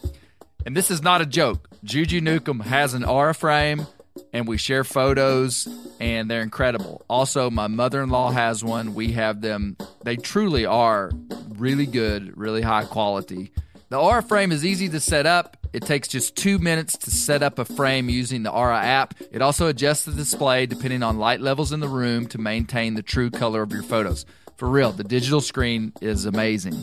And 0.66 0.76
this 0.76 0.92
is 0.92 1.02
not 1.02 1.22
a 1.22 1.26
joke. 1.26 1.70
Juju 1.84 2.22
Nukem 2.22 2.62
has 2.64 2.94
an 2.94 3.04
Aura 3.04 3.34
frame, 3.34 3.86
and 4.34 4.48
we 4.48 4.58
share 4.58 4.84
photos, 4.84 5.68
and 6.00 6.30
they're 6.30 6.42
incredible. 6.42 7.06
Also, 7.10 7.50
my 7.50 7.68
mother 7.68 8.02
in 8.02 8.10
law 8.10 8.32
has 8.32 8.64
one. 8.64 8.94
We 8.94 9.12
have 9.14 9.42
them. 9.42 9.78
They 10.04 10.16
truly 10.16 10.66
are 10.66 11.12
really 11.50 11.86
good, 11.86 12.36
really 12.38 12.62
high 12.62 12.86
quality. 12.86 13.52
The 13.96 14.02
Aura 14.02 14.22
frame 14.22 14.52
is 14.52 14.66
easy 14.66 14.90
to 14.90 15.00
set 15.00 15.26
up. 15.26 15.56
It 15.72 15.84
takes 15.84 16.10
just 16.10 16.36
two 16.36 16.60
minutes 16.60 16.98
to 16.98 17.12
set 17.12 17.42
up 17.42 17.60
a 17.60 17.64
frame 17.64 18.10
using 18.10 18.44
the 18.44 18.52
Aura 18.52 18.78
app. 18.78 19.14
It 19.32 19.42
also 19.42 19.68
adjusts 19.68 20.04
the 20.04 20.12
display 20.12 20.66
depending 20.66 21.02
on 21.02 21.18
light 21.18 21.40
levels 21.40 21.72
in 21.72 21.80
the 21.80 21.88
room 21.88 22.28
to 22.28 22.38
maintain 22.38 22.96
the 22.96 23.02
true 23.02 23.32
color 23.32 23.62
of 23.62 23.72
your 23.72 23.84
photos. 23.84 24.26
For 24.58 24.68
real, 24.68 24.92
the 24.92 25.06
digital 25.06 25.40
screen 25.40 25.94
is 26.02 26.26
amazing. 26.26 26.76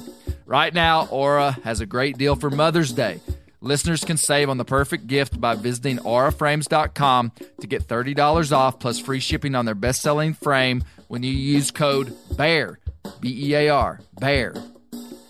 Right 0.46 0.72
now, 0.72 1.04
Aura 1.08 1.58
has 1.64 1.80
a 1.80 1.86
great 1.86 2.16
deal 2.16 2.34
for 2.34 2.48
Mother's 2.48 2.92
Day. 2.92 3.20
Listeners 3.60 4.04
can 4.04 4.16
save 4.16 4.48
on 4.48 4.56
the 4.56 4.64
perfect 4.64 5.06
gift 5.06 5.38
by 5.38 5.54
visiting 5.54 5.98
auraframes.com 5.98 7.32
to 7.60 7.66
get 7.66 7.86
$30 7.86 8.56
off 8.56 8.80
plus 8.80 8.98
free 8.98 9.20
shipping 9.20 9.54
on 9.54 9.66
their 9.66 9.74
best 9.74 10.00
selling 10.00 10.32
frame 10.32 10.82
when 11.08 11.22
you 11.22 11.32
use 11.32 11.70
code 11.70 12.16
BEAR, 12.38 12.78
B 13.20 13.50
E 13.50 13.54
A 13.54 13.68
R, 13.68 14.00
BEAR. 14.18 14.54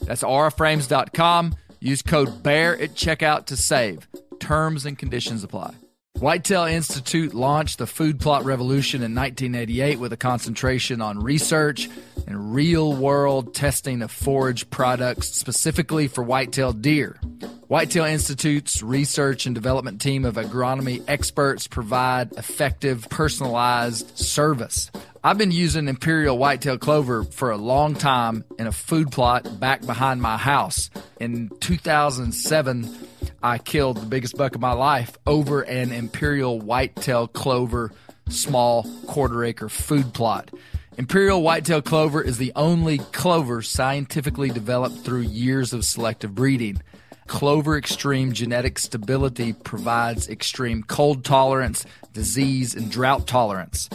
That's 0.02 0.22
auraframes.com. 0.22 1.56
Use 1.82 2.00
code 2.00 2.44
BEAR 2.44 2.76
at 2.76 2.94
checkout 2.94 3.46
to 3.46 3.56
save. 3.56 4.06
Terms 4.38 4.86
and 4.86 4.96
conditions 4.96 5.42
apply. 5.42 5.74
Whitetail 6.14 6.62
Institute 6.62 7.34
launched 7.34 7.78
the 7.78 7.88
food 7.88 8.20
plot 8.20 8.44
revolution 8.44 9.02
in 9.02 9.16
1988 9.16 9.98
with 9.98 10.12
a 10.12 10.16
concentration 10.16 11.00
on 11.00 11.18
research 11.18 11.88
and 12.28 12.54
real 12.54 12.94
world 12.94 13.52
testing 13.52 14.00
of 14.00 14.12
forage 14.12 14.70
products 14.70 15.30
specifically 15.30 16.06
for 16.06 16.22
whitetail 16.22 16.72
deer. 16.72 17.18
Whitetail 17.66 18.04
Institute's 18.04 18.80
research 18.80 19.46
and 19.46 19.54
development 19.54 20.00
team 20.00 20.24
of 20.24 20.36
agronomy 20.36 21.02
experts 21.08 21.66
provide 21.66 22.30
effective, 22.34 23.08
personalized 23.10 24.16
service. 24.16 24.92
I've 25.24 25.38
been 25.38 25.52
using 25.52 25.86
Imperial 25.86 26.36
Whitetail 26.36 26.78
Clover 26.78 27.22
for 27.22 27.52
a 27.52 27.56
long 27.56 27.94
time 27.94 28.44
in 28.58 28.66
a 28.66 28.72
food 28.72 29.12
plot 29.12 29.60
back 29.60 29.86
behind 29.86 30.20
my 30.20 30.36
house. 30.36 30.90
In 31.20 31.48
2007, 31.60 32.92
I 33.40 33.58
killed 33.58 33.98
the 33.98 34.06
biggest 34.06 34.36
buck 34.36 34.56
of 34.56 34.60
my 34.60 34.72
life 34.72 35.16
over 35.24 35.62
an 35.62 35.92
Imperial 35.92 36.58
Whitetail 36.58 37.28
Clover 37.28 37.92
small 38.30 38.84
quarter 39.06 39.44
acre 39.44 39.68
food 39.68 40.12
plot. 40.12 40.50
Imperial 40.98 41.40
whitetail 41.40 41.82
clover 41.82 42.20
is 42.20 42.38
the 42.38 42.52
only 42.56 42.98
clover 42.98 43.62
scientifically 43.62 44.50
developed 44.50 45.04
through 45.04 45.20
years 45.20 45.72
of 45.72 45.84
selective 45.84 46.34
breeding. 46.34 46.82
Clover 47.28 47.78
Extreme 47.78 48.32
genetic 48.32 48.76
stability 48.76 49.52
provides 49.52 50.28
extreme 50.28 50.82
cold 50.82 51.24
tolerance, 51.24 51.86
disease, 52.12 52.74
and 52.74 52.90
drought 52.90 53.28
tolerance. 53.28 53.88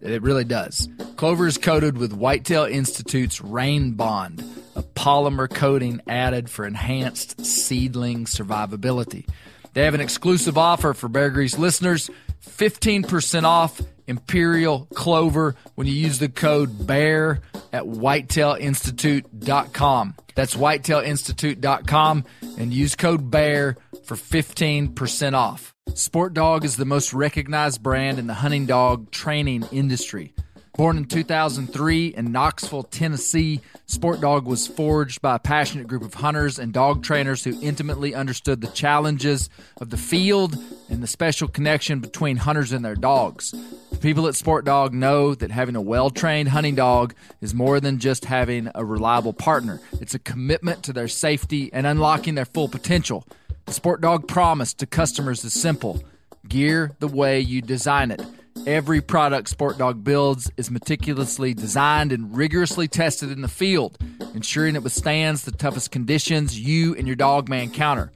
It 0.00 0.22
really 0.22 0.44
does. 0.44 0.88
Clover 1.16 1.46
is 1.46 1.58
coated 1.58 1.98
with 1.98 2.12
Whitetail 2.12 2.64
Institute's 2.64 3.40
Rain 3.40 3.92
Bond, 3.92 4.44
a 4.74 4.82
polymer 4.82 5.48
coating 5.52 6.00
added 6.06 6.50
for 6.50 6.66
enhanced 6.66 7.44
seedling 7.44 8.24
survivability. 8.24 9.28
They 9.72 9.84
have 9.84 9.94
an 9.94 10.00
exclusive 10.00 10.58
offer 10.58 10.94
for 10.94 11.08
Bear 11.08 11.30
Grease 11.30 11.58
listeners 11.58 12.10
15% 12.44 13.44
off 13.44 13.80
Imperial 14.10 14.86
Clover 14.92 15.54
when 15.76 15.86
you 15.86 15.94
use 15.94 16.18
the 16.18 16.28
code 16.28 16.86
BEAR 16.86 17.40
at 17.72 17.84
whitetailinstitute.com. 17.84 20.14
That's 20.34 20.56
whitetailinstitute.com 20.56 22.24
and 22.58 22.74
use 22.74 22.96
code 22.96 23.30
BEAR 23.30 23.76
for 24.04 24.16
15% 24.16 25.34
off. 25.34 25.72
Sport 25.94 26.34
Dog 26.34 26.64
is 26.64 26.76
the 26.76 26.84
most 26.84 27.14
recognized 27.14 27.80
brand 27.82 28.18
in 28.18 28.26
the 28.26 28.34
hunting 28.34 28.66
dog 28.66 29.12
training 29.12 29.64
industry. 29.70 30.34
Born 30.80 30.96
in 30.96 31.04
2003 31.04 32.06
in 32.06 32.32
Knoxville, 32.32 32.84
Tennessee, 32.84 33.60
Sport 33.84 34.22
Dog 34.22 34.46
was 34.46 34.66
forged 34.66 35.20
by 35.20 35.36
a 35.36 35.38
passionate 35.38 35.86
group 35.86 36.02
of 36.02 36.14
hunters 36.14 36.58
and 36.58 36.72
dog 36.72 37.02
trainers 37.02 37.44
who 37.44 37.60
intimately 37.60 38.14
understood 38.14 38.62
the 38.62 38.66
challenges 38.68 39.50
of 39.78 39.90
the 39.90 39.98
field 39.98 40.56
and 40.88 41.02
the 41.02 41.06
special 41.06 41.48
connection 41.48 42.00
between 42.00 42.38
hunters 42.38 42.72
and 42.72 42.82
their 42.82 42.94
dogs. 42.94 43.50
The 43.90 43.98
people 43.98 44.26
at 44.26 44.36
Sport 44.36 44.64
Dog 44.64 44.94
know 44.94 45.34
that 45.34 45.50
having 45.50 45.76
a 45.76 45.82
well 45.82 46.08
trained 46.08 46.48
hunting 46.48 46.76
dog 46.76 47.12
is 47.42 47.52
more 47.52 47.78
than 47.78 47.98
just 47.98 48.24
having 48.24 48.70
a 48.74 48.82
reliable 48.82 49.34
partner, 49.34 49.82
it's 50.00 50.14
a 50.14 50.18
commitment 50.18 50.82
to 50.84 50.94
their 50.94 51.08
safety 51.08 51.70
and 51.74 51.86
unlocking 51.86 52.36
their 52.36 52.46
full 52.46 52.68
potential. 52.68 53.26
The 53.66 53.74
Sport 53.74 54.00
Dog 54.00 54.26
promise 54.26 54.72
to 54.72 54.86
customers 54.86 55.44
is 55.44 55.52
simple 55.52 56.02
gear 56.48 56.92
the 57.00 57.06
way 57.06 57.38
you 57.38 57.60
design 57.60 58.10
it. 58.10 58.22
Every 58.66 59.00
product 59.00 59.48
Sport 59.48 59.78
Dog 59.78 60.04
builds 60.04 60.50
is 60.56 60.70
meticulously 60.70 61.54
designed 61.54 62.12
and 62.12 62.36
rigorously 62.36 62.88
tested 62.88 63.30
in 63.30 63.40
the 63.40 63.48
field, 63.48 63.98
ensuring 64.34 64.76
it 64.76 64.82
withstands 64.82 65.44
the 65.44 65.50
toughest 65.50 65.90
conditions 65.90 66.58
you 66.58 66.94
and 66.94 67.06
your 67.06 67.16
dog 67.16 67.48
may 67.48 67.62
encounter. 67.62 68.12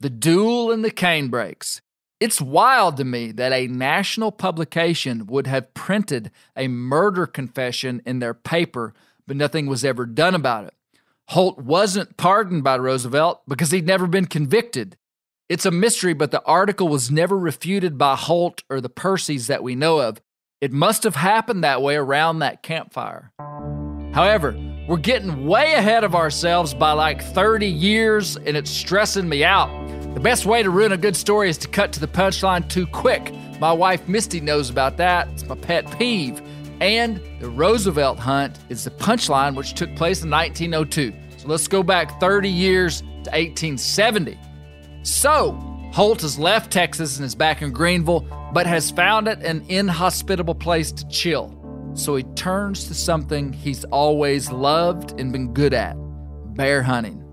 The 0.00 0.10
Duel 0.10 0.72
and 0.72 0.84
the 0.84 0.90
Canebrakes. 0.90 1.80
It's 2.20 2.40
wild 2.40 2.96
to 2.98 3.04
me 3.04 3.32
that 3.32 3.52
a 3.52 3.66
national 3.66 4.32
publication 4.32 5.26
would 5.26 5.46
have 5.46 5.72
printed 5.72 6.30
a 6.56 6.68
murder 6.68 7.26
confession 7.26 8.02
in 8.04 8.18
their 8.18 8.34
paper, 8.34 8.92
but 9.26 9.36
nothing 9.36 9.66
was 9.66 9.84
ever 9.84 10.04
done 10.04 10.34
about 10.34 10.66
it. 10.66 10.74
Holt 11.28 11.58
wasn't 11.58 12.16
pardoned 12.16 12.64
by 12.64 12.76
Roosevelt 12.76 13.42
because 13.46 13.70
he'd 13.70 13.86
never 13.86 14.06
been 14.06 14.26
convicted. 14.26 14.96
It's 15.50 15.66
a 15.66 15.72
mystery, 15.72 16.14
but 16.14 16.30
the 16.30 16.44
article 16.44 16.86
was 16.86 17.10
never 17.10 17.36
refuted 17.36 17.98
by 17.98 18.14
Holt 18.14 18.62
or 18.70 18.80
the 18.80 18.88
Percys 18.88 19.48
that 19.48 19.64
we 19.64 19.74
know 19.74 19.98
of. 19.98 20.22
It 20.60 20.70
must 20.70 21.02
have 21.02 21.16
happened 21.16 21.64
that 21.64 21.82
way 21.82 21.96
around 21.96 22.38
that 22.38 22.62
campfire. 22.62 23.32
However, 24.14 24.56
we're 24.86 24.98
getting 24.98 25.48
way 25.48 25.74
ahead 25.74 26.04
of 26.04 26.14
ourselves 26.14 26.72
by 26.72 26.92
like 26.92 27.20
30 27.20 27.66
years, 27.66 28.36
and 28.36 28.56
it's 28.56 28.70
stressing 28.70 29.28
me 29.28 29.42
out. 29.42 29.68
The 30.14 30.20
best 30.20 30.46
way 30.46 30.62
to 30.62 30.70
ruin 30.70 30.92
a 30.92 30.96
good 30.96 31.16
story 31.16 31.50
is 31.50 31.58
to 31.58 31.68
cut 31.68 31.92
to 31.94 32.00
the 32.00 32.06
punchline 32.06 32.68
too 32.68 32.86
quick. 32.86 33.34
My 33.58 33.72
wife 33.72 34.06
Misty 34.06 34.40
knows 34.40 34.70
about 34.70 34.98
that. 34.98 35.26
It's 35.30 35.44
my 35.46 35.56
pet 35.56 35.98
peeve. 35.98 36.40
And 36.80 37.20
the 37.40 37.50
Roosevelt 37.50 38.20
hunt 38.20 38.56
is 38.68 38.84
the 38.84 38.92
punchline, 38.92 39.56
which 39.56 39.74
took 39.74 39.96
place 39.96 40.22
in 40.22 40.30
1902. 40.30 41.12
So 41.38 41.48
let's 41.48 41.66
go 41.66 41.82
back 41.82 42.20
30 42.20 42.48
years 42.48 43.00
to 43.00 43.30
1870. 43.32 44.38
So, 45.02 45.52
Holt 45.92 46.22
has 46.22 46.38
left 46.38 46.72
Texas 46.72 47.16
and 47.16 47.26
is 47.26 47.34
back 47.34 47.62
in 47.62 47.72
Greenville, 47.72 48.26
but 48.52 48.66
has 48.66 48.90
found 48.90 49.28
it 49.28 49.40
an 49.40 49.64
inhospitable 49.68 50.54
place 50.54 50.92
to 50.92 51.08
chill. 51.08 51.56
So 51.94 52.16
he 52.16 52.22
turns 52.34 52.86
to 52.86 52.94
something 52.94 53.52
he's 53.52 53.84
always 53.84 54.50
loved 54.52 55.18
and 55.18 55.32
been 55.32 55.52
good 55.52 55.74
at 55.74 55.96
bear 56.54 56.82
hunting. 56.82 57.24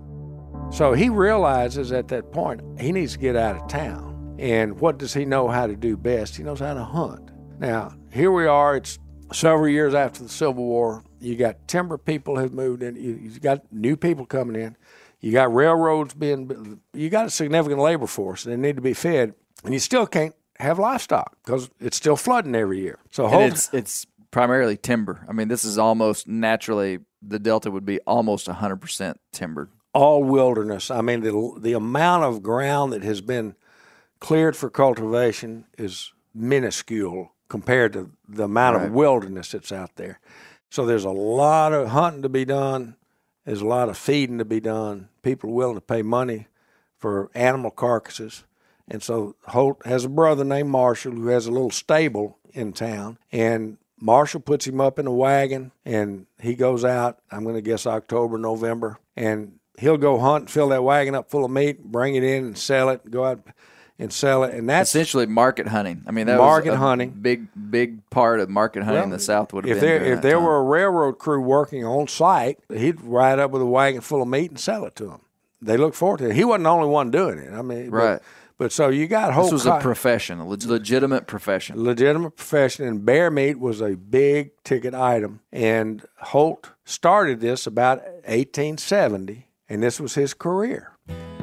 So 0.72 0.92
he 0.92 1.08
realizes 1.08 1.92
at 1.92 2.08
that 2.08 2.32
point 2.32 2.60
he 2.80 2.92
needs 2.92 3.12
to 3.12 3.18
get 3.18 3.36
out 3.36 3.56
of 3.56 3.68
town. 3.68 4.36
And 4.38 4.80
what 4.80 4.98
does 4.98 5.14
he 5.14 5.24
know 5.24 5.48
how 5.48 5.66
to 5.66 5.76
do 5.76 5.96
best? 5.96 6.36
He 6.36 6.42
knows 6.42 6.60
how 6.60 6.74
to 6.74 6.84
hunt. 6.84 7.30
Now, 7.58 7.92
here 8.12 8.30
we 8.30 8.46
are, 8.46 8.76
it's 8.76 8.98
several 9.32 9.68
years 9.68 9.94
after 9.94 10.22
the 10.22 10.28
Civil 10.28 10.64
War. 10.64 11.02
You 11.20 11.36
got 11.36 11.66
timber 11.66 11.98
people 11.98 12.36
have 12.36 12.52
moved 12.52 12.82
in, 12.82 12.96
you, 12.96 13.18
you 13.20 13.40
got 13.40 13.70
new 13.72 13.96
people 13.96 14.26
coming 14.26 14.60
in. 14.60 14.76
You 15.20 15.32
got 15.32 15.52
railroads 15.52 16.14
being, 16.14 16.80
you 16.94 17.10
got 17.10 17.26
a 17.26 17.30
significant 17.30 17.80
labor 17.80 18.06
force, 18.06 18.44
and 18.44 18.52
they 18.52 18.68
need 18.68 18.76
to 18.76 18.82
be 18.82 18.94
fed, 18.94 19.34
and 19.64 19.74
you 19.74 19.80
still 19.80 20.06
can't 20.06 20.34
have 20.60 20.78
livestock 20.78 21.36
because 21.44 21.70
it's 21.80 21.96
still 21.96 22.16
flooding 22.16 22.54
every 22.54 22.80
year. 22.80 22.98
So 23.10 23.26
Holt, 23.26 23.52
it's 23.52 23.74
it's 23.74 24.06
primarily 24.30 24.76
timber. 24.76 25.24
I 25.28 25.32
mean, 25.32 25.48
this 25.48 25.64
is 25.64 25.76
almost 25.78 26.28
naturally 26.28 26.98
the 27.20 27.38
delta 27.40 27.70
would 27.70 27.84
be 27.84 27.98
almost 28.06 28.46
100% 28.46 29.14
timbered. 29.32 29.70
all 29.94 30.22
wilderness. 30.22 30.90
I 30.90 31.00
mean, 31.00 31.20
the 31.22 31.58
the 31.58 31.72
amount 31.72 32.24
of 32.24 32.42
ground 32.42 32.92
that 32.92 33.02
has 33.02 33.20
been 33.20 33.56
cleared 34.20 34.56
for 34.56 34.70
cultivation 34.70 35.64
is 35.76 36.12
minuscule 36.34 37.32
compared 37.48 37.92
to 37.94 38.10
the 38.28 38.44
amount 38.44 38.76
Right. 38.76 38.86
of 38.86 38.92
wilderness 38.92 39.50
that's 39.52 39.72
out 39.72 39.96
there. 39.96 40.20
So 40.70 40.84
there's 40.86 41.04
a 41.04 41.10
lot 41.10 41.72
of 41.72 41.88
hunting 41.88 42.22
to 42.22 42.28
be 42.28 42.44
done. 42.44 42.94
There's 43.48 43.62
a 43.62 43.66
lot 43.66 43.88
of 43.88 43.96
feeding 43.96 44.36
to 44.36 44.44
be 44.44 44.60
done. 44.60 45.08
People 45.22 45.48
are 45.48 45.54
willing 45.54 45.76
to 45.76 45.80
pay 45.80 46.02
money 46.02 46.48
for 46.98 47.30
animal 47.32 47.70
carcasses. 47.70 48.44
And 48.86 49.02
so 49.02 49.36
Holt 49.46 49.80
has 49.86 50.04
a 50.04 50.10
brother 50.10 50.44
named 50.44 50.68
Marshall 50.68 51.12
who 51.12 51.28
has 51.28 51.46
a 51.46 51.50
little 51.50 51.70
stable 51.70 52.36
in 52.52 52.74
town. 52.74 53.16
And 53.32 53.78
Marshall 53.98 54.40
puts 54.40 54.66
him 54.66 54.82
up 54.82 54.98
in 54.98 55.06
a 55.06 55.14
wagon 55.14 55.72
and 55.86 56.26
he 56.38 56.54
goes 56.54 56.84
out, 56.84 57.20
I'm 57.30 57.42
going 57.42 57.54
to 57.54 57.62
guess 57.62 57.86
October, 57.86 58.36
November, 58.36 58.98
and 59.16 59.58
he'll 59.78 59.96
go 59.96 60.18
hunt, 60.18 60.50
fill 60.50 60.68
that 60.68 60.84
wagon 60.84 61.14
up 61.14 61.30
full 61.30 61.46
of 61.46 61.50
meat, 61.50 61.82
bring 61.82 62.16
it 62.16 62.24
in 62.24 62.44
and 62.44 62.58
sell 62.58 62.90
it, 62.90 63.10
go 63.10 63.24
out 63.24 63.46
and 63.98 64.12
sell 64.12 64.44
it. 64.44 64.54
And 64.54 64.68
that's 64.68 64.90
Essentially, 64.90 65.26
market 65.26 65.66
hunting. 65.68 66.02
I 66.06 66.10
mean, 66.12 66.26
that 66.26 66.38
Market 66.38 66.70
was 66.70 66.76
a 66.76 66.78
hunting. 66.78 67.10
Big, 67.10 67.48
big 67.70 68.08
part 68.10 68.40
of 68.40 68.48
market 68.48 68.82
hunting 68.84 69.04
in 69.04 69.10
the 69.10 69.18
South 69.18 69.52
would 69.52 69.64
have 69.66 69.76
if 69.76 69.80
been. 69.82 69.88
there 70.02 70.12
if 70.14 70.22
there 70.22 70.34
time. 70.36 70.44
were 70.44 70.56
a 70.58 70.62
railroad 70.62 71.18
crew 71.18 71.40
working 71.40 71.84
on 71.84 72.06
site, 72.08 72.58
he'd 72.72 73.00
ride 73.00 73.38
up 73.38 73.50
with 73.50 73.62
a 73.62 73.66
wagon 73.66 74.00
full 74.00 74.22
of 74.22 74.28
meat 74.28 74.50
and 74.50 74.60
sell 74.60 74.84
it 74.84 74.94
to 74.96 75.04
them. 75.06 75.20
They 75.60 75.76
look 75.76 75.94
forward 75.94 76.18
to 76.18 76.30
it. 76.30 76.36
He 76.36 76.44
wasn't 76.44 76.64
the 76.64 76.70
only 76.70 76.88
one 76.88 77.10
doing 77.10 77.38
it. 77.38 77.52
I 77.52 77.62
mean, 77.62 77.90
Right. 77.90 78.20
But, 78.58 78.72
so 78.72 78.88
you 78.88 79.06
got 79.06 79.32
whole 79.34 79.44
this 79.44 79.52
was 79.52 79.66
a 79.66 79.78
profession, 79.78 80.40
a 80.40 80.44
leg- 80.48 80.64
legitimate 80.64 81.28
profession. 81.28 81.80
legitimate 81.80 82.32
profession, 82.34 82.86
and 82.88 83.04
bear 83.04 83.30
meat 83.30 83.60
was 83.60 83.80
a 83.80 83.94
big 83.96 84.50
ticket 84.64 84.94
item. 84.94 85.38
And 85.52 86.04
Holt 86.18 86.70
started 86.84 87.38
this 87.40 87.68
about 87.68 88.02
1870, 88.26 89.46
and 89.68 89.82
this 89.82 90.00
was 90.00 90.14
his 90.14 90.34
career. 90.34 90.92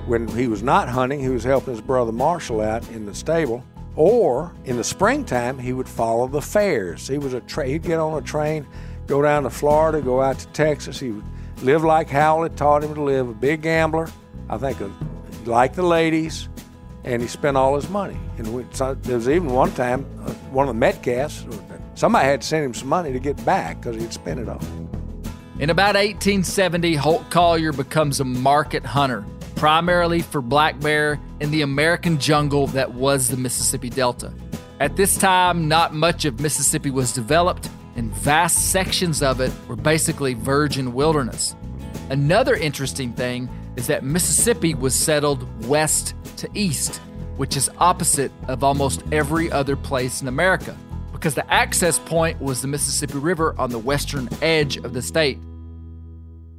When 0.05 0.27
he 0.27 0.47
was 0.47 0.61
not 0.61 0.87
hunting, 0.87 1.19
he 1.19 1.29
was 1.29 1.43
helping 1.43 1.73
his 1.73 1.81
brother 1.81 2.11
Marshall 2.11 2.61
out 2.61 2.87
in 2.89 3.05
the 3.05 3.15
stable. 3.15 3.63
Or 3.95 4.53
in 4.65 4.77
the 4.77 4.83
springtime, 4.83 5.57
he 5.57 5.73
would 5.73 5.87
follow 5.87 6.27
the 6.27 6.41
fairs. 6.41 7.07
He 7.07 7.17
was 7.17 7.33
a 7.33 7.41
tra- 7.41 7.67
he'd 7.67 7.83
get 7.83 7.99
on 7.99 8.17
a 8.17 8.21
train, 8.21 8.67
go 9.07 9.21
down 9.21 9.43
to 9.43 9.49
Florida, 9.49 10.01
go 10.01 10.21
out 10.21 10.37
to 10.39 10.47
Texas. 10.47 10.99
He 10.99 11.11
would 11.11 11.23
live 11.61 11.83
like 11.83 12.09
Howlett 12.09 12.57
taught 12.57 12.83
him 12.83 12.93
to 12.93 13.01
live. 13.01 13.29
A 13.29 13.33
big 13.33 13.61
gambler, 13.61 14.09
I 14.49 14.57
think. 14.57 14.81
A, 14.81 14.91
liked 15.45 15.75
the 15.75 15.83
ladies 15.83 16.49
and 17.05 17.21
he 17.21 17.27
spent 17.27 17.55
all 17.55 17.75
his 17.75 17.87
money. 17.89 18.17
And 18.37 18.53
we, 18.53 18.65
so, 18.71 18.95
there 18.95 19.15
was 19.15 19.29
even 19.29 19.53
one 19.53 19.71
time, 19.73 20.05
uh, 20.25 20.31
one 20.51 20.67
of 20.67 20.73
the 20.73 20.79
Metcasts, 20.79 21.45
somebody 21.93 22.25
had 22.25 22.41
to 22.41 22.47
send 22.47 22.65
him 22.65 22.73
some 22.73 22.89
money 22.89 23.13
to 23.13 23.19
get 23.19 23.43
back 23.45 23.79
because 23.79 23.95
he'd 23.95 24.11
spent 24.11 24.39
it 24.39 24.49
all. 24.49 24.61
In 25.59 25.69
about 25.69 25.95
1870, 25.95 26.95
Holt 26.95 27.29
Collier 27.29 27.71
becomes 27.71 28.19
a 28.19 28.25
market 28.25 28.83
hunter, 28.83 29.23
primarily 29.55 30.21
for 30.21 30.41
black 30.41 30.79
bear 30.79 31.19
in 31.39 31.51
the 31.51 31.61
American 31.61 32.19
jungle 32.19 32.67
that 32.67 32.93
was 32.93 33.27
the 33.27 33.37
Mississippi 33.37 33.89
Delta. 33.89 34.33
At 34.79 34.95
this 34.97 35.17
time, 35.17 35.67
not 35.67 35.93
much 35.93 36.25
of 36.25 36.39
Mississippi 36.39 36.91
was 36.91 37.13
developed, 37.13 37.69
and 37.95 38.13
vast 38.13 38.71
sections 38.71 39.21
of 39.21 39.39
it 39.39 39.51
were 39.67 39.75
basically 39.77 40.33
virgin 40.33 40.93
wilderness. 40.93 41.55
Another 42.09 42.55
interesting 42.55 43.13
thing 43.13 43.49
is 43.77 43.87
that 43.87 44.03
Mississippi 44.03 44.73
was 44.73 44.93
settled 44.93 45.47
west 45.65 46.13
to 46.37 46.49
east, 46.53 46.97
which 47.37 47.55
is 47.55 47.69
opposite 47.77 48.31
of 48.47 48.63
almost 48.63 49.03
every 49.11 49.51
other 49.51 49.75
place 49.75 50.21
in 50.21 50.27
America, 50.27 50.75
because 51.13 51.35
the 51.35 51.51
access 51.51 51.99
point 51.99 52.39
was 52.41 52.61
the 52.61 52.67
Mississippi 52.67 53.17
River 53.17 53.55
on 53.57 53.69
the 53.69 53.79
western 53.79 54.29
edge 54.41 54.77
of 54.77 54.93
the 54.93 55.01
state. 55.01 55.39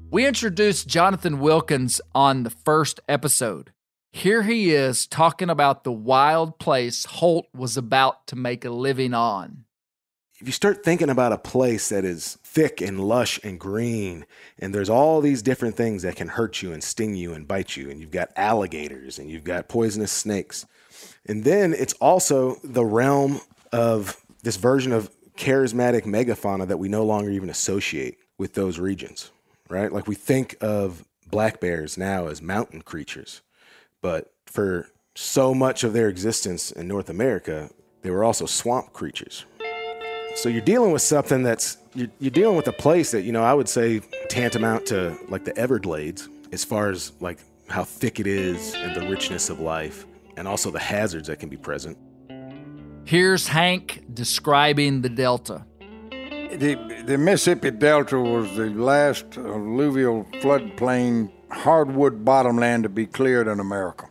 We 0.08 0.24
introduced 0.24 0.86
Jonathan 0.86 1.40
Wilkins 1.40 2.00
on 2.14 2.44
the 2.44 2.50
first 2.50 3.00
episode. 3.08 3.72
Here 4.12 4.44
he 4.44 4.72
is 4.72 5.04
talking 5.04 5.50
about 5.50 5.82
the 5.82 5.92
wild 5.92 6.60
place 6.60 7.04
Holt 7.06 7.48
was 7.52 7.76
about 7.76 8.26
to 8.28 8.36
make 8.36 8.64
a 8.64 8.70
living 8.70 9.12
on. 9.12 9.64
If 10.40 10.46
you 10.46 10.52
start 10.52 10.84
thinking 10.84 11.10
about 11.10 11.32
a 11.32 11.38
place 11.38 11.88
that 11.88 12.04
is 12.04 12.38
thick 12.44 12.80
and 12.80 13.00
lush 13.00 13.40
and 13.42 13.58
green, 13.58 14.26
and 14.60 14.72
there's 14.72 14.88
all 14.88 15.20
these 15.20 15.42
different 15.42 15.76
things 15.76 16.02
that 16.02 16.14
can 16.14 16.28
hurt 16.28 16.62
you 16.62 16.72
and 16.72 16.84
sting 16.84 17.16
you 17.16 17.34
and 17.34 17.48
bite 17.48 17.76
you, 17.76 17.90
and 17.90 18.00
you've 18.00 18.12
got 18.12 18.30
alligators 18.36 19.18
and 19.18 19.28
you've 19.28 19.44
got 19.44 19.68
poisonous 19.68 20.12
snakes. 20.12 20.66
And 21.26 21.42
then 21.42 21.74
it's 21.74 21.94
also 21.94 22.56
the 22.62 22.84
realm 22.84 23.40
of 23.72 24.22
this 24.44 24.56
version 24.56 24.92
of 24.92 25.10
charismatic 25.36 26.02
megafauna 26.04 26.68
that 26.68 26.78
we 26.78 26.88
no 26.88 27.04
longer 27.04 27.30
even 27.30 27.50
associate 27.50 28.18
with 28.38 28.54
those 28.54 28.78
regions, 28.78 29.32
right? 29.68 29.92
Like 29.92 30.06
we 30.06 30.14
think 30.14 30.56
of 30.60 31.04
black 31.30 31.60
bears 31.60 31.98
now 31.98 32.28
as 32.28 32.40
mountain 32.40 32.82
creatures 32.82 33.42
but 34.06 34.32
for 34.46 34.88
so 35.16 35.52
much 35.52 35.82
of 35.82 35.92
their 35.92 36.08
existence 36.08 36.70
in 36.70 36.86
North 36.86 37.10
America, 37.10 37.68
they 38.02 38.10
were 38.10 38.22
also 38.22 38.46
swamp 38.46 38.92
creatures. 38.92 39.44
So 40.36 40.48
you're 40.48 40.60
dealing 40.60 40.92
with 40.92 41.02
something 41.02 41.42
that's 41.42 41.78
you're, 41.92 42.06
you're, 42.20 42.30
dealing 42.30 42.56
with 42.56 42.68
a 42.68 42.72
place 42.72 43.10
that 43.10 43.22
you 43.22 43.32
know 43.32 43.42
I 43.42 43.52
would 43.52 43.68
say 43.68 43.98
tantamount 44.28 44.86
to 44.86 45.18
like 45.28 45.44
the 45.44 45.58
Everglades 45.58 46.28
as 46.52 46.64
far 46.64 46.88
as 46.88 47.10
like 47.18 47.40
how 47.68 47.82
thick 47.82 48.20
it 48.20 48.28
is 48.28 48.74
and 48.74 48.94
the 48.94 49.08
richness 49.08 49.50
of 49.50 49.58
life, 49.58 50.06
and 50.36 50.46
also 50.46 50.70
the 50.70 50.78
hazards 50.78 51.26
that 51.26 51.40
can 51.40 51.48
be 51.48 51.56
present. 51.56 51.98
Here's 53.06 53.48
Hank 53.48 54.04
describing 54.14 55.02
the 55.02 55.08
Delta. 55.08 55.65
The, 56.54 57.02
the 57.04 57.18
Mississippi 57.18 57.70
Delta 57.70 58.18
was 58.18 58.56
the 58.56 58.70
last 58.70 59.36
alluvial 59.36 60.24
floodplain 60.40 61.30
hardwood 61.50 62.24
bottomland 62.24 62.84
to 62.84 62.88
be 62.88 63.06
cleared 63.06 63.48
in 63.48 63.60
America. 63.60 64.08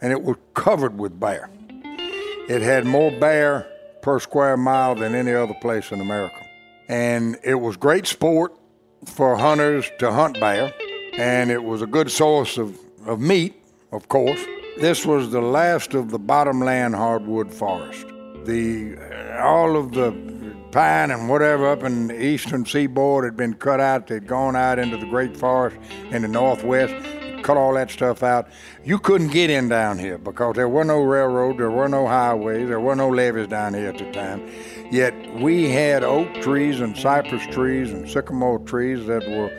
And 0.00 0.12
it 0.12 0.22
was 0.22 0.36
covered 0.54 0.98
with 0.98 1.18
bear. 1.18 1.50
It 2.48 2.62
had 2.62 2.84
more 2.84 3.10
bear 3.10 3.66
per 4.02 4.20
square 4.20 4.56
mile 4.56 4.94
than 4.94 5.14
any 5.14 5.32
other 5.32 5.54
place 5.54 5.90
in 5.90 6.00
America. 6.00 6.40
And 6.88 7.38
it 7.42 7.56
was 7.56 7.76
great 7.76 8.06
sport 8.06 8.52
for 9.06 9.36
hunters 9.36 9.90
to 9.98 10.12
hunt 10.12 10.38
bear, 10.38 10.72
and 11.18 11.50
it 11.50 11.64
was 11.64 11.82
a 11.82 11.86
good 11.86 12.10
source 12.10 12.58
of, 12.58 12.78
of 13.06 13.20
meat, 13.20 13.60
of 13.92 14.08
course. 14.08 14.40
This 14.78 15.06
was 15.06 15.30
the 15.30 15.40
last 15.40 15.94
of 15.94 16.10
the 16.10 16.18
bottomland 16.18 16.94
hardwood 16.94 17.52
forest. 17.52 18.06
The 18.44 18.96
all 19.42 19.76
of 19.76 19.92
the 19.92 20.35
pine 20.76 21.10
and 21.10 21.26
whatever 21.26 21.68
up 21.68 21.82
in 21.84 22.08
the 22.08 22.22
eastern 22.22 22.66
seaboard 22.66 23.24
had 23.24 23.34
been 23.34 23.54
cut 23.54 23.80
out. 23.80 24.06
They'd 24.08 24.26
gone 24.26 24.54
out 24.54 24.78
into 24.78 24.98
the 24.98 25.06
great 25.06 25.34
forest 25.34 25.78
in 26.10 26.20
the 26.20 26.28
northwest, 26.28 26.94
cut 27.42 27.56
all 27.56 27.72
that 27.76 27.90
stuff 27.90 28.22
out. 28.22 28.46
You 28.84 28.98
couldn't 28.98 29.28
get 29.28 29.48
in 29.48 29.70
down 29.70 29.98
here 29.98 30.18
because 30.18 30.54
there 30.54 30.68
were 30.68 30.84
no 30.84 31.00
railroad, 31.00 31.56
there 31.56 31.70
were 31.70 31.88
no 31.88 32.06
highways, 32.06 32.68
there 32.68 32.78
were 32.78 32.94
no 32.94 33.08
levees 33.08 33.46
down 33.46 33.72
here 33.72 33.88
at 33.88 33.96
the 33.96 34.12
time. 34.12 34.46
Yet 34.90 35.14
we 35.36 35.70
had 35.70 36.04
oak 36.04 36.42
trees 36.42 36.78
and 36.78 36.94
cypress 36.94 37.46
trees 37.46 37.90
and 37.90 38.06
sycamore 38.06 38.58
trees 38.58 39.06
that 39.06 39.26
were 39.26 39.50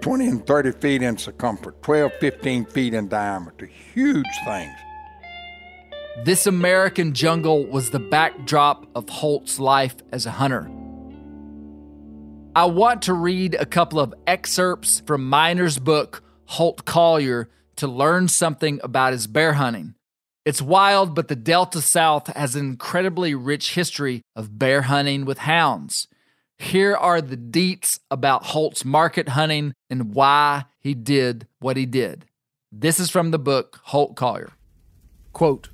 20 0.00 0.26
and 0.26 0.46
30 0.46 0.72
feet 0.72 1.02
in 1.02 1.18
circumference, 1.18 1.76
12, 1.82 2.12
15 2.18 2.64
feet 2.64 2.94
in 2.94 3.08
diameter. 3.08 3.66
Huge 3.66 4.24
things. 4.46 4.72
This 6.18 6.46
American 6.46 7.14
jungle 7.14 7.64
was 7.64 7.88
the 7.88 7.98
backdrop 7.98 8.86
of 8.94 9.08
Holt's 9.08 9.58
life 9.58 9.96
as 10.12 10.26
a 10.26 10.30
hunter. 10.30 10.70
I 12.54 12.66
want 12.66 13.02
to 13.02 13.14
read 13.14 13.54
a 13.54 13.64
couple 13.64 13.98
of 13.98 14.12
excerpts 14.26 15.00
from 15.06 15.28
Minor's 15.28 15.78
book, 15.78 16.22
Holt 16.44 16.84
Collier, 16.84 17.48
to 17.76 17.88
learn 17.88 18.28
something 18.28 18.78
about 18.84 19.14
his 19.14 19.26
bear 19.26 19.54
hunting. 19.54 19.94
It's 20.44 20.60
wild, 20.60 21.14
but 21.14 21.28
the 21.28 21.34
Delta 21.34 21.80
South 21.80 22.26
has 22.36 22.54
an 22.54 22.66
incredibly 22.66 23.34
rich 23.34 23.74
history 23.74 24.20
of 24.36 24.58
bear 24.58 24.82
hunting 24.82 25.24
with 25.24 25.38
hounds. 25.38 26.08
Here 26.58 26.94
are 26.94 27.22
the 27.22 27.38
deets 27.38 28.00
about 28.10 28.44
Holt's 28.44 28.84
market 28.84 29.30
hunting 29.30 29.72
and 29.88 30.14
why 30.14 30.66
he 30.78 30.92
did 30.92 31.48
what 31.58 31.78
he 31.78 31.86
did. 31.86 32.26
This 32.70 33.00
is 33.00 33.08
from 33.08 33.30
the 33.30 33.38
book 33.38 33.80
Holt 33.84 34.14
Collier. 34.14 34.52
Quote, 35.32 35.70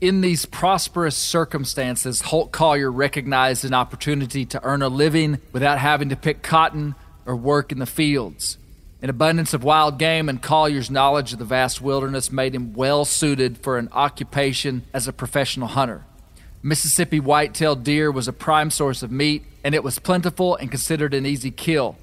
in 0.00 0.20
these 0.20 0.46
prosperous 0.46 1.16
circumstances, 1.16 2.22
Holt 2.22 2.52
Collier 2.52 2.90
recognized 2.90 3.64
an 3.64 3.74
opportunity 3.74 4.44
to 4.46 4.62
earn 4.64 4.82
a 4.82 4.88
living 4.88 5.38
without 5.52 5.78
having 5.78 6.10
to 6.10 6.16
pick 6.16 6.42
cotton 6.42 6.94
or 7.26 7.34
work 7.34 7.72
in 7.72 7.78
the 7.78 7.86
fields. 7.86 8.58
An 9.02 9.10
abundance 9.10 9.54
of 9.54 9.64
wild 9.64 9.98
game 9.98 10.28
and 10.28 10.42
Collier's 10.42 10.90
knowledge 10.90 11.32
of 11.32 11.38
the 11.38 11.44
vast 11.44 11.80
wilderness 11.80 12.32
made 12.32 12.54
him 12.54 12.74
well 12.74 13.04
suited 13.04 13.58
for 13.58 13.78
an 13.78 13.88
occupation 13.92 14.82
as 14.92 15.06
a 15.06 15.12
professional 15.12 15.68
hunter. 15.68 16.04
Mississippi 16.62 17.20
white-tailed 17.20 17.84
deer 17.84 18.10
was 18.10 18.26
a 18.26 18.32
prime 18.32 18.70
source 18.70 19.02
of 19.02 19.12
meat, 19.12 19.44
and 19.62 19.74
it 19.74 19.84
was 19.84 20.00
plentiful 20.00 20.56
and 20.56 20.70
considered 20.70 21.14
an 21.14 21.26
easy 21.26 21.52
kill. 21.52 21.96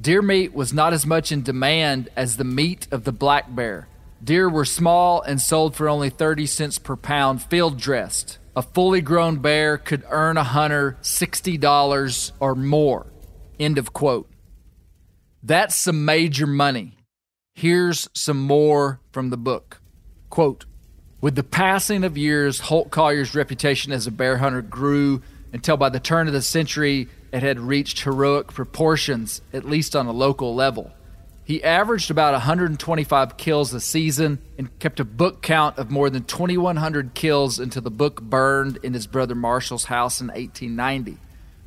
Deer 0.00 0.22
meat 0.22 0.54
was 0.54 0.72
not 0.72 0.92
as 0.92 1.04
much 1.04 1.32
in 1.32 1.42
demand 1.42 2.08
as 2.16 2.36
the 2.36 2.44
meat 2.44 2.88
of 2.90 3.04
the 3.04 3.12
black 3.12 3.54
bear. 3.54 3.88
Deer 4.22 4.48
were 4.48 4.64
small 4.64 5.22
and 5.22 5.40
sold 5.40 5.76
for 5.76 5.88
only 5.88 6.10
30 6.10 6.46
cents 6.46 6.78
per 6.78 6.96
pound 6.96 7.42
field 7.42 7.78
dressed. 7.78 8.38
A 8.56 8.62
fully 8.62 9.00
grown 9.00 9.36
bear 9.36 9.78
could 9.78 10.04
earn 10.10 10.36
a 10.36 10.42
hunter 10.42 10.98
$60 11.02 12.32
or 12.40 12.54
more. 12.56 13.12
End 13.60 13.78
of 13.78 13.92
quote. 13.92 14.28
That's 15.42 15.76
some 15.76 16.04
major 16.04 16.46
money. 16.46 16.98
Here's 17.54 18.08
some 18.12 18.40
more 18.40 19.00
from 19.12 19.30
the 19.30 19.36
book. 19.36 19.80
Quote 20.30 20.64
With 21.20 21.36
the 21.36 21.44
passing 21.44 22.02
of 22.02 22.18
years, 22.18 22.60
Holt 22.60 22.90
Collier's 22.90 23.36
reputation 23.36 23.92
as 23.92 24.08
a 24.08 24.12
bear 24.12 24.38
hunter 24.38 24.62
grew 24.62 25.22
until 25.52 25.76
by 25.76 25.88
the 25.88 26.00
turn 26.00 26.26
of 26.26 26.32
the 26.32 26.42
century 26.42 27.08
it 27.32 27.42
had 27.42 27.60
reached 27.60 28.00
heroic 28.00 28.48
proportions, 28.48 29.42
at 29.52 29.64
least 29.64 29.94
on 29.94 30.06
a 30.06 30.12
local 30.12 30.54
level. 30.54 30.92
He 31.48 31.64
averaged 31.64 32.10
about 32.10 32.34
125 32.34 33.38
kills 33.38 33.72
a 33.72 33.80
season 33.80 34.38
and 34.58 34.78
kept 34.80 35.00
a 35.00 35.04
book 35.04 35.40
count 35.40 35.78
of 35.78 35.90
more 35.90 36.10
than 36.10 36.24
2,100 36.24 37.14
kills 37.14 37.58
until 37.58 37.80
the 37.80 37.90
book 37.90 38.20
burned 38.20 38.78
in 38.82 38.92
his 38.92 39.06
brother 39.06 39.34
Marshall's 39.34 39.84
house 39.84 40.20
in 40.20 40.26
1890. 40.26 41.16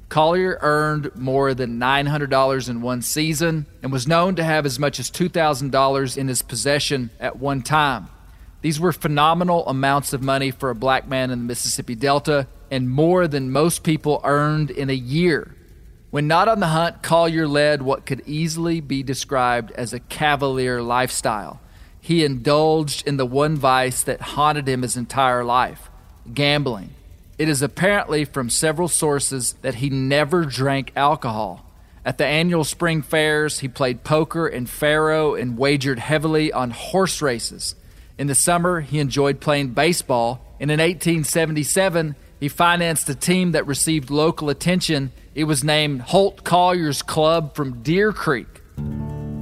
Collier 0.08 0.60
earned 0.62 1.10
more 1.16 1.56
than 1.56 1.80
$900 1.80 2.70
in 2.70 2.84
one 2.84 3.02
season 3.02 3.66
and 3.82 3.92
was 3.92 4.08
known 4.08 4.36
to 4.36 4.44
have 4.44 4.68
as 4.68 4.78
much 4.78 5.00
as 5.00 5.10
$2,000 5.10 6.16
in 6.16 6.28
his 6.28 6.44
possession 6.44 7.10
at 7.20 7.40
one 7.40 7.64
time. 7.64 8.08
These 8.62 8.80
were 8.80 8.94
phenomenal 8.94 9.68
amounts 9.68 10.14
of 10.14 10.22
money 10.22 10.52
for 10.52 10.70
a 10.70 10.76
black 10.76 11.08
man 11.08 11.32
in 11.32 11.40
the 11.40 11.46
Mississippi 11.46 11.96
Delta 11.96 12.46
and 12.70 12.88
more 12.88 13.28
than 13.28 13.52
most 13.52 13.82
people 13.82 14.22
earned 14.24 14.70
in 14.70 14.92
a 14.92 14.94
year. 14.94 15.56
When 16.12 16.28
not 16.28 16.50
on 16.50 16.60
the 16.60 16.68
hunt, 16.68 17.02
Collier 17.02 17.48
led 17.48 17.82
what 17.82 18.06
could 18.06 18.22
easily 18.26 18.82
be 18.82 19.02
described 19.02 19.72
as 19.72 19.94
a 19.94 20.00
cavalier 20.00 20.82
lifestyle. 20.82 21.62
He 22.02 22.26
indulged 22.26 23.08
in 23.08 23.18
the 23.18 23.26
one 23.26 23.56
vice 23.56 24.04
that 24.04 24.22
haunted 24.22 24.68
him 24.68 24.82
his 24.82 24.98
entire 24.98 25.44
life 25.44 25.90
gambling. 26.34 26.92
It 27.38 27.50
is 27.50 27.62
apparently 27.62 28.26
from 28.26 28.50
several 28.50 28.88
sources 28.88 29.54
that 29.62 29.76
he 29.76 29.90
never 29.90 30.46
drank 30.46 30.92
alcohol. 30.96 31.66
At 32.06 32.18
the 32.18 32.26
annual 32.26 32.64
spring 32.64 33.02
fairs, 33.02 33.60
he 33.60 33.68
played 33.68 34.04
poker 34.04 34.48
and 34.48 34.70
faro 34.70 35.36
and 35.36 35.58
wagered 35.58 36.00
heavily 36.00 36.52
on 36.52 36.72
horse 36.72 37.22
races. 37.22 37.76
In 38.18 38.28
the 38.28 38.36
summer, 38.36 38.82
he 38.82 39.00
enjoyed 39.00 39.40
playing 39.40 39.70
baseball, 39.70 40.46
and 40.60 40.70
in 40.70 40.80
1877, 40.80 42.16
he 42.42 42.50
financed 42.50 43.08
a 43.08 43.16
team 43.16 43.52
that 43.52 43.68
received 43.68 44.10
local 44.10 44.50
attention. 44.50 45.12
It 45.36 45.44
was 45.46 45.64
named 45.64 46.02
Holt 46.02 46.44
Collier's 46.44 47.04
Club 47.04 47.56
from 47.56 47.84
Deer 47.84 48.12
Creek. 48.12 48.62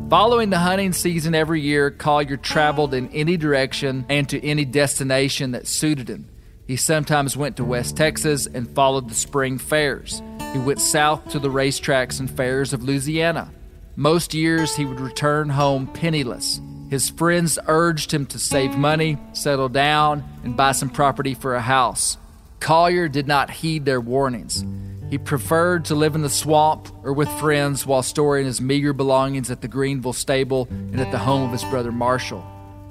Following 0.09 0.49
the 0.49 0.59
hunting 0.59 0.91
season 0.91 1.33
every 1.33 1.61
year, 1.61 1.91
Collier 1.91 2.35
traveled 2.35 2.93
in 2.93 3.07
any 3.09 3.37
direction 3.37 4.05
and 4.09 4.27
to 4.27 4.45
any 4.45 4.65
destination 4.65 5.51
that 5.51 5.65
suited 5.65 6.09
him. 6.09 6.27
He 6.67 6.75
sometimes 6.75 7.37
went 7.37 7.55
to 7.57 7.63
West 7.63 7.95
Texas 7.95 8.47
and 8.47 8.69
followed 8.69 9.09
the 9.09 9.15
spring 9.15 9.57
fairs. 9.57 10.21
He 10.51 10.59
went 10.59 10.81
south 10.81 11.29
to 11.29 11.39
the 11.39 11.49
racetracks 11.49 12.19
and 12.19 12.29
fairs 12.29 12.73
of 12.73 12.83
Louisiana. 12.83 13.49
Most 13.95 14.33
years, 14.33 14.75
he 14.75 14.83
would 14.83 14.99
return 14.99 15.49
home 15.49 15.87
penniless. 15.87 16.59
His 16.89 17.09
friends 17.09 17.57
urged 17.67 18.13
him 18.13 18.25
to 18.25 18.39
save 18.39 18.77
money, 18.77 19.17
settle 19.31 19.69
down, 19.69 20.23
and 20.43 20.57
buy 20.57 20.73
some 20.73 20.89
property 20.89 21.33
for 21.33 21.55
a 21.55 21.61
house. 21.61 22.17
Collier 22.59 23.07
did 23.07 23.27
not 23.27 23.49
heed 23.49 23.85
their 23.85 24.01
warnings. 24.01 24.65
He 25.09 25.17
preferred 25.17 25.85
to 25.85 25.95
live 25.95 26.13
in 26.13 26.21
the 26.21 26.29
swamp 26.29 26.87
or 27.03 27.13
with 27.13 27.29
friends 27.39 27.85
while 27.85 28.03
storing 28.03 28.45
his 28.45 28.61
meager 28.61 28.93
belongings 28.93 29.49
at 29.49 29.61
the 29.61 29.67
Greenville 29.67 30.13
stable 30.13 30.67
and 30.69 30.99
at 30.99 31.11
the 31.11 31.17
home 31.17 31.43
of 31.43 31.51
his 31.51 31.63
brother 31.63 31.91
Marshall. 31.91 32.45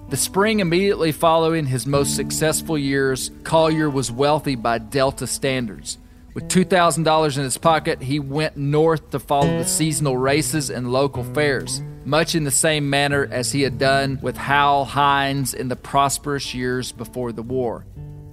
The 0.08 0.16
spring 0.16 0.60
immediately 0.60 1.12
following 1.12 1.66
his 1.66 1.86
most 1.86 2.16
successful 2.16 2.78
years, 2.78 3.30
Collier 3.44 3.90
was 3.90 4.10
wealthy 4.10 4.56
by 4.56 4.78
Delta 4.78 5.26
standards. 5.26 5.98
With 6.34 6.48
$2,000 6.48 7.36
in 7.36 7.42
his 7.44 7.58
pocket, 7.58 8.02
he 8.02 8.18
went 8.18 8.56
north 8.56 9.10
to 9.10 9.18
follow 9.18 9.58
the 9.58 9.64
seasonal 9.64 10.16
races 10.16 10.70
and 10.70 10.90
local 10.90 11.24
fairs, 11.24 11.82
much 12.04 12.34
in 12.34 12.44
the 12.44 12.50
same 12.50 12.88
manner 12.88 13.28
as 13.30 13.52
he 13.52 13.62
had 13.62 13.78
done 13.78 14.18
with 14.22 14.36
Hal 14.36 14.86
Hinds 14.86 15.52
in 15.52 15.68
the 15.68 15.76
prosperous 15.76 16.54
years 16.54 16.90
before 16.90 17.32
the 17.32 17.42
war. 17.42 17.84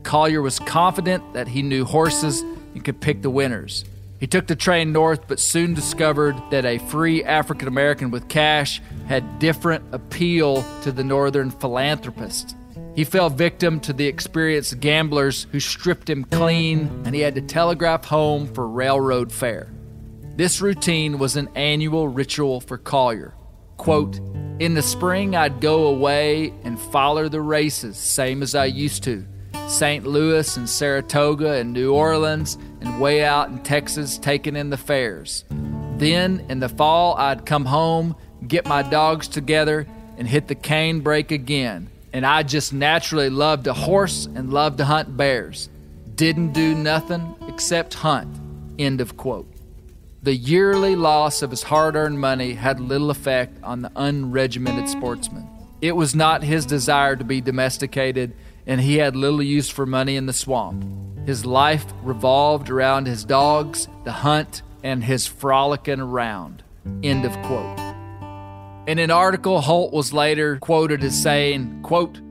Collier 0.05 0.41
was 0.41 0.59
confident 0.59 1.33
that 1.33 1.49
he 1.49 1.61
knew 1.61 1.83
horses 1.83 2.41
and 2.41 2.85
could 2.85 3.01
pick 3.01 3.21
the 3.21 3.29
winners. 3.29 3.83
He 4.19 4.27
took 4.27 4.47
the 4.47 4.55
train 4.55 4.93
north, 4.93 5.27
but 5.27 5.39
soon 5.39 5.73
discovered 5.73 6.35
that 6.51 6.63
a 6.63 6.77
free 6.77 7.23
African 7.23 7.67
American 7.67 8.11
with 8.11 8.29
cash 8.29 8.81
had 9.07 9.39
different 9.39 9.83
appeal 9.91 10.63
to 10.83 10.91
the 10.91 11.03
northern 11.03 11.51
philanthropist. 11.51 12.55
He 12.95 13.03
fell 13.03 13.29
victim 13.29 13.81
to 13.81 13.93
the 13.93 14.07
experienced 14.07 14.79
gamblers 14.79 15.47
who 15.51 15.59
stripped 15.59 16.09
him 16.09 16.23
clean, 16.23 17.03
and 17.03 17.13
he 17.13 17.21
had 17.21 17.35
to 17.35 17.41
telegraph 17.41 18.05
home 18.05 18.47
for 18.47 18.67
railroad 18.69 19.31
fare. 19.31 19.69
This 20.37 20.61
routine 20.61 21.17
was 21.17 21.35
an 21.35 21.49
annual 21.55 22.07
ritual 22.07 22.61
for 22.61 22.77
Collier. 22.77 23.33
Quote, 23.77 24.19
In 24.59 24.75
the 24.75 24.81
spring, 24.81 25.35
I'd 25.35 25.59
go 25.59 25.87
away 25.87 26.53
and 26.63 26.79
follow 26.79 27.27
the 27.27 27.41
races, 27.41 27.97
same 27.97 28.41
as 28.41 28.55
I 28.55 28.65
used 28.65 29.03
to. 29.03 29.25
St. 29.67 30.05
Louis 30.05 30.57
and 30.57 30.69
Saratoga 30.69 31.53
and 31.53 31.73
New 31.73 31.93
Orleans 31.93 32.57
and 32.81 33.01
way 33.01 33.23
out 33.23 33.49
in 33.49 33.63
Texas 33.63 34.17
taking 34.17 34.55
in 34.55 34.69
the 34.69 34.77
fairs. 34.77 35.43
Then 35.97 36.45
in 36.49 36.59
the 36.59 36.69
fall, 36.69 37.15
I'd 37.15 37.45
come 37.45 37.65
home, 37.65 38.15
get 38.47 38.67
my 38.67 38.83
dogs 38.83 39.27
together, 39.27 39.87
and 40.17 40.27
hit 40.27 40.47
the 40.47 40.55
cane 40.55 41.01
brake 41.01 41.31
again. 41.31 41.89
And 42.13 42.25
I 42.25 42.43
just 42.43 42.73
naturally 42.73 43.29
loved 43.29 43.65
to 43.65 43.73
horse 43.73 44.27
and 44.27 44.53
loved 44.53 44.77
to 44.77 44.85
hunt 44.85 45.17
bears. 45.17 45.69
Didn't 46.13 46.53
do 46.53 46.75
nothing 46.75 47.35
except 47.47 47.95
hunt. 47.95 48.39
End 48.77 49.01
of 49.01 49.17
quote. 49.17 49.51
The 50.21 50.35
yearly 50.35 50.95
loss 50.95 51.41
of 51.41 51.51
his 51.51 51.63
hard 51.63 51.95
earned 51.95 52.19
money 52.19 52.53
had 52.53 52.79
little 52.79 53.09
effect 53.09 53.57
on 53.63 53.81
the 53.81 53.89
unregimented 53.95 54.87
sportsman. 54.87 55.47
It 55.81 55.95
was 55.95 56.15
not 56.15 56.43
his 56.43 56.65
desire 56.65 57.15
to 57.15 57.23
be 57.23 57.41
domesticated, 57.41 58.33
and 58.67 58.81
he 58.81 58.97
had 58.97 59.15
little 59.15 59.41
use 59.41 59.69
for 59.69 59.85
money 59.85 60.15
in 60.15 60.25
the 60.25 60.33
swamp. 60.33 60.85
His 61.25 61.45
life 61.45 61.85
revolved 62.03 62.69
around 62.69 63.07
his 63.07 63.23
dogs, 63.23 63.87
the 64.03 64.11
hunt, 64.11 64.61
and 64.83 65.03
his 65.03 65.25
frolicking 65.25 65.99
around. 65.99 66.63
End 67.03 67.25
of 67.25 67.31
quote. 67.43 67.79
In 68.87 68.99
an 68.99 69.09
article, 69.09 69.61
Holt 69.61 69.91
was 69.91 70.13
later 70.13 70.57
quoted 70.57 71.03
as 71.03 71.19
saying, 71.19 71.81
quote, 71.81 72.21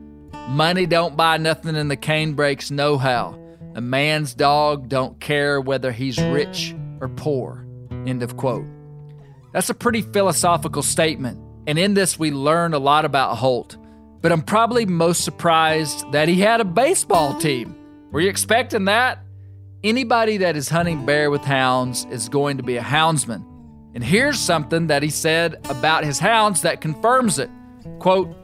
Money 0.47 0.85
don't 0.85 1.17
buy 1.17 1.37
nothing 1.37 1.75
in 1.75 1.89
the 1.89 1.97
cane 1.97 2.33
brakes 2.33 2.71
no 2.71 2.97
how. 2.97 3.37
A 3.73 3.81
man's 3.81 4.33
dog 4.33 4.87
don't 4.87 5.19
care 5.19 5.59
whether 5.59 5.91
he's 5.91 6.21
rich 6.21 6.73
or 7.01 7.09
poor. 7.09 7.65
End 8.05 8.23
of 8.23 8.37
quote. 8.37 8.65
That's 9.51 9.69
a 9.69 9.73
pretty 9.73 10.01
philosophical 10.01 10.83
statement, 10.83 11.39
and 11.67 11.77
in 11.77 11.93
this 11.93 12.17
we 12.17 12.31
learn 12.31 12.73
a 12.73 12.79
lot 12.79 13.03
about 13.03 13.35
Holt. 13.37 13.75
But 14.21 14.31
I'm 14.31 14.41
probably 14.41 14.85
most 14.85 15.23
surprised 15.23 16.11
that 16.11 16.27
he 16.27 16.39
had 16.39 16.61
a 16.61 16.65
baseball 16.65 17.37
team. 17.37 17.75
Were 18.11 18.21
you 18.21 18.29
expecting 18.29 18.85
that? 18.85 19.19
Anybody 19.83 20.37
that 20.37 20.55
is 20.55 20.69
hunting 20.69 21.05
bear 21.05 21.29
with 21.29 21.43
hounds 21.43 22.05
is 22.09 22.29
going 22.29 22.57
to 22.57 22.63
be 22.63 22.77
a 22.77 22.81
houndsman. 22.81 23.45
And 23.93 24.03
here's 24.03 24.39
something 24.39 24.87
that 24.87 25.03
he 25.03 25.09
said 25.09 25.55
about 25.69 26.03
his 26.03 26.19
hounds 26.19 26.63
that 26.63 26.81
confirms 26.81 27.39
it. 27.39 27.49
Quote, 27.99 28.35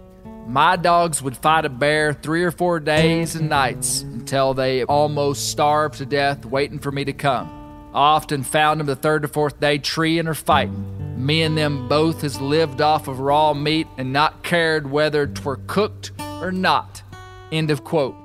my 0.47 0.75
dogs 0.75 1.21
would 1.21 1.37
fight 1.37 1.65
a 1.65 1.69
bear 1.69 2.13
three 2.13 2.43
or 2.43 2.51
four 2.51 2.79
days 2.79 3.35
and 3.35 3.49
nights 3.49 4.01
until 4.01 4.53
they 4.53 4.83
almost 4.83 5.49
starved 5.49 5.97
to 5.99 6.05
death 6.05 6.45
waiting 6.45 6.79
for 6.79 6.91
me 6.91 7.05
to 7.05 7.13
come. 7.13 7.49
I 7.93 7.99
often 7.99 8.43
found 8.43 8.79
them 8.79 8.87
the 8.87 8.95
third 8.95 9.25
or 9.25 9.27
fourth 9.27 9.59
day 9.59 9.77
treeing 9.77 10.27
or 10.27 10.33
fighting. 10.33 11.00
Me 11.21 11.43
and 11.43 11.55
them 11.55 11.87
both 11.87 12.23
has 12.23 12.41
lived 12.41 12.81
off 12.81 13.07
of 13.07 13.19
raw 13.19 13.53
meat 13.53 13.87
and 13.99 14.11
not 14.11 14.43
cared 14.43 14.89
whether 14.89 15.27
twere 15.27 15.59
cooked 15.67 16.11
or 16.19 16.51
not. 16.51 17.03
End 17.51 17.69
of 17.69 17.83
quote. 17.83 18.15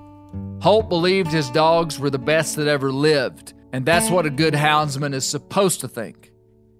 Holt 0.62 0.88
believed 0.88 1.30
his 1.30 1.50
dogs 1.50 1.98
were 1.98 2.08
the 2.08 2.18
best 2.18 2.56
that 2.56 2.66
ever 2.66 2.90
lived, 2.90 3.52
and 3.70 3.84
that's 3.84 4.08
what 4.08 4.24
a 4.24 4.30
good 4.30 4.54
houndsman 4.54 5.12
is 5.12 5.26
supposed 5.26 5.82
to 5.82 5.88
think. 5.88 6.32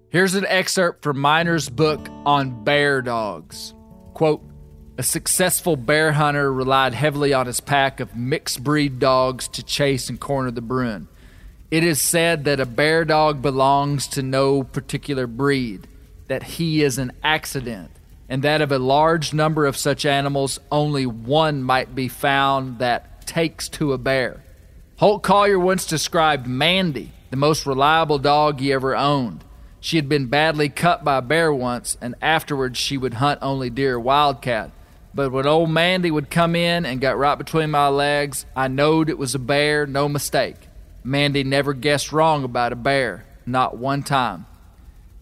Here's 0.09 0.33
an 0.33 0.47
excerpt 0.47 1.03
from 1.03 1.19
Minor's 1.19 1.69
book 1.69 2.09
on 2.25 2.63
bear 2.63 3.03
dogs. 3.03 3.75
Quote, 4.15 4.41
a 4.97 5.03
successful 5.03 5.75
bear 5.75 6.13
hunter 6.13 6.51
relied 6.51 6.95
heavily 6.95 7.31
on 7.31 7.45
his 7.45 7.59
pack 7.59 7.99
of 7.99 8.15
mixed 8.15 8.63
breed 8.63 8.97
dogs 8.97 9.47
to 9.49 9.61
chase 9.61 10.09
and 10.09 10.19
corner 10.19 10.49
the 10.49 10.61
bruin. 10.61 11.07
It 11.69 11.83
is 11.83 12.01
said 12.01 12.45
that 12.45 12.59
a 12.59 12.65
bear 12.65 13.05
dog 13.05 13.43
belongs 13.43 14.07
to 14.07 14.23
no 14.23 14.63
particular 14.63 15.27
breed, 15.27 15.87
that 16.27 16.43
he 16.43 16.83
is 16.83 16.97
an 16.97 17.11
accident, 17.23 17.91
and 18.29 18.43
that 18.43 18.61
of 18.61 18.71
a 18.71 18.79
large 18.79 19.33
number 19.33 19.65
of 19.65 19.77
such 19.77 20.05
animals, 20.05 20.59
only 20.71 21.05
one 21.05 21.63
might 21.63 21.95
be 21.95 22.07
found 22.07 22.79
that 22.79 23.25
takes 23.25 23.69
to 23.69 23.93
a 23.93 23.97
bear. 23.97 24.43
Holt 24.97 25.23
Collier 25.23 25.59
once 25.59 25.85
described 25.85 26.47
Mandy, 26.47 27.11
the 27.29 27.37
most 27.37 27.65
reliable 27.65 28.19
dog 28.19 28.59
he 28.59 28.73
ever 28.73 28.95
owned. 28.95 29.43
She 29.79 29.95
had 29.95 30.09
been 30.09 30.25
badly 30.25 30.69
cut 30.69 31.03
by 31.03 31.17
a 31.17 31.21
bear 31.21 31.53
once, 31.53 31.97
and 32.01 32.15
afterwards 32.21 32.79
she 32.79 32.97
would 32.97 33.15
hunt 33.15 33.39
only 33.41 33.69
deer 33.69 33.99
wildcat. 33.99 34.71
But 35.13 35.31
when 35.31 35.47
old 35.47 35.69
Mandy 35.69 36.11
would 36.11 36.29
come 36.29 36.55
in 36.55 36.85
and 36.85 37.01
got 37.01 37.17
right 37.17 37.37
between 37.37 37.71
my 37.71 37.87
legs, 37.87 38.45
I 38.55 38.67
knowed 38.67 39.09
it 39.09 39.17
was 39.17 39.33
a 39.35 39.39
bear, 39.39 39.85
no 39.85 40.09
mistake. 40.09 40.57
Mandy 41.03 41.43
never 41.43 41.73
guessed 41.73 42.11
wrong 42.11 42.43
about 42.43 42.73
a 42.73 42.75
bear, 42.75 43.25
not 43.45 43.77
one 43.77 44.03
time. 44.03 44.45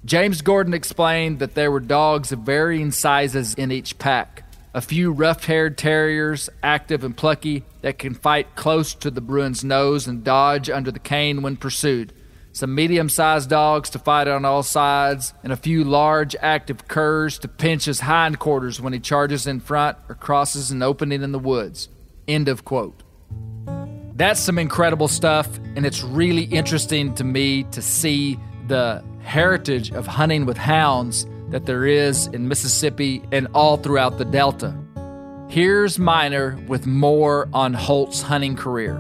James 0.06 0.44
Gordon 0.44 0.76
explained 0.76 1.40
that 1.40 1.56
there 1.56 1.72
were 1.72 1.80
dogs 1.80 2.32
of 2.32 2.42
varying 2.42 2.92
sizes 2.92 3.56
in 3.56 3.72
each 3.72 3.98
pack. 3.98 4.44
A 4.76 4.82
few 4.82 5.12
rough 5.12 5.46
haired 5.46 5.80
terriers, 5.80 6.48
active 6.62 7.04
and 7.04 7.18
plucky, 7.18 7.64
that 7.82 7.98
can 7.98 8.14
fight 8.14 8.56
close 8.56 8.94
to 8.94 9.10
the 9.10 9.22
bruin's 9.22 9.64
nose 9.64 10.06
and 10.06 10.24
dodge 10.24 10.70
under 10.70 10.92
the 10.92 11.00
cane 11.00 11.42
when 11.42 11.58
pursued. 11.58 12.14
Some 12.52 12.76
medium 12.76 13.10
sized 13.10 13.50
dogs 13.50 13.90
to 13.92 14.00
fight 14.00 14.28
on 14.28 14.46
all 14.46 14.62
sides, 14.62 15.34
and 15.44 15.52
a 15.52 15.58
few 15.58 15.84
large 15.84 16.36
active 16.40 16.88
curs 16.88 17.40
to 17.40 17.48
pinch 17.48 17.86
his 17.86 18.02
hindquarters 18.02 18.80
when 18.80 18.94
he 18.94 19.00
charges 19.00 19.48
in 19.48 19.60
front 19.60 19.98
or 20.08 20.14
crosses 20.14 20.70
an 20.70 20.84
opening 20.84 21.24
in 21.24 21.32
the 21.32 21.40
woods. 21.40 21.90
End 22.28 22.48
of 22.48 22.64
quote. 22.64 23.02
That's 24.14 24.40
some 24.40 24.60
incredible 24.60 25.08
stuff, 25.08 25.50
and 25.76 25.84
it's 25.84 26.04
really 26.04 26.44
interesting 26.44 27.16
to 27.16 27.24
me 27.24 27.64
to 27.72 27.82
see 27.82 28.38
the 28.68 29.04
heritage 29.26 29.92
of 29.92 30.08
hunting 30.08 30.46
with 30.46 30.58
hounds 30.58 31.28
that 31.50 31.66
there 31.66 31.86
is 31.86 32.28
in 32.28 32.48
Mississippi 32.48 33.22
and 33.32 33.48
all 33.54 33.78
throughout 33.78 34.18
the 34.18 34.26
Delta. 34.26 34.76
Here's 35.50 36.00
Minor 36.00 36.58
with 36.68 36.86
more 36.86 37.50
on 37.54 37.74
Holt's 37.74 38.22
hunting 38.22 38.56
career. 38.56 38.96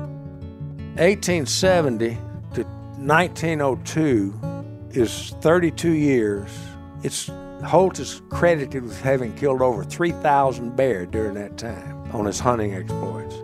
1870 0.97 2.17
to 2.53 2.63
1902 2.97 4.33
is 4.91 5.35
32 5.41 5.91
years. 5.91 6.49
It's 7.03 7.29
Holt 7.63 7.99
is 7.99 8.21
credited 8.29 8.83
with 8.83 9.01
having 9.01 9.33
killed 9.35 9.61
over 9.61 9.83
3,000 9.83 10.75
bear 10.75 11.05
during 11.05 11.33
that 11.35 11.57
time 11.57 12.09
on 12.11 12.25
his 12.25 12.39
hunting 12.39 12.73
exploits. 12.73 13.35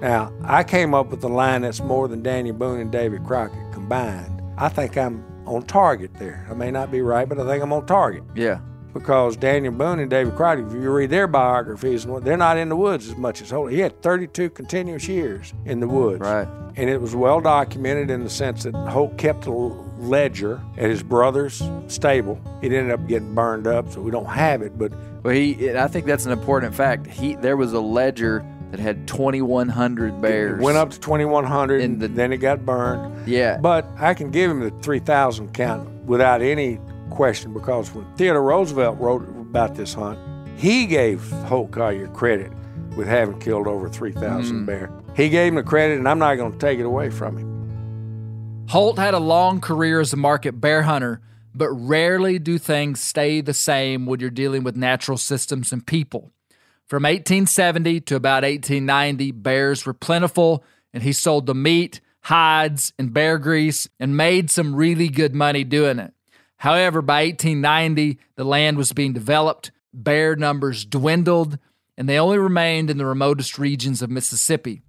Now, 0.00 0.32
I 0.42 0.64
came 0.64 0.94
up 0.94 1.10
with 1.10 1.22
a 1.24 1.28
line 1.28 1.62
that's 1.62 1.80
more 1.80 2.08
than 2.08 2.22
Daniel 2.22 2.56
Boone 2.56 2.80
and 2.80 2.90
David 2.90 3.24
Crockett 3.24 3.72
combined. 3.72 4.42
I 4.56 4.68
think 4.68 4.96
I'm 4.96 5.24
on 5.50 5.62
target 5.62 6.14
there. 6.14 6.46
I 6.50 6.54
may 6.54 6.70
not 6.70 6.90
be 6.90 7.00
right, 7.02 7.28
but 7.28 7.38
I 7.38 7.46
think 7.46 7.62
I'm 7.62 7.72
on 7.72 7.86
target. 7.86 8.22
Yeah. 8.34 8.60
Because 8.94 9.36
Daniel 9.36 9.72
Boone 9.72 10.00
and 10.00 10.10
David 10.10 10.34
Crockett, 10.34 10.66
if 10.66 10.72
you 10.72 10.90
read 10.90 11.10
their 11.10 11.28
biographies, 11.28 12.06
they're 12.22 12.36
not 12.36 12.56
in 12.56 12.68
the 12.68 12.76
woods 12.76 13.08
as 13.08 13.16
much 13.16 13.40
as 13.40 13.50
Holt. 13.50 13.70
He 13.70 13.78
had 13.78 14.02
32 14.02 14.50
continuous 14.50 15.06
years 15.06 15.54
in 15.64 15.78
the 15.78 15.86
woods. 15.86 16.20
Right. 16.20 16.48
And 16.76 16.90
it 16.90 17.00
was 17.00 17.14
well 17.14 17.40
documented 17.40 18.10
in 18.10 18.24
the 18.24 18.30
sense 18.30 18.64
that 18.64 18.74
Holt 18.74 19.16
kept 19.16 19.46
a 19.46 19.52
ledger 19.52 20.60
at 20.76 20.90
his 20.90 21.02
brother's 21.02 21.62
stable. 21.86 22.40
It 22.62 22.72
ended 22.72 22.92
up 22.92 23.06
getting 23.06 23.34
burned 23.34 23.66
up, 23.66 23.92
so 23.92 24.00
we 24.00 24.10
don't 24.10 24.26
have 24.26 24.62
it. 24.62 24.76
But 24.76 24.92
Well, 25.22 25.34
he. 25.34 25.70
I 25.72 25.86
think 25.86 26.06
that's 26.06 26.26
an 26.26 26.32
important 26.32 26.74
fact. 26.74 27.06
He 27.06 27.34
there 27.36 27.56
was 27.56 27.72
a 27.72 27.80
ledger 27.80 28.44
that 28.70 28.80
had 28.80 29.06
2,100 29.06 30.20
bears. 30.20 30.58
it 30.58 30.62
went 30.62 30.78
up 30.78 30.90
to 30.90 31.00
2,100, 31.00 31.80
and 31.80 32.00
the- 32.00 32.08
then 32.08 32.32
it 32.32 32.38
got 32.38 32.64
burned. 32.64 33.28
Yeah. 33.28 33.58
But 33.58 33.86
I 33.98 34.14
can 34.14 34.30
give 34.30 34.50
him 34.50 34.60
the 34.60 34.70
3,000 34.82 35.52
count 35.52 35.88
without 36.04 36.42
any 36.42 36.78
question 37.10 37.52
because 37.52 37.92
when 37.94 38.06
Theodore 38.16 38.42
Roosevelt 38.42 38.98
wrote 38.98 39.22
about 39.28 39.74
this 39.74 39.94
hunt, 39.94 40.18
he 40.56 40.86
gave 40.86 41.28
Holt 41.46 41.70
Collier 41.70 42.08
credit 42.08 42.52
with 42.96 43.08
having 43.08 43.38
killed 43.38 43.66
over 43.66 43.88
3,000 43.88 44.54
mm-hmm. 44.54 44.64
bear. 44.64 44.90
He 45.16 45.28
gave 45.28 45.48
him 45.48 45.56
the 45.56 45.62
credit, 45.62 45.98
and 45.98 46.08
I'm 46.08 46.18
not 46.18 46.36
going 46.36 46.52
to 46.52 46.58
take 46.58 46.78
it 46.78 46.86
away 46.86 47.10
from 47.10 47.36
him. 47.36 48.66
Holt 48.68 48.98
had 48.98 49.14
a 49.14 49.18
long 49.18 49.60
career 49.60 50.00
as 50.00 50.12
a 50.12 50.16
market 50.16 50.60
bear 50.60 50.82
hunter, 50.82 51.20
but 51.54 51.70
rarely 51.70 52.38
do 52.38 52.56
things 52.58 53.00
stay 53.00 53.40
the 53.40 53.54
same 53.54 54.06
when 54.06 54.20
you're 54.20 54.30
dealing 54.30 54.62
with 54.62 54.76
natural 54.76 55.18
systems 55.18 55.72
and 55.72 55.84
people. 55.84 56.32
From 56.90 57.04
1870 57.04 58.00
to 58.00 58.16
about 58.16 58.42
1890, 58.42 59.30
bears 59.30 59.86
were 59.86 59.94
plentiful, 59.94 60.64
and 60.92 61.04
he 61.04 61.12
sold 61.12 61.46
the 61.46 61.54
meat, 61.54 62.00
hides, 62.22 62.92
and 62.98 63.14
bear 63.14 63.38
grease 63.38 63.88
and 64.00 64.16
made 64.16 64.50
some 64.50 64.74
really 64.74 65.06
good 65.06 65.32
money 65.32 65.62
doing 65.62 66.00
it. 66.00 66.12
However, 66.56 67.00
by 67.00 67.26
1890, 67.26 68.18
the 68.34 68.42
land 68.42 68.76
was 68.76 68.92
being 68.92 69.12
developed, 69.12 69.70
bear 69.94 70.34
numbers 70.34 70.84
dwindled, 70.84 71.60
and 71.96 72.08
they 72.08 72.18
only 72.18 72.38
remained 72.38 72.90
in 72.90 72.98
the 72.98 73.06
remotest 73.06 73.56
regions 73.56 74.02
of 74.02 74.10
Mississippi. 74.10 74.82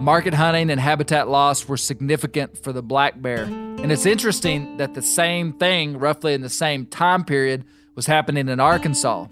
Market 0.00 0.32
hunting 0.32 0.70
and 0.70 0.80
habitat 0.80 1.28
loss 1.28 1.68
were 1.68 1.76
significant 1.76 2.56
for 2.64 2.72
the 2.72 2.82
black 2.82 3.20
bear. 3.20 3.42
And 3.42 3.92
it's 3.92 4.06
interesting 4.06 4.78
that 4.78 4.94
the 4.94 5.02
same 5.02 5.52
thing, 5.52 5.98
roughly 5.98 6.32
in 6.32 6.40
the 6.40 6.48
same 6.48 6.86
time 6.86 7.24
period, 7.24 7.66
was 7.94 8.06
happening 8.06 8.48
in 8.48 8.58
Arkansas. 8.58 9.26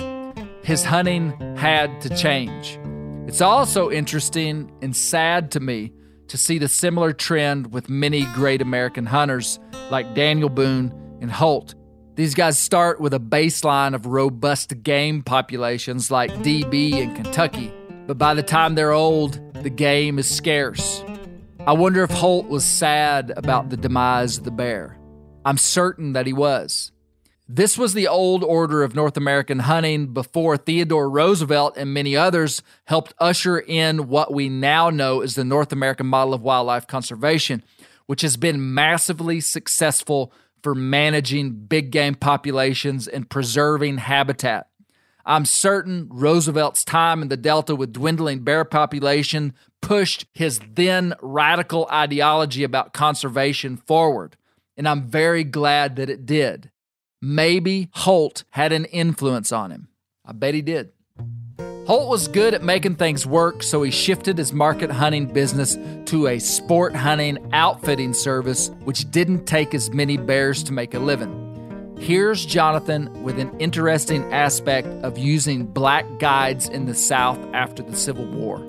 His 0.64 0.82
hunting 0.82 1.32
had 1.56 2.00
to 2.00 2.08
change. 2.16 2.78
It's 3.28 3.42
also 3.42 3.90
interesting 3.90 4.72
and 4.80 4.96
sad 4.96 5.50
to 5.50 5.60
me 5.60 5.92
to 6.28 6.38
see 6.38 6.56
the 6.56 6.68
similar 6.68 7.12
trend 7.12 7.70
with 7.72 7.90
many 7.90 8.24
great 8.32 8.62
American 8.62 9.04
hunters 9.04 9.60
like 9.90 10.14
Daniel 10.14 10.48
Boone 10.48 11.18
and 11.20 11.30
Holt. 11.30 11.74
These 12.14 12.34
guys 12.34 12.58
start 12.58 12.98
with 12.98 13.12
a 13.12 13.18
baseline 13.18 13.94
of 13.94 14.06
robust 14.06 14.82
game 14.82 15.22
populations 15.22 16.10
like 16.10 16.30
DB 16.36 16.94
and 16.94 17.14
Kentucky, 17.14 17.70
but 18.06 18.16
by 18.16 18.32
the 18.32 18.42
time 18.42 18.74
they're 18.74 18.92
old, 18.92 19.38
the 19.62 19.70
game 19.70 20.18
is 20.18 20.34
scarce. 20.34 21.04
I 21.66 21.74
wonder 21.74 22.02
if 22.02 22.10
Holt 22.10 22.48
was 22.48 22.64
sad 22.64 23.34
about 23.36 23.68
the 23.68 23.76
demise 23.76 24.38
of 24.38 24.44
the 24.44 24.50
bear. 24.50 24.98
I'm 25.44 25.58
certain 25.58 26.14
that 26.14 26.26
he 26.26 26.32
was. 26.32 26.90
This 27.48 27.76
was 27.76 27.92
the 27.92 28.08
old 28.08 28.42
order 28.42 28.82
of 28.82 28.94
North 28.94 29.18
American 29.18 29.58
hunting 29.58 30.14
before 30.14 30.56
Theodore 30.56 31.10
Roosevelt 31.10 31.76
and 31.76 31.92
many 31.92 32.16
others 32.16 32.62
helped 32.86 33.12
usher 33.18 33.58
in 33.58 34.08
what 34.08 34.32
we 34.32 34.48
now 34.48 34.88
know 34.88 35.20
as 35.20 35.34
the 35.34 35.44
North 35.44 35.70
American 35.70 36.06
model 36.06 36.32
of 36.32 36.40
wildlife 36.40 36.86
conservation, 36.86 37.62
which 38.06 38.22
has 38.22 38.38
been 38.38 38.72
massively 38.72 39.40
successful 39.40 40.32
for 40.62 40.74
managing 40.74 41.52
big 41.52 41.90
game 41.90 42.14
populations 42.14 43.06
and 43.06 43.28
preserving 43.28 43.98
habitat. 43.98 44.68
I'm 45.26 45.44
certain 45.44 46.08
Roosevelt's 46.10 46.82
time 46.82 47.20
in 47.20 47.28
the 47.28 47.36
Delta 47.36 47.76
with 47.76 47.92
dwindling 47.92 48.40
bear 48.40 48.64
population 48.64 49.52
pushed 49.82 50.24
his 50.32 50.60
then 50.74 51.12
radical 51.20 51.86
ideology 51.92 52.64
about 52.64 52.94
conservation 52.94 53.76
forward, 53.76 54.38
and 54.78 54.88
I'm 54.88 55.06
very 55.06 55.44
glad 55.44 55.96
that 55.96 56.08
it 56.08 56.24
did. 56.24 56.70
Maybe 57.24 57.88
Holt 57.92 58.44
had 58.50 58.70
an 58.72 58.84
influence 58.84 59.50
on 59.50 59.70
him. 59.70 59.88
I 60.26 60.32
bet 60.32 60.52
he 60.52 60.60
did. 60.60 60.92
Holt 61.86 62.10
was 62.10 62.28
good 62.28 62.52
at 62.52 62.62
making 62.62 62.96
things 62.96 63.26
work, 63.26 63.62
so 63.62 63.82
he 63.82 63.90
shifted 63.90 64.36
his 64.36 64.52
market 64.52 64.90
hunting 64.90 65.32
business 65.32 65.78
to 66.04 66.26
a 66.26 66.38
sport 66.38 66.94
hunting 66.94 67.38
outfitting 67.54 68.12
service, 68.12 68.70
which 68.84 69.10
didn't 69.10 69.46
take 69.46 69.74
as 69.74 69.90
many 69.90 70.18
bears 70.18 70.62
to 70.64 70.74
make 70.74 70.92
a 70.92 70.98
living. 70.98 71.96
Here's 71.98 72.44
Jonathan 72.44 73.22
with 73.22 73.38
an 73.38 73.58
interesting 73.58 74.30
aspect 74.30 74.88
of 75.02 75.16
using 75.16 75.64
black 75.64 76.04
guides 76.18 76.68
in 76.68 76.84
the 76.84 76.94
South 76.94 77.38
after 77.54 77.82
the 77.82 77.96
Civil 77.96 78.26
War. 78.26 78.62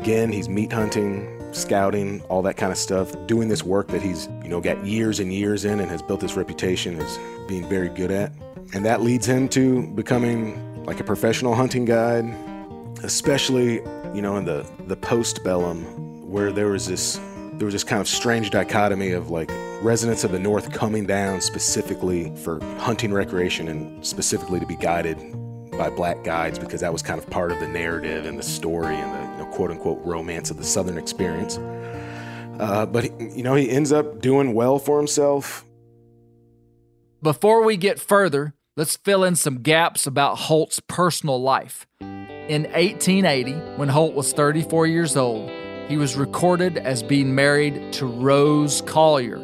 Again, 0.00 0.30
he's 0.30 0.48
meat 0.48 0.72
hunting, 0.72 1.33
scouting, 1.54 2.20
all 2.22 2.42
that 2.42 2.56
kind 2.56 2.72
of 2.72 2.78
stuff, 2.78 3.14
doing 3.26 3.48
this 3.48 3.62
work 3.62 3.88
that 3.88 4.02
he's, 4.02 4.28
you 4.42 4.48
know, 4.48 4.60
got 4.60 4.84
years 4.84 5.20
and 5.20 5.32
years 5.32 5.64
in 5.64 5.80
and 5.80 5.90
has 5.90 6.02
built 6.02 6.20
his 6.20 6.36
reputation 6.36 7.00
as 7.00 7.18
being 7.48 7.68
very 7.68 7.88
good 7.88 8.10
at. 8.10 8.32
And 8.72 8.84
that 8.84 9.02
leads 9.02 9.26
him 9.26 9.48
to 9.50 9.86
becoming 9.88 10.84
like 10.84 11.00
a 11.00 11.04
professional 11.04 11.54
hunting 11.54 11.84
guide, 11.84 12.24
especially, 13.02 13.74
you 14.14 14.22
know, 14.22 14.36
in 14.36 14.44
the, 14.44 14.66
the 14.86 14.96
postbellum 14.96 16.24
where 16.24 16.52
there 16.52 16.68
was 16.68 16.86
this 16.86 17.20
there 17.58 17.66
was 17.66 17.72
this 17.72 17.84
kind 17.84 18.00
of 18.00 18.08
strange 18.08 18.50
dichotomy 18.50 19.12
of 19.12 19.30
like 19.30 19.48
residents 19.80 20.24
of 20.24 20.32
the 20.32 20.38
north 20.40 20.72
coming 20.72 21.06
down 21.06 21.40
specifically 21.40 22.34
for 22.38 22.60
hunting 22.78 23.12
recreation 23.12 23.68
and 23.68 24.04
specifically 24.04 24.58
to 24.58 24.66
be 24.66 24.74
guided 24.74 25.16
by 25.76 25.90
black 25.90 26.22
guides 26.24 26.58
because 26.58 26.80
that 26.80 26.92
was 26.92 27.02
kind 27.02 27.18
of 27.18 27.28
part 27.30 27.52
of 27.52 27.60
the 27.60 27.68
narrative 27.68 28.26
and 28.26 28.38
the 28.38 28.42
story 28.42 28.94
and 28.94 29.12
the 29.12 29.32
you 29.32 29.44
know, 29.44 29.52
quote 29.52 29.70
unquote 29.70 30.00
romance 30.04 30.50
of 30.50 30.56
the 30.56 30.64
southern 30.64 30.98
experience. 30.98 31.58
Uh, 32.58 32.86
but 32.86 33.20
you 33.20 33.42
know 33.42 33.54
he 33.54 33.68
ends 33.70 33.92
up 33.92 34.20
doing 34.20 34.54
well 34.54 34.78
for 34.78 34.98
himself. 34.98 35.64
Before 37.22 37.64
we 37.64 37.76
get 37.76 37.98
further, 37.98 38.54
let's 38.76 38.96
fill 38.96 39.24
in 39.24 39.34
some 39.34 39.62
gaps 39.62 40.06
about 40.06 40.38
Holt's 40.38 40.80
personal 40.80 41.40
life. 41.40 41.86
In 42.00 42.64
1880, 42.64 43.54
when 43.76 43.88
Holt 43.88 44.14
was 44.14 44.32
34 44.34 44.86
years 44.86 45.16
old, 45.16 45.50
he 45.88 45.96
was 45.96 46.16
recorded 46.16 46.76
as 46.76 47.02
being 47.02 47.34
married 47.34 47.92
to 47.94 48.06
Rose 48.06 48.82
Collier. 48.82 49.38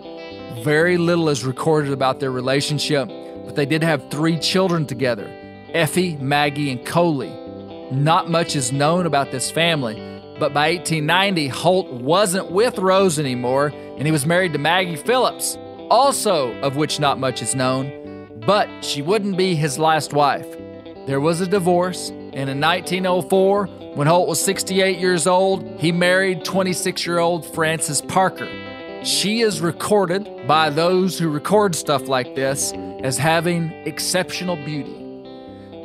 Very 0.62 0.98
little 0.98 1.30
is 1.30 1.44
recorded 1.44 1.92
about 1.92 2.20
their 2.20 2.30
relationship, 2.30 3.08
but 3.46 3.56
they 3.56 3.64
did 3.64 3.82
have 3.82 4.10
three 4.10 4.38
children 4.38 4.84
together 4.84 5.34
Effie, 5.74 6.16
Maggie, 6.16 6.70
and 6.70 6.84
Coley. 6.84 7.36
Not 7.92 8.30
much 8.30 8.56
is 8.56 8.72
known 8.72 9.06
about 9.06 9.30
this 9.30 9.50
family, 9.50 9.94
but 10.38 10.54
by 10.54 10.70
1890, 10.70 11.48
Holt 11.48 11.92
wasn't 11.92 12.50
with 12.50 12.78
Rose 12.78 13.18
anymore, 13.18 13.72
and 13.96 14.06
he 14.06 14.12
was 14.12 14.26
married 14.26 14.52
to 14.54 14.58
Maggie 14.58 14.96
Phillips, 14.96 15.58
also 15.90 16.52
of 16.60 16.76
which 16.76 16.98
not 17.00 17.18
much 17.18 17.42
is 17.42 17.54
known, 17.54 18.28
but 18.46 18.68
she 18.84 19.02
wouldn't 19.02 19.36
be 19.36 19.54
his 19.54 19.78
last 19.78 20.12
wife. 20.12 20.46
There 21.06 21.20
was 21.20 21.40
a 21.40 21.46
divorce, 21.46 22.10
and 22.10 22.48
in 22.48 22.60
1904, 22.60 23.66
when 23.94 24.06
Holt 24.06 24.28
was 24.28 24.40
68 24.40 24.98
years 24.98 25.26
old, 25.26 25.64
he 25.80 25.92
married 25.92 26.44
26 26.44 27.04
year 27.04 27.18
old 27.18 27.44
Frances 27.54 28.00
Parker. 28.02 28.48
She 29.02 29.40
is 29.40 29.60
recorded 29.60 30.46
by 30.46 30.70
those 30.70 31.18
who 31.18 31.28
record 31.28 31.74
stuff 31.74 32.06
like 32.06 32.34
this 32.34 32.72
as 33.02 33.18
having 33.18 33.72
exceptional 33.86 34.56
beauty. 34.56 34.99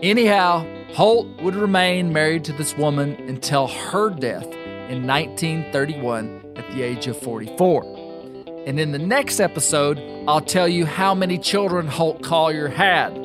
Anyhow, 0.05 0.67
Holt 0.93 1.25
would 1.41 1.55
remain 1.55 2.13
married 2.13 2.43
to 2.43 2.53
this 2.53 2.77
woman 2.77 3.15
until 3.27 3.65
her 3.65 4.11
death 4.11 4.45
in 4.87 5.07
1931 5.07 6.53
at 6.55 6.69
the 6.69 6.83
age 6.83 7.07
of 7.07 7.19
44. 7.19 8.43
And 8.67 8.79
in 8.79 8.91
the 8.91 8.99
next 8.99 9.39
episode, 9.39 9.99
I'll 10.27 10.41
tell 10.41 10.67
you 10.67 10.85
how 10.85 11.15
many 11.15 11.39
children 11.39 11.87
Holt 11.87 12.21
Collier 12.21 12.67
had. 12.67 13.15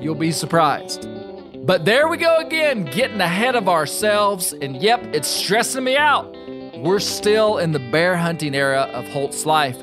You'll 0.00 0.14
be 0.14 0.32
surprised. 0.32 1.06
But 1.66 1.84
there 1.84 2.08
we 2.08 2.16
go 2.16 2.38
again, 2.38 2.86
getting 2.86 3.20
ahead 3.20 3.54
of 3.54 3.68
ourselves. 3.68 4.54
And 4.54 4.80
yep, 4.80 5.02
it's 5.12 5.28
stressing 5.28 5.84
me 5.84 5.98
out. 5.98 6.34
We're 6.78 7.00
still 7.00 7.58
in 7.58 7.72
the 7.72 7.90
bear 7.90 8.16
hunting 8.16 8.54
era 8.54 8.88
of 8.94 9.06
Holt's 9.08 9.44
life. 9.44 9.76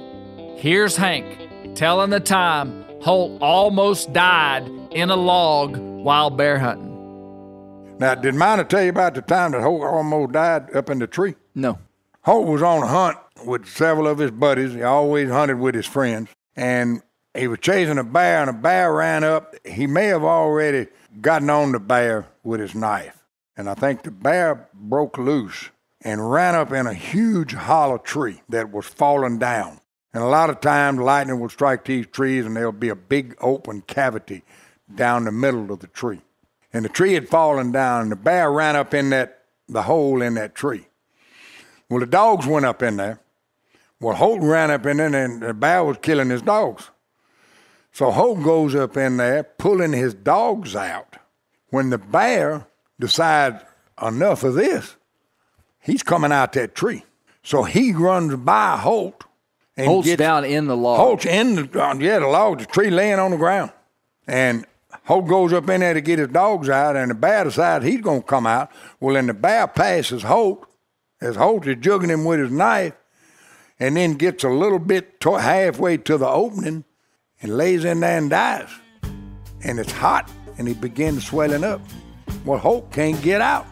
Here's 0.55 0.97
Hank 0.97 1.75
telling 1.75 2.09
the 2.09 2.19
time 2.19 2.83
Holt 3.03 3.39
almost 3.43 4.11
died 4.11 4.67
in 4.89 5.11
a 5.11 5.15
log 5.15 5.86
while 6.07 6.29
bear 6.29 6.57
hunting. 6.57 7.97
Now, 7.99 8.15
did 8.15 8.33
Minor 8.33 8.63
tell 8.63 8.81
you 8.81 8.91
about 8.91 9.13
the 9.13 9.21
time 9.21 9.51
that 9.51 9.61
Holt 9.61 9.83
almost 9.83 10.31
died 10.31 10.73
up 10.73 10.89
in 10.89 10.99
the 10.99 11.07
tree? 11.07 11.35
No. 11.53 11.79
Holt 12.21 12.47
was 12.47 12.63
on 12.63 12.81
a 12.81 12.87
hunt 12.87 13.17
with 13.45 13.67
several 13.67 14.07
of 14.07 14.17
his 14.17 14.31
buddies. 14.31 14.73
He 14.73 14.83
always 14.83 15.29
hunted 15.29 15.59
with 15.59 15.75
his 15.75 15.85
friends. 15.85 16.29
And 16.55 17.01
he 17.35 17.49
was 17.49 17.59
chasing 17.59 17.97
a 17.97 18.05
bear, 18.05 18.39
and 18.39 18.49
a 18.49 18.53
bear 18.53 18.93
ran 18.93 19.25
up. 19.25 19.53
He 19.65 19.85
may 19.85 20.05
have 20.05 20.23
already 20.23 20.87
gotten 21.19 21.49
on 21.49 21.73
the 21.73 21.79
bear 21.79 22.25
with 22.41 22.61
his 22.61 22.73
knife. 22.73 23.17
And 23.57 23.69
I 23.69 23.73
think 23.73 24.03
the 24.03 24.11
bear 24.11 24.69
broke 24.73 25.17
loose 25.17 25.71
and 25.99 26.31
ran 26.31 26.55
up 26.55 26.71
in 26.71 26.87
a 26.87 26.93
huge 26.93 27.53
hollow 27.53 27.97
tree 27.97 28.43
that 28.47 28.71
was 28.71 28.85
falling 28.85 29.39
down. 29.39 29.81
And 30.13 30.23
a 30.23 30.27
lot 30.27 30.49
of 30.49 30.61
times 30.61 30.99
lightning 30.99 31.41
will 31.41 31.49
strike 31.49 31.83
these 31.83 32.07
trees 32.07 32.45
and 32.45 32.55
there'll 32.55 32.71
be 32.71 32.87
a 32.87 32.95
big 32.95 33.35
open 33.41 33.81
cavity 33.81 34.43
down 34.93 35.25
the 35.25 35.31
middle 35.31 35.71
of 35.71 35.79
the 35.79 35.87
tree. 35.87 36.21
And 36.73 36.85
the 36.85 36.89
tree 36.89 37.13
had 37.13 37.29
fallen 37.29 37.71
down 37.71 38.03
and 38.03 38.11
the 38.11 38.15
bear 38.15 38.51
ran 38.51 38.75
up 38.75 38.93
in 38.93 39.09
that 39.11 39.43
the 39.67 39.83
hole 39.83 40.21
in 40.21 40.35
that 40.35 40.55
tree. 40.55 40.87
Well 41.89 41.99
the 41.99 42.05
dogs 42.05 42.45
went 42.45 42.65
up 42.65 42.81
in 42.81 42.97
there. 42.97 43.19
Well 43.99 44.15
Holt 44.15 44.41
ran 44.41 44.71
up 44.71 44.85
in 44.85 44.97
there 44.97 45.13
and 45.13 45.41
the 45.41 45.53
bear 45.53 45.83
was 45.83 45.97
killing 46.01 46.29
his 46.29 46.41
dogs. 46.41 46.89
So 47.91 48.11
Holt 48.11 48.43
goes 48.43 48.75
up 48.75 48.95
in 48.97 49.17
there 49.17 49.43
pulling 49.43 49.93
his 49.93 50.13
dogs 50.13 50.75
out. 50.75 51.17
When 51.69 51.89
the 51.89 51.97
bear 51.97 52.67
decides 52.99 53.63
enough 54.01 54.43
of 54.43 54.53
this, 54.53 54.95
he's 55.81 56.03
coming 56.03 56.31
out 56.31 56.53
that 56.53 56.75
tree. 56.75 57.03
So 57.43 57.63
he 57.63 57.93
runs 57.93 58.35
by 58.35 58.77
Holt 58.77 59.23
and 59.77 59.87
Holt's 59.87 60.07
gets 60.07 60.19
down 60.19 60.43
in 60.43 60.65
the 60.67 60.75
log. 60.75 60.97
Holt's 60.97 61.25
in 61.25 61.55
the 61.55 61.81
uh, 61.81 61.93
yeah 61.95 62.19
the 62.19 62.27
log, 62.27 62.59
the 62.59 62.65
tree 62.65 62.89
laying 62.89 63.19
on 63.19 63.31
the 63.31 63.37
ground, 63.37 63.71
and 64.25 64.65
Holt 65.07 65.27
goes 65.27 65.53
up 65.53 65.69
in 65.69 65.79
there 65.81 65.93
to 65.93 66.01
get 66.01 66.19
his 66.19 66.27
dogs 66.27 66.69
out, 66.69 66.95
and 66.95 67.09
the 67.11 67.15
bear 67.15 67.43
decides 67.45 67.85
he's 67.85 68.01
gonna 68.01 68.21
come 68.21 68.45
out. 68.45 68.69
Well, 68.99 69.15
then 69.15 69.27
the 69.27 69.33
bear 69.33 69.65
passes 69.67 70.23
Holt 70.23 70.67
as 71.21 71.35
Holt 71.37 71.65
is 71.65 71.77
jugging 71.77 72.09
him 72.09 72.25
with 72.25 72.39
his 72.39 72.51
knife. 72.51 72.93
and 73.79 73.95
then 73.95 74.13
gets 74.15 74.43
a 74.43 74.49
little 74.49 74.79
bit 74.79 75.19
to 75.19 75.35
halfway 75.35 75.97
to 75.97 76.17
the 76.17 76.27
opening 76.27 76.83
and 77.41 77.55
lays 77.55 77.85
in 77.85 77.99
there 77.99 78.17
and 78.17 78.29
dies. 78.31 78.69
And 79.63 79.77
it's 79.79 79.91
hot 79.91 80.31
and 80.57 80.67
he 80.67 80.73
begins 80.73 81.25
swelling 81.27 81.63
up. 81.63 81.79
Well, 82.43 82.57
Holt 82.57 82.91
can't 82.91 83.21
get 83.21 83.39
out. 83.39 83.67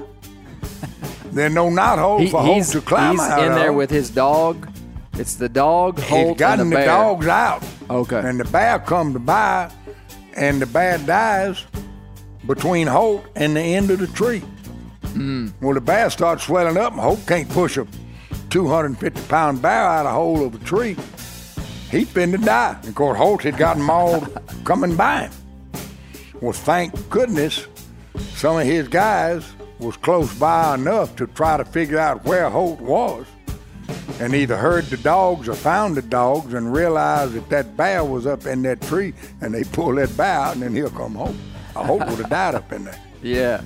There's 1.32 1.52
no 1.54 1.70
knot 1.72 1.98
hole 2.00 2.20
He- 2.20 2.30
for 2.30 2.42
Holt 2.42 2.66
to 2.68 2.82
climb 2.82 3.14
he's 3.14 3.20
out 3.22 3.38
He's 3.40 3.46
in 3.48 3.52
of. 3.54 3.58
there 3.58 3.74
with 3.74 3.90
his 3.90 4.10
dog. 4.12 4.70
It's 5.14 5.36
the 5.36 5.50
dog, 5.50 6.00
Holt, 6.00 6.28
He's 6.30 6.38
gotten 6.38 6.70
the 6.70 6.76
the 6.78 6.86
dogs 6.86 7.26
out. 7.28 7.64
Okay. 7.90 8.20
And 8.20 8.40
the 8.40 8.46
bear 8.46 8.78
comes 8.80 9.18
by, 9.18 9.72
and 10.36 10.62
the 10.62 10.66
bear 10.66 10.98
dies 11.00 11.66
between 12.46 12.88
Holt 12.88 13.26
and 13.36 13.56
the 13.56 13.62
end 13.62 13.90
of 13.92 14.00
the 14.00 14.08
tree. 14.08 14.40
Hmm. 15.14 15.48
Well, 15.62 15.74
the 15.74 15.82
bear 15.82 16.10
starts 16.10 16.44
swelling 16.44 16.78
up, 16.78 16.92
and 16.92 17.02
Holt 17.02 17.26
can't 17.26 17.50
push 17.50 17.78
a 17.78 17.88
250 18.50 19.22
pound 19.28 19.62
bear 19.62 19.84
out 19.84 20.06
of 20.06 20.12
the 20.12 20.12
hole 20.12 20.46
of 20.46 20.56
a 20.56 20.66
tree. 20.66 20.96
He's 21.90 22.12
been 22.12 22.32
to 22.32 22.38
die. 22.38 22.78
Of 22.84 22.96
course, 22.96 23.18
Holt 23.18 23.44
had 23.44 23.58
gotten 23.58 23.82
mauled 23.82 24.38
coming 24.64 24.96
by 24.96 25.28
him. 25.28 25.32
Well, 26.42 26.54
thank 26.54 27.10
goodness 27.10 27.68
some 28.34 28.58
of 28.58 28.66
his 28.66 28.88
guys 28.88 29.46
was 29.80 29.98
close 29.98 30.34
by 30.38 30.76
enough 30.76 31.16
to 31.18 31.28
try 31.28 31.58
to 31.58 31.66
figure 31.66 32.00
out 32.00 32.26
where 32.26 32.50
Holt 32.50 32.80
was 32.82 33.26
and 34.20 34.34
either 34.34 34.56
heard 34.56 34.86
the 34.86 34.98
dogs 34.98 35.50
or 35.50 35.56
found 35.56 35.96
the 35.96 36.02
dogs 36.02 36.54
and 36.54 36.74
realized 36.74 37.34
that 37.34 37.50
that 37.50 37.78
bear 37.78 38.04
was 38.04 38.26
up 38.26 38.46
in 38.46 38.62
that 38.64 38.82
tree 38.82 39.14
and 39.42 39.54
they 39.54 39.64
pulled 39.64 39.98
that 39.98 40.16
bear 40.16 40.40
out 40.40 40.54
and 40.54 40.64
then 40.64 40.74
he'll 40.74 40.90
come 40.90 41.16
Holt. 41.16 41.36
I 41.76 41.86
hope 41.86 42.00
would 42.08 42.20
have 42.20 42.30
died 42.30 42.56
up 42.56 42.72
in 42.72 42.86
there. 42.86 43.00
Yeah. 43.22 43.62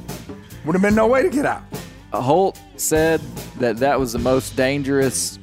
Would 0.66 0.74
have 0.74 0.82
been 0.82 0.96
no 0.96 1.08
way 1.08 1.22
to 1.22 1.30
get 1.30 1.46
out. 1.46 1.64
A 2.12 2.22
Holt 2.22 2.60
said 2.76 3.22
that 3.60 3.78
that 3.78 4.00
was 4.00 4.14
the 4.14 4.20
most 4.20 4.56
dangerous 4.56 5.38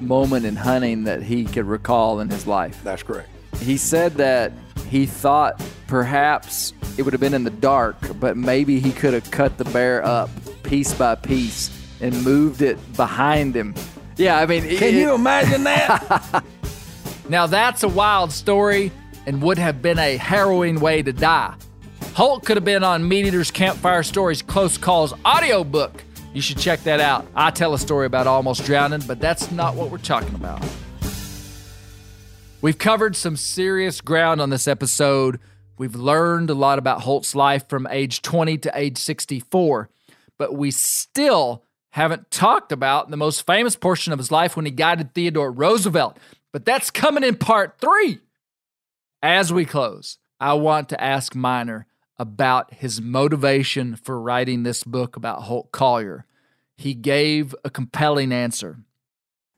moment 0.00 0.46
in 0.46 0.56
hunting 0.56 1.04
that 1.04 1.22
he 1.22 1.44
could 1.44 1.66
recall 1.66 2.20
in 2.20 2.30
his 2.30 2.46
life. 2.46 2.80
That's 2.82 3.02
correct. 3.02 3.28
He 3.60 3.76
said 3.76 4.14
that 4.14 4.52
he 4.88 5.04
thought 5.04 5.62
perhaps 5.86 6.72
it 6.96 7.02
would 7.02 7.12
have 7.12 7.20
been 7.20 7.34
in 7.34 7.44
the 7.44 7.50
dark, 7.50 7.96
but 8.18 8.36
maybe 8.36 8.80
he 8.80 8.92
could 8.92 9.12
have 9.12 9.30
cut 9.30 9.58
the 9.58 9.64
bear 9.66 10.04
up 10.04 10.30
piece 10.62 10.94
by 10.94 11.14
piece 11.14 11.70
and 12.00 12.24
moved 12.24 12.62
it 12.62 12.78
behind 12.96 13.54
him. 13.54 13.74
Yeah, 14.18 14.38
I 14.38 14.46
mean, 14.46 14.62
Can 14.76 14.94
you 14.94 15.14
imagine 15.14 15.64
that? 15.64 16.44
Now 17.28 17.46
that's 17.46 17.82
a 17.82 17.88
wild 17.88 18.32
story 18.32 18.90
and 19.26 19.42
would 19.42 19.58
have 19.58 19.82
been 19.82 19.98
a 19.98 20.16
harrowing 20.16 20.80
way 20.80 21.02
to 21.02 21.12
die. 21.12 21.54
Holt 22.14 22.44
could 22.44 22.56
have 22.56 22.64
been 22.64 22.82
on 22.82 23.04
MeatEater's 23.04 23.50
Campfire 23.50 24.02
Stories 24.02 24.40
Close 24.40 24.78
Calls 24.78 25.12
audiobook. 25.26 26.02
You 26.32 26.40
should 26.40 26.56
check 26.56 26.80
that 26.84 27.00
out. 27.00 27.26
I 27.34 27.50
tell 27.50 27.74
a 27.74 27.78
story 27.78 28.06
about 28.06 28.26
almost 28.26 28.64
drowning, 28.64 29.02
but 29.06 29.20
that's 29.20 29.50
not 29.50 29.74
what 29.74 29.90
we're 29.90 29.98
talking 29.98 30.34
about. 30.34 30.64
We've 32.62 32.78
covered 32.78 33.14
some 33.14 33.36
serious 33.36 34.00
ground 34.00 34.40
on 34.40 34.48
this 34.48 34.66
episode. 34.66 35.38
We've 35.76 35.94
learned 35.94 36.48
a 36.48 36.54
lot 36.54 36.78
about 36.78 37.02
Holt's 37.02 37.34
life 37.34 37.68
from 37.68 37.86
age 37.90 38.22
20 38.22 38.56
to 38.58 38.72
age 38.74 38.96
64, 38.96 39.90
but 40.38 40.54
we 40.54 40.70
still 40.70 41.62
haven't 41.90 42.30
talked 42.30 42.72
about 42.72 43.10
the 43.10 43.16
most 43.16 43.46
famous 43.46 43.76
portion 43.76 44.12
of 44.12 44.18
his 44.18 44.30
life 44.30 44.56
when 44.56 44.64
he 44.64 44.70
guided 44.70 45.14
Theodore 45.14 45.50
Roosevelt. 45.50 46.18
But 46.52 46.64
that's 46.64 46.90
coming 46.90 47.24
in 47.24 47.36
part 47.36 47.78
three. 47.80 48.20
As 49.22 49.52
we 49.52 49.64
close, 49.64 50.18
I 50.40 50.54
want 50.54 50.88
to 50.90 51.02
ask 51.02 51.34
Minor 51.34 51.86
about 52.18 52.74
his 52.74 53.00
motivation 53.00 53.96
for 53.96 54.20
writing 54.20 54.62
this 54.62 54.84
book 54.84 55.16
about 55.16 55.42
Holt 55.42 55.72
Collier. 55.72 56.26
He 56.76 56.94
gave 56.94 57.54
a 57.64 57.70
compelling 57.70 58.32
answer. 58.32 58.78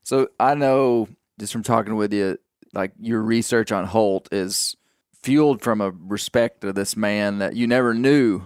So 0.03 0.29
I 0.39 0.55
know 0.55 1.07
just 1.39 1.53
from 1.53 1.63
talking 1.63 1.95
with 1.95 2.13
you, 2.13 2.37
like 2.73 2.93
your 2.99 3.21
research 3.21 3.71
on 3.71 3.85
Holt 3.85 4.29
is 4.31 4.75
fueled 5.21 5.61
from 5.61 5.81
a 5.81 5.91
respect 5.91 6.63
of 6.63 6.75
this 6.75 6.95
man 6.95 7.39
that 7.39 7.55
you 7.55 7.67
never 7.67 7.93
knew, 7.93 8.43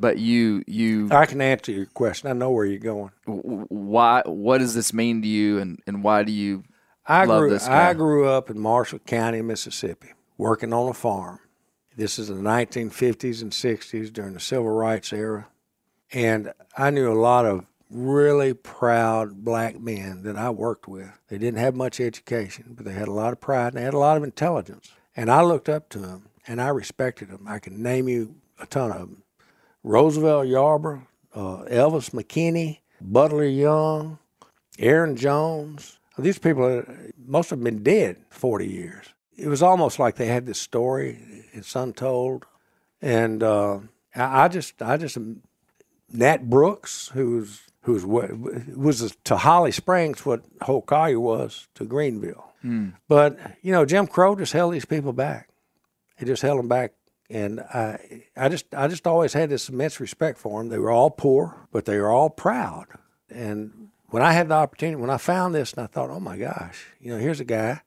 but 0.00 0.18
you 0.18 0.62
you 0.66 1.08
I 1.10 1.26
can 1.26 1.40
answer 1.40 1.72
your 1.72 1.86
question. 1.86 2.30
I 2.30 2.32
know 2.32 2.50
where 2.50 2.64
you're 2.64 2.78
going. 2.78 3.10
why 3.26 4.22
what 4.24 4.58
does 4.58 4.74
this 4.74 4.92
mean 4.92 5.22
to 5.22 5.28
you 5.28 5.58
and 5.58 5.80
and 5.86 6.02
why 6.02 6.22
do 6.22 6.32
you 6.32 6.64
I 7.06 7.24
Love 7.24 7.40
grew 7.40 7.50
this 7.50 7.66
guy. 7.66 7.90
I 7.90 7.94
grew 7.94 8.28
up 8.28 8.50
in 8.50 8.58
Marshall 8.58 9.00
County, 9.00 9.42
Mississippi, 9.42 10.12
working 10.38 10.72
on 10.72 10.88
a 10.88 10.94
farm. 10.94 11.40
This 11.96 12.18
is 12.18 12.28
the 12.28 12.34
1950s 12.34 13.42
and 13.42 13.50
60s 13.50 14.12
during 14.12 14.32
the 14.32 14.40
civil 14.40 14.70
rights 14.70 15.12
era, 15.12 15.48
and 16.12 16.52
I 16.78 16.90
knew 16.90 17.12
a 17.12 17.14
lot 17.14 17.46
of 17.46 17.66
really 17.90 18.54
proud 18.54 19.44
black 19.44 19.80
men 19.80 20.22
that 20.22 20.36
I 20.36 20.50
worked 20.50 20.86
with. 20.86 21.10
They 21.28 21.38
didn't 21.38 21.58
have 21.58 21.74
much 21.74 22.00
education, 22.00 22.74
but 22.76 22.86
they 22.86 22.92
had 22.92 23.08
a 23.08 23.12
lot 23.12 23.32
of 23.32 23.40
pride 23.40 23.68
and 23.68 23.78
they 23.78 23.82
had 23.82 23.94
a 23.94 23.98
lot 23.98 24.16
of 24.16 24.22
intelligence. 24.22 24.92
And 25.16 25.30
I 25.30 25.42
looked 25.42 25.68
up 25.68 25.88
to 25.90 25.98
them 25.98 26.28
and 26.46 26.62
I 26.62 26.68
respected 26.68 27.30
them. 27.30 27.46
I 27.48 27.58
can 27.58 27.82
name 27.82 28.08
you 28.08 28.36
a 28.60 28.66
ton 28.66 28.92
of 28.92 28.98
them. 29.00 29.22
Roosevelt 29.82 30.46
Yarborough, 30.46 31.06
uh, 31.34 31.64
Elvis 31.68 32.10
McKinney, 32.10 32.78
Butler 33.00 33.44
Young, 33.44 34.18
Aaron 34.78 35.16
Jones. 35.16 35.98
These 36.18 36.38
people, 36.38 36.80
uh, 36.80 36.92
most 37.26 37.50
of 37.52 37.58
them 37.58 37.64
been 37.64 37.82
dead 37.82 38.16
40 38.30 38.66
years. 38.66 39.06
It 39.36 39.48
was 39.48 39.62
almost 39.62 39.98
like 39.98 40.16
they 40.16 40.26
had 40.26 40.44
this 40.46 40.58
story, 40.58 41.18
it's 41.52 41.74
untold. 41.74 42.44
And 43.00 43.42
uh, 43.42 43.78
I 44.14 44.44
I 44.44 44.48
just, 44.48 44.82
I 44.82 44.98
just, 44.98 45.16
Nat 46.12 46.50
Brooks, 46.50 47.10
who's, 47.14 47.62
who's 47.82 48.04
was 48.04 49.16
to 49.24 49.36
Holly 49.38 49.72
Springs 49.72 50.26
what 50.26 50.42
Holt 50.62 50.90
was 50.90 51.68
to 51.76 51.84
Greenville. 51.86 52.44
But, 53.08 53.38
you 53.62 53.72
know, 53.72 53.86
Jim 53.86 54.06
Crow 54.06 54.36
just 54.36 54.52
held 54.52 54.74
these 54.74 54.84
people 54.84 55.14
back. 55.14 55.48
He 56.18 56.26
just 56.26 56.42
held 56.42 56.58
them 56.58 56.68
back. 56.68 56.92
And 57.30 57.60
I, 57.60 58.24
I 58.36 58.48
just, 58.48 58.74
I 58.74 58.88
just 58.88 59.06
always 59.06 59.32
had 59.32 59.50
this 59.50 59.68
immense 59.68 60.00
respect 60.00 60.36
for 60.36 60.60
them. 60.60 60.68
They 60.68 60.78
were 60.78 60.90
all 60.90 61.10
poor, 61.10 61.68
but 61.70 61.84
they 61.84 61.96
were 61.98 62.10
all 62.10 62.28
proud. 62.28 62.86
And 63.30 63.90
when 64.08 64.22
I 64.22 64.32
had 64.32 64.48
the 64.48 64.54
opportunity, 64.54 65.00
when 65.00 65.10
I 65.10 65.16
found 65.16 65.54
this, 65.54 65.72
and 65.72 65.84
I 65.84 65.86
thought, 65.86 66.10
oh 66.10 66.18
my 66.18 66.36
gosh, 66.36 66.86
you 67.00 67.12
know, 67.12 67.18
here's 67.18 67.38
a 67.38 67.44
guy 67.44 67.82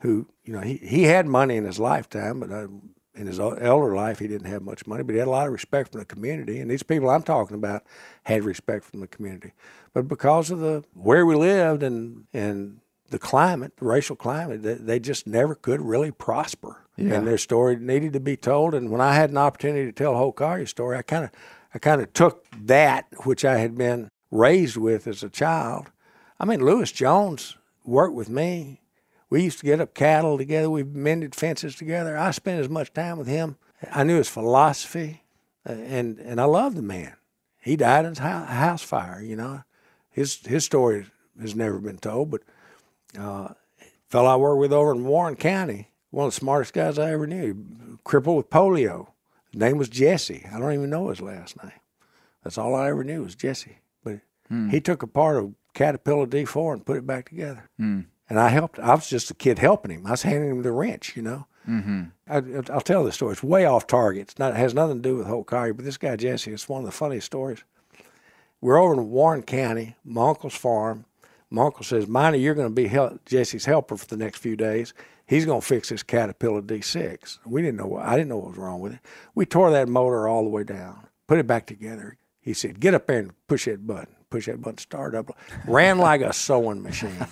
who, 0.00 0.28
you 0.44 0.52
know, 0.52 0.60
he, 0.60 0.76
he 0.76 1.02
had 1.02 1.26
money 1.26 1.56
in 1.56 1.64
his 1.64 1.80
lifetime, 1.80 2.38
but 2.38 2.52
uh, 2.52 2.68
in 3.16 3.26
his 3.26 3.40
elder 3.40 3.96
life, 3.96 4.20
he 4.20 4.28
didn't 4.28 4.46
have 4.46 4.62
much 4.62 4.86
money, 4.86 5.02
but 5.02 5.12
he 5.12 5.18
had 5.18 5.26
a 5.26 5.32
lot 5.32 5.48
of 5.48 5.52
respect 5.52 5.90
from 5.90 5.98
the 5.98 6.06
community. 6.06 6.60
And 6.60 6.70
these 6.70 6.84
people 6.84 7.10
I'm 7.10 7.24
talking 7.24 7.56
about 7.56 7.82
had 8.22 8.44
respect 8.44 8.84
from 8.84 9.00
the 9.00 9.08
community. 9.08 9.54
But 9.92 10.06
because 10.06 10.52
of 10.52 10.60
the 10.60 10.84
where 10.94 11.26
we 11.26 11.34
lived 11.34 11.82
and 11.82 12.26
and 12.32 12.80
the 13.10 13.18
climate, 13.18 13.76
the 13.76 13.86
racial 13.86 14.16
climate, 14.16 14.62
they, 14.62 14.74
they 14.74 15.00
just 15.00 15.26
never 15.26 15.54
could 15.54 15.80
really 15.80 16.10
prosper. 16.10 16.84
And 17.16 17.26
their 17.26 17.38
story 17.38 17.76
needed 17.76 18.12
to 18.14 18.20
be 18.20 18.36
told. 18.36 18.74
And 18.74 18.90
when 18.90 19.00
I 19.00 19.14
had 19.14 19.30
an 19.30 19.36
opportunity 19.36 19.86
to 19.86 19.92
tell 19.92 20.16
Holt 20.16 20.34
Collier's 20.34 20.70
story, 20.70 20.98
I 20.98 21.02
kind 21.02 21.24
of 21.24 21.30
I 21.72 21.78
kind 21.78 22.00
of 22.00 22.12
took 22.12 22.46
that 22.64 23.06
which 23.24 23.44
I 23.44 23.58
had 23.58 23.76
been 23.76 24.08
raised 24.30 24.76
with 24.76 25.06
as 25.06 25.22
a 25.22 25.28
child. 25.28 25.90
I 26.40 26.44
mean, 26.44 26.64
Lewis 26.64 26.90
Jones 26.90 27.56
worked 27.84 28.14
with 28.14 28.28
me. 28.28 28.80
We 29.30 29.42
used 29.42 29.60
to 29.60 29.66
get 29.66 29.80
up 29.80 29.94
cattle 29.94 30.38
together. 30.38 30.70
We 30.70 30.82
mended 30.82 31.34
fences 31.34 31.76
together. 31.76 32.16
I 32.16 32.30
spent 32.30 32.60
as 32.60 32.68
much 32.68 32.92
time 32.92 33.18
with 33.18 33.26
him. 33.26 33.56
I 33.92 34.02
knew 34.02 34.16
his 34.16 34.28
philosophy, 34.28 35.22
uh, 35.68 35.72
and 35.72 36.18
and 36.18 36.40
I 36.40 36.44
loved 36.44 36.76
the 36.76 36.82
man. 36.82 37.14
He 37.60 37.76
died 37.76 38.06
in 38.06 38.16
a 38.16 38.44
house 38.46 38.82
fire. 38.82 39.22
You 39.22 39.36
know, 39.36 39.62
his 40.10 40.44
his 40.46 40.64
story 40.64 41.06
has 41.40 41.54
never 41.54 41.78
been 41.78 41.98
told. 41.98 42.30
But 42.30 42.42
uh, 43.18 43.48
fellow 44.08 44.28
I 44.28 44.36
worked 44.36 44.60
with 44.60 44.72
over 44.72 44.92
in 44.92 45.04
Warren 45.04 45.36
County, 45.36 45.90
one 46.10 46.26
of 46.26 46.34
the 46.34 46.40
smartest 46.40 46.72
guys 46.72 46.98
I 46.98 47.12
ever 47.12 47.26
knew, 47.26 47.98
crippled 48.04 48.36
with 48.36 48.50
polio. 48.50 49.08
His 49.52 49.60
name 49.60 49.78
was 49.78 49.88
Jesse. 49.88 50.46
I 50.52 50.58
don't 50.58 50.72
even 50.72 50.90
know 50.90 51.08
his 51.08 51.20
last 51.20 51.62
name. 51.62 51.72
That's 52.44 52.58
all 52.58 52.74
I 52.74 52.88
ever 52.88 53.04
knew 53.04 53.22
was 53.22 53.34
Jesse. 53.34 53.78
But 54.04 54.20
he 54.70 54.80
took 54.80 55.02
apart 55.02 55.36
a 55.42 55.52
Caterpillar 55.74 56.26
D4 56.26 56.72
and 56.72 56.86
put 56.86 56.96
it 56.96 57.06
back 57.06 57.28
together. 57.28 57.68
And 58.30 58.38
I 58.38 58.48
helped. 58.48 58.78
I 58.78 58.94
was 58.94 59.08
just 59.08 59.30
a 59.30 59.34
kid 59.34 59.58
helping 59.58 59.90
him. 59.90 60.06
I 60.06 60.10
was 60.12 60.22
handing 60.22 60.50
him 60.50 60.62
the 60.62 60.72
wrench, 60.72 61.16
you 61.16 61.22
know. 61.22 61.46
Mm-hmm. 61.68 62.02
I, 62.28 62.72
I'll 62.72 62.80
tell 62.80 63.04
this 63.04 63.14
story. 63.14 63.32
It's 63.32 63.42
way 63.42 63.64
off 63.64 63.86
target. 63.86 64.22
It's 64.22 64.38
not. 64.38 64.52
It 64.52 64.56
has 64.58 64.74
nothing 64.74 65.02
to 65.02 65.08
do 65.08 65.16
with 65.16 65.26
Holt 65.26 65.46
Collier. 65.46 65.74
But 65.74 65.84
this 65.84 65.96
guy 65.96 66.16
Jesse, 66.16 66.52
it's 66.52 66.68
one 66.68 66.80
of 66.80 66.86
the 66.86 66.92
funniest 66.92 67.26
stories. 67.26 67.64
We're 68.60 68.78
over 68.78 68.94
in 68.94 69.10
Warren 69.10 69.42
County, 69.42 69.96
my 70.04 70.28
uncle's 70.28 70.54
farm. 70.54 71.04
My 71.50 71.64
uncle 71.64 71.84
says, 71.84 72.06
Minor, 72.06 72.36
you're 72.36 72.54
going 72.54 72.68
to 72.68 72.74
be 72.74 72.88
hel- 72.88 73.18
Jesse's 73.24 73.64
helper 73.64 73.96
for 73.96 74.06
the 74.06 74.16
next 74.16 74.38
few 74.38 74.56
days. 74.56 74.92
He's 75.26 75.46
going 75.46 75.60
to 75.60 75.66
fix 75.66 75.88
this 75.88 76.02
Caterpillar 76.02 76.62
D6. 76.62 77.38
We 77.46 77.62
didn't 77.62 77.76
know. 77.76 77.86
What, 77.86 78.04
I 78.06 78.16
didn't 78.16 78.28
know 78.28 78.38
what 78.38 78.50
was 78.50 78.58
wrong 78.58 78.80
with 78.80 78.94
it. 78.94 79.00
We 79.34 79.46
tore 79.46 79.70
that 79.70 79.88
motor 79.88 80.28
all 80.28 80.42
the 80.42 80.50
way 80.50 80.64
down, 80.64 81.06
put 81.26 81.38
it 81.38 81.46
back 81.46 81.66
together. 81.66 82.16
He 82.40 82.54
said, 82.54 82.80
"Get 82.80 82.94
up 82.94 83.06
there 83.06 83.18
and 83.18 83.32
push 83.46 83.66
that 83.66 83.86
button. 83.86 84.14
Push 84.30 84.46
that 84.46 84.62
button. 84.62 84.78
Start 84.78 85.14
up." 85.14 85.36
Ran 85.66 85.98
like 86.08 86.22
a 86.22 86.32
sewing 86.32 86.82
machine. 86.82 87.26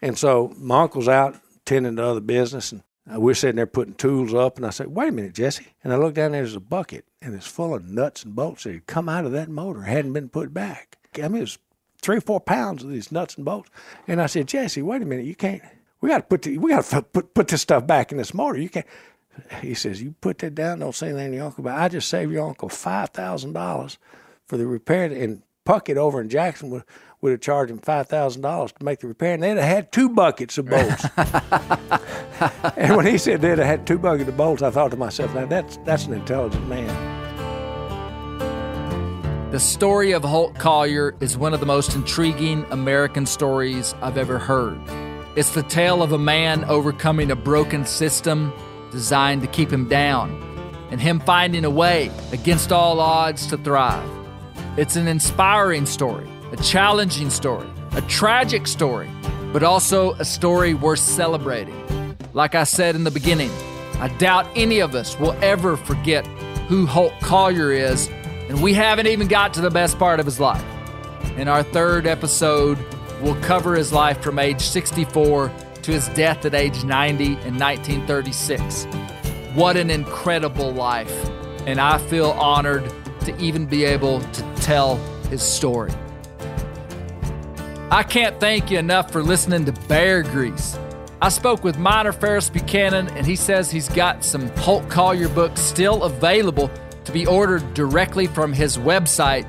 and 0.00 0.16
so 0.16 0.52
my 0.56 0.82
uncle's 0.82 1.08
out 1.08 1.36
tending 1.64 1.96
to 1.96 2.04
other 2.04 2.20
business, 2.20 2.70
and 2.70 2.82
uh, 3.12 3.18
we're 3.18 3.34
sitting 3.34 3.56
there 3.56 3.66
putting 3.66 3.94
tools 3.94 4.32
up. 4.32 4.56
And 4.56 4.64
I 4.64 4.70
said, 4.70 4.88
"Wait 4.88 5.08
a 5.08 5.12
minute, 5.12 5.34
Jesse." 5.34 5.66
And 5.82 5.92
I 5.92 5.96
looked 5.96 6.14
down 6.14 6.30
there. 6.32 6.42
There's 6.42 6.54
a 6.54 6.60
bucket, 6.60 7.06
and 7.20 7.34
it's 7.34 7.46
full 7.46 7.74
of 7.74 7.88
nuts 7.88 8.24
and 8.24 8.36
bolts 8.36 8.62
that 8.64 8.72
had 8.74 8.86
come 8.86 9.08
out 9.08 9.24
of 9.24 9.32
that 9.32 9.48
motor, 9.48 9.82
hadn't 9.82 10.12
been 10.12 10.28
put 10.28 10.54
back. 10.54 10.96
I 11.20 11.26
mean, 11.26 11.38
it 11.38 11.40
was 11.40 11.58
three 12.00 12.16
or 12.16 12.22
four 12.22 12.40
pounds 12.40 12.82
of 12.82 12.90
these 12.90 13.12
nuts 13.12 13.36
and 13.36 13.44
bolts. 13.44 13.70
And 14.08 14.20
I 14.20 14.26
said, 14.26 14.48
Jesse, 14.48 14.82
wait 14.82 15.02
a 15.02 15.06
minute, 15.06 15.26
you 15.26 15.34
can't. 15.34 15.62
We 16.00 16.08
got 16.08 16.18
to 16.18 16.22
put 16.24 16.42
the, 16.42 16.58
we 16.58 16.70
got 16.70 16.84
to 16.84 17.02
put 17.02 17.34
put 17.34 17.48
this 17.48 17.62
stuff 17.62 17.86
back 17.86 18.10
in 18.10 18.18
this 18.18 18.34
motor. 18.34 18.58
You 18.58 18.68
can't. 18.68 18.86
He 19.62 19.74
says, 19.74 20.02
you 20.02 20.14
put 20.20 20.38
that 20.38 20.54
down. 20.54 20.80
Don't 20.80 20.94
say 20.94 21.08
anything 21.10 21.30
to 21.32 21.36
your 21.36 21.46
uncle. 21.46 21.66
It. 21.66 21.70
I 21.70 21.88
just 21.88 22.08
saved 22.08 22.32
your 22.32 22.48
uncle 22.48 22.68
five 22.68 23.10
thousand 23.10 23.52
dollars 23.52 23.98
for 24.46 24.56
the 24.56 24.66
repair. 24.66 25.04
And 25.04 25.42
Puckett 25.66 25.96
over 25.96 26.20
in 26.20 26.28
Jackson 26.28 26.70
would 26.70 26.84
would 27.20 27.32
have 27.32 27.40
charged 27.40 27.70
him 27.70 27.78
five 27.78 28.08
thousand 28.08 28.42
dollars 28.42 28.72
to 28.72 28.84
make 28.84 29.00
the 29.00 29.08
repair, 29.08 29.34
and 29.34 29.42
they'd 29.42 29.50
have 29.50 29.58
had 29.58 29.92
two 29.92 30.08
buckets 30.08 30.58
of 30.58 30.66
bolts. 30.66 31.04
and 32.76 32.96
when 32.96 33.06
he 33.06 33.18
said 33.18 33.42
they'd 33.42 33.58
have 33.58 33.66
had 33.66 33.86
two 33.86 33.98
buckets 33.98 34.28
of 34.28 34.36
bolts, 34.36 34.62
I 34.62 34.70
thought 34.70 34.90
to 34.92 34.96
myself, 34.96 35.34
now 35.34 35.46
that's 35.46 35.76
that's 35.84 36.06
an 36.06 36.14
intelligent 36.14 36.66
man. 36.66 37.09
The 39.50 39.58
story 39.58 40.12
of 40.12 40.22
Holt 40.22 40.54
Collier 40.54 41.12
is 41.18 41.36
one 41.36 41.52
of 41.54 41.58
the 41.58 41.66
most 41.66 41.96
intriguing 41.96 42.64
American 42.70 43.26
stories 43.26 43.96
I've 44.00 44.16
ever 44.16 44.38
heard. 44.38 44.80
It's 45.34 45.50
the 45.50 45.64
tale 45.64 46.04
of 46.04 46.12
a 46.12 46.18
man 46.18 46.62
overcoming 46.66 47.32
a 47.32 47.34
broken 47.34 47.84
system 47.84 48.52
designed 48.92 49.42
to 49.42 49.48
keep 49.48 49.72
him 49.72 49.88
down, 49.88 50.30
and 50.92 51.00
him 51.00 51.18
finding 51.18 51.64
a 51.64 51.70
way 51.70 52.12
against 52.30 52.70
all 52.70 53.00
odds 53.00 53.48
to 53.48 53.56
thrive. 53.56 54.08
It's 54.76 54.94
an 54.94 55.08
inspiring 55.08 55.84
story, 55.84 56.30
a 56.52 56.56
challenging 56.58 57.30
story, 57.30 57.66
a 57.94 58.02
tragic 58.02 58.68
story, 58.68 59.10
but 59.52 59.64
also 59.64 60.12
a 60.12 60.24
story 60.24 60.74
worth 60.74 61.00
celebrating. 61.00 62.16
Like 62.34 62.54
I 62.54 62.62
said 62.62 62.94
in 62.94 63.02
the 63.02 63.10
beginning, 63.10 63.50
I 63.94 64.14
doubt 64.18 64.46
any 64.54 64.78
of 64.78 64.94
us 64.94 65.18
will 65.18 65.36
ever 65.42 65.76
forget 65.76 66.24
who 66.68 66.86
Holt 66.86 67.14
Collier 67.20 67.72
is 67.72 68.08
and 68.50 68.60
we 68.60 68.74
haven't 68.74 69.06
even 69.06 69.28
got 69.28 69.54
to 69.54 69.60
the 69.60 69.70
best 69.70 69.96
part 69.96 70.18
of 70.18 70.26
his 70.26 70.40
life. 70.40 70.64
In 71.36 71.46
our 71.46 71.62
third 71.62 72.04
episode, 72.04 72.76
we'll 73.22 73.40
cover 73.42 73.76
his 73.76 73.92
life 73.92 74.20
from 74.20 74.40
age 74.40 74.60
64 74.60 75.52
to 75.82 75.92
his 75.92 76.08
death 76.08 76.44
at 76.44 76.52
age 76.52 76.82
90 76.82 77.24
in 77.26 77.56
1936. 77.56 78.88
What 79.54 79.76
an 79.76 79.88
incredible 79.88 80.72
life. 80.72 81.30
And 81.64 81.80
I 81.80 81.98
feel 81.98 82.32
honored 82.32 82.92
to 83.20 83.36
even 83.38 83.66
be 83.66 83.84
able 83.84 84.20
to 84.20 84.54
tell 84.56 84.96
his 85.28 85.42
story. 85.42 85.92
I 87.92 88.02
can't 88.02 88.40
thank 88.40 88.68
you 88.68 88.80
enough 88.80 89.12
for 89.12 89.22
listening 89.22 89.64
to 89.66 89.72
Bear 89.86 90.24
Grease. 90.24 90.76
I 91.22 91.28
spoke 91.28 91.62
with 91.62 91.78
Minor 91.78 92.12
Ferris 92.12 92.50
Buchanan, 92.50 93.10
and 93.10 93.24
he 93.24 93.36
says 93.36 93.70
he's 93.70 93.88
got 93.88 94.24
some 94.24 94.48
Holt 94.56 94.88
Collier 94.88 95.28
books 95.28 95.60
still 95.60 96.02
available 96.02 96.68
to 97.04 97.12
be 97.12 97.26
ordered 97.26 97.74
directly 97.74 98.26
from 98.26 98.52
his 98.52 98.76
website, 98.78 99.46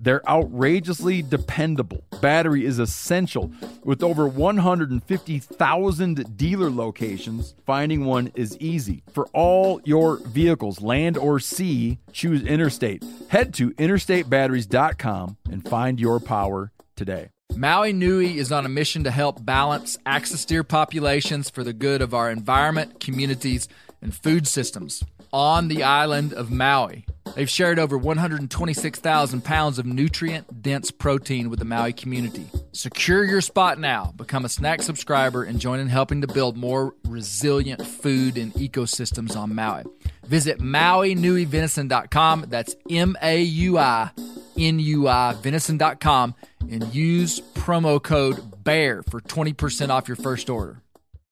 They're 0.00 0.28
outrageously 0.28 1.22
dependable. 1.22 2.04
Battery 2.20 2.64
is 2.64 2.78
essential. 2.78 3.50
With 3.84 4.02
over 4.02 4.28
150,000 4.28 6.36
dealer 6.36 6.70
locations, 6.70 7.54
finding 7.66 8.04
one 8.04 8.30
is 8.34 8.56
easy. 8.58 9.02
For 9.12 9.26
all 9.32 9.80
your 9.84 10.18
vehicles, 10.18 10.80
land 10.80 11.16
or 11.16 11.40
sea, 11.40 11.98
choose 12.12 12.42
Interstate. 12.42 13.04
Head 13.28 13.54
to 13.54 13.72
interstatebatteries.com 13.72 15.36
and 15.50 15.68
find 15.68 15.98
your 15.98 16.20
power 16.20 16.72
today. 16.94 17.30
Maui 17.56 17.92
Nui 17.92 18.38
is 18.38 18.52
on 18.52 18.66
a 18.66 18.68
mission 18.68 19.02
to 19.04 19.10
help 19.10 19.44
balance 19.44 19.98
axis 20.06 20.44
deer 20.44 20.62
populations 20.62 21.50
for 21.50 21.64
the 21.64 21.72
good 21.72 22.02
of 22.02 22.14
our 22.14 22.30
environment, 22.30 23.00
communities, 23.00 23.68
and 24.00 24.14
food 24.14 24.46
systems 24.46 25.02
on 25.32 25.68
the 25.68 25.82
island 25.82 26.32
of 26.32 26.50
Maui. 26.50 27.06
They've 27.34 27.48
shared 27.48 27.78
over 27.78 27.96
126,000 27.96 29.44
pounds 29.44 29.78
of 29.78 29.86
nutrient 29.86 30.62
dense 30.62 30.90
protein 30.90 31.50
with 31.50 31.58
the 31.58 31.64
Maui 31.64 31.92
community. 31.92 32.46
Secure 32.72 33.24
your 33.24 33.40
spot 33.40 33.78
now. 33.78 34.12
Become 34.16 34.44
a 34.44 34.48
snack 34.48 34.82
subscriber 34.82 35.44
and 35.44 35.60
join 35.60 35.78
in 35.80 35.88
helping 35.88 36.20
to 36.22 36.26
build 36.26 36.56
more 36.56 36.94
resilient 37.06 37.86
food 37.86 38.38
and 38.38 38.52
ecosystems 38.54 39.36
on 39.36 39.54
Maui. 39.54 39.84
Visit 40.26 40.58
MauiNuiVenison.com. 40.58 42.46
That's 42.48 42.76
M 42.90 43.16
A 43.22 43.40
U 43.40 43.78
I 43.78 44.10
N 44.56 44.78
U 44.78 45.08
I 45.08 45.34
Venison.com 45.34 46.34
and 46.70 46.94
use 46.94 47.40
promo 47.54 48.02
code 48.02 48.64
BEAR 48.64 49.02
for 49.04 49.20
20% 49.20 49.90
off 49.90 50.08
your 50.08 50.16
first 50.16 50.50
order. 50.50 50.82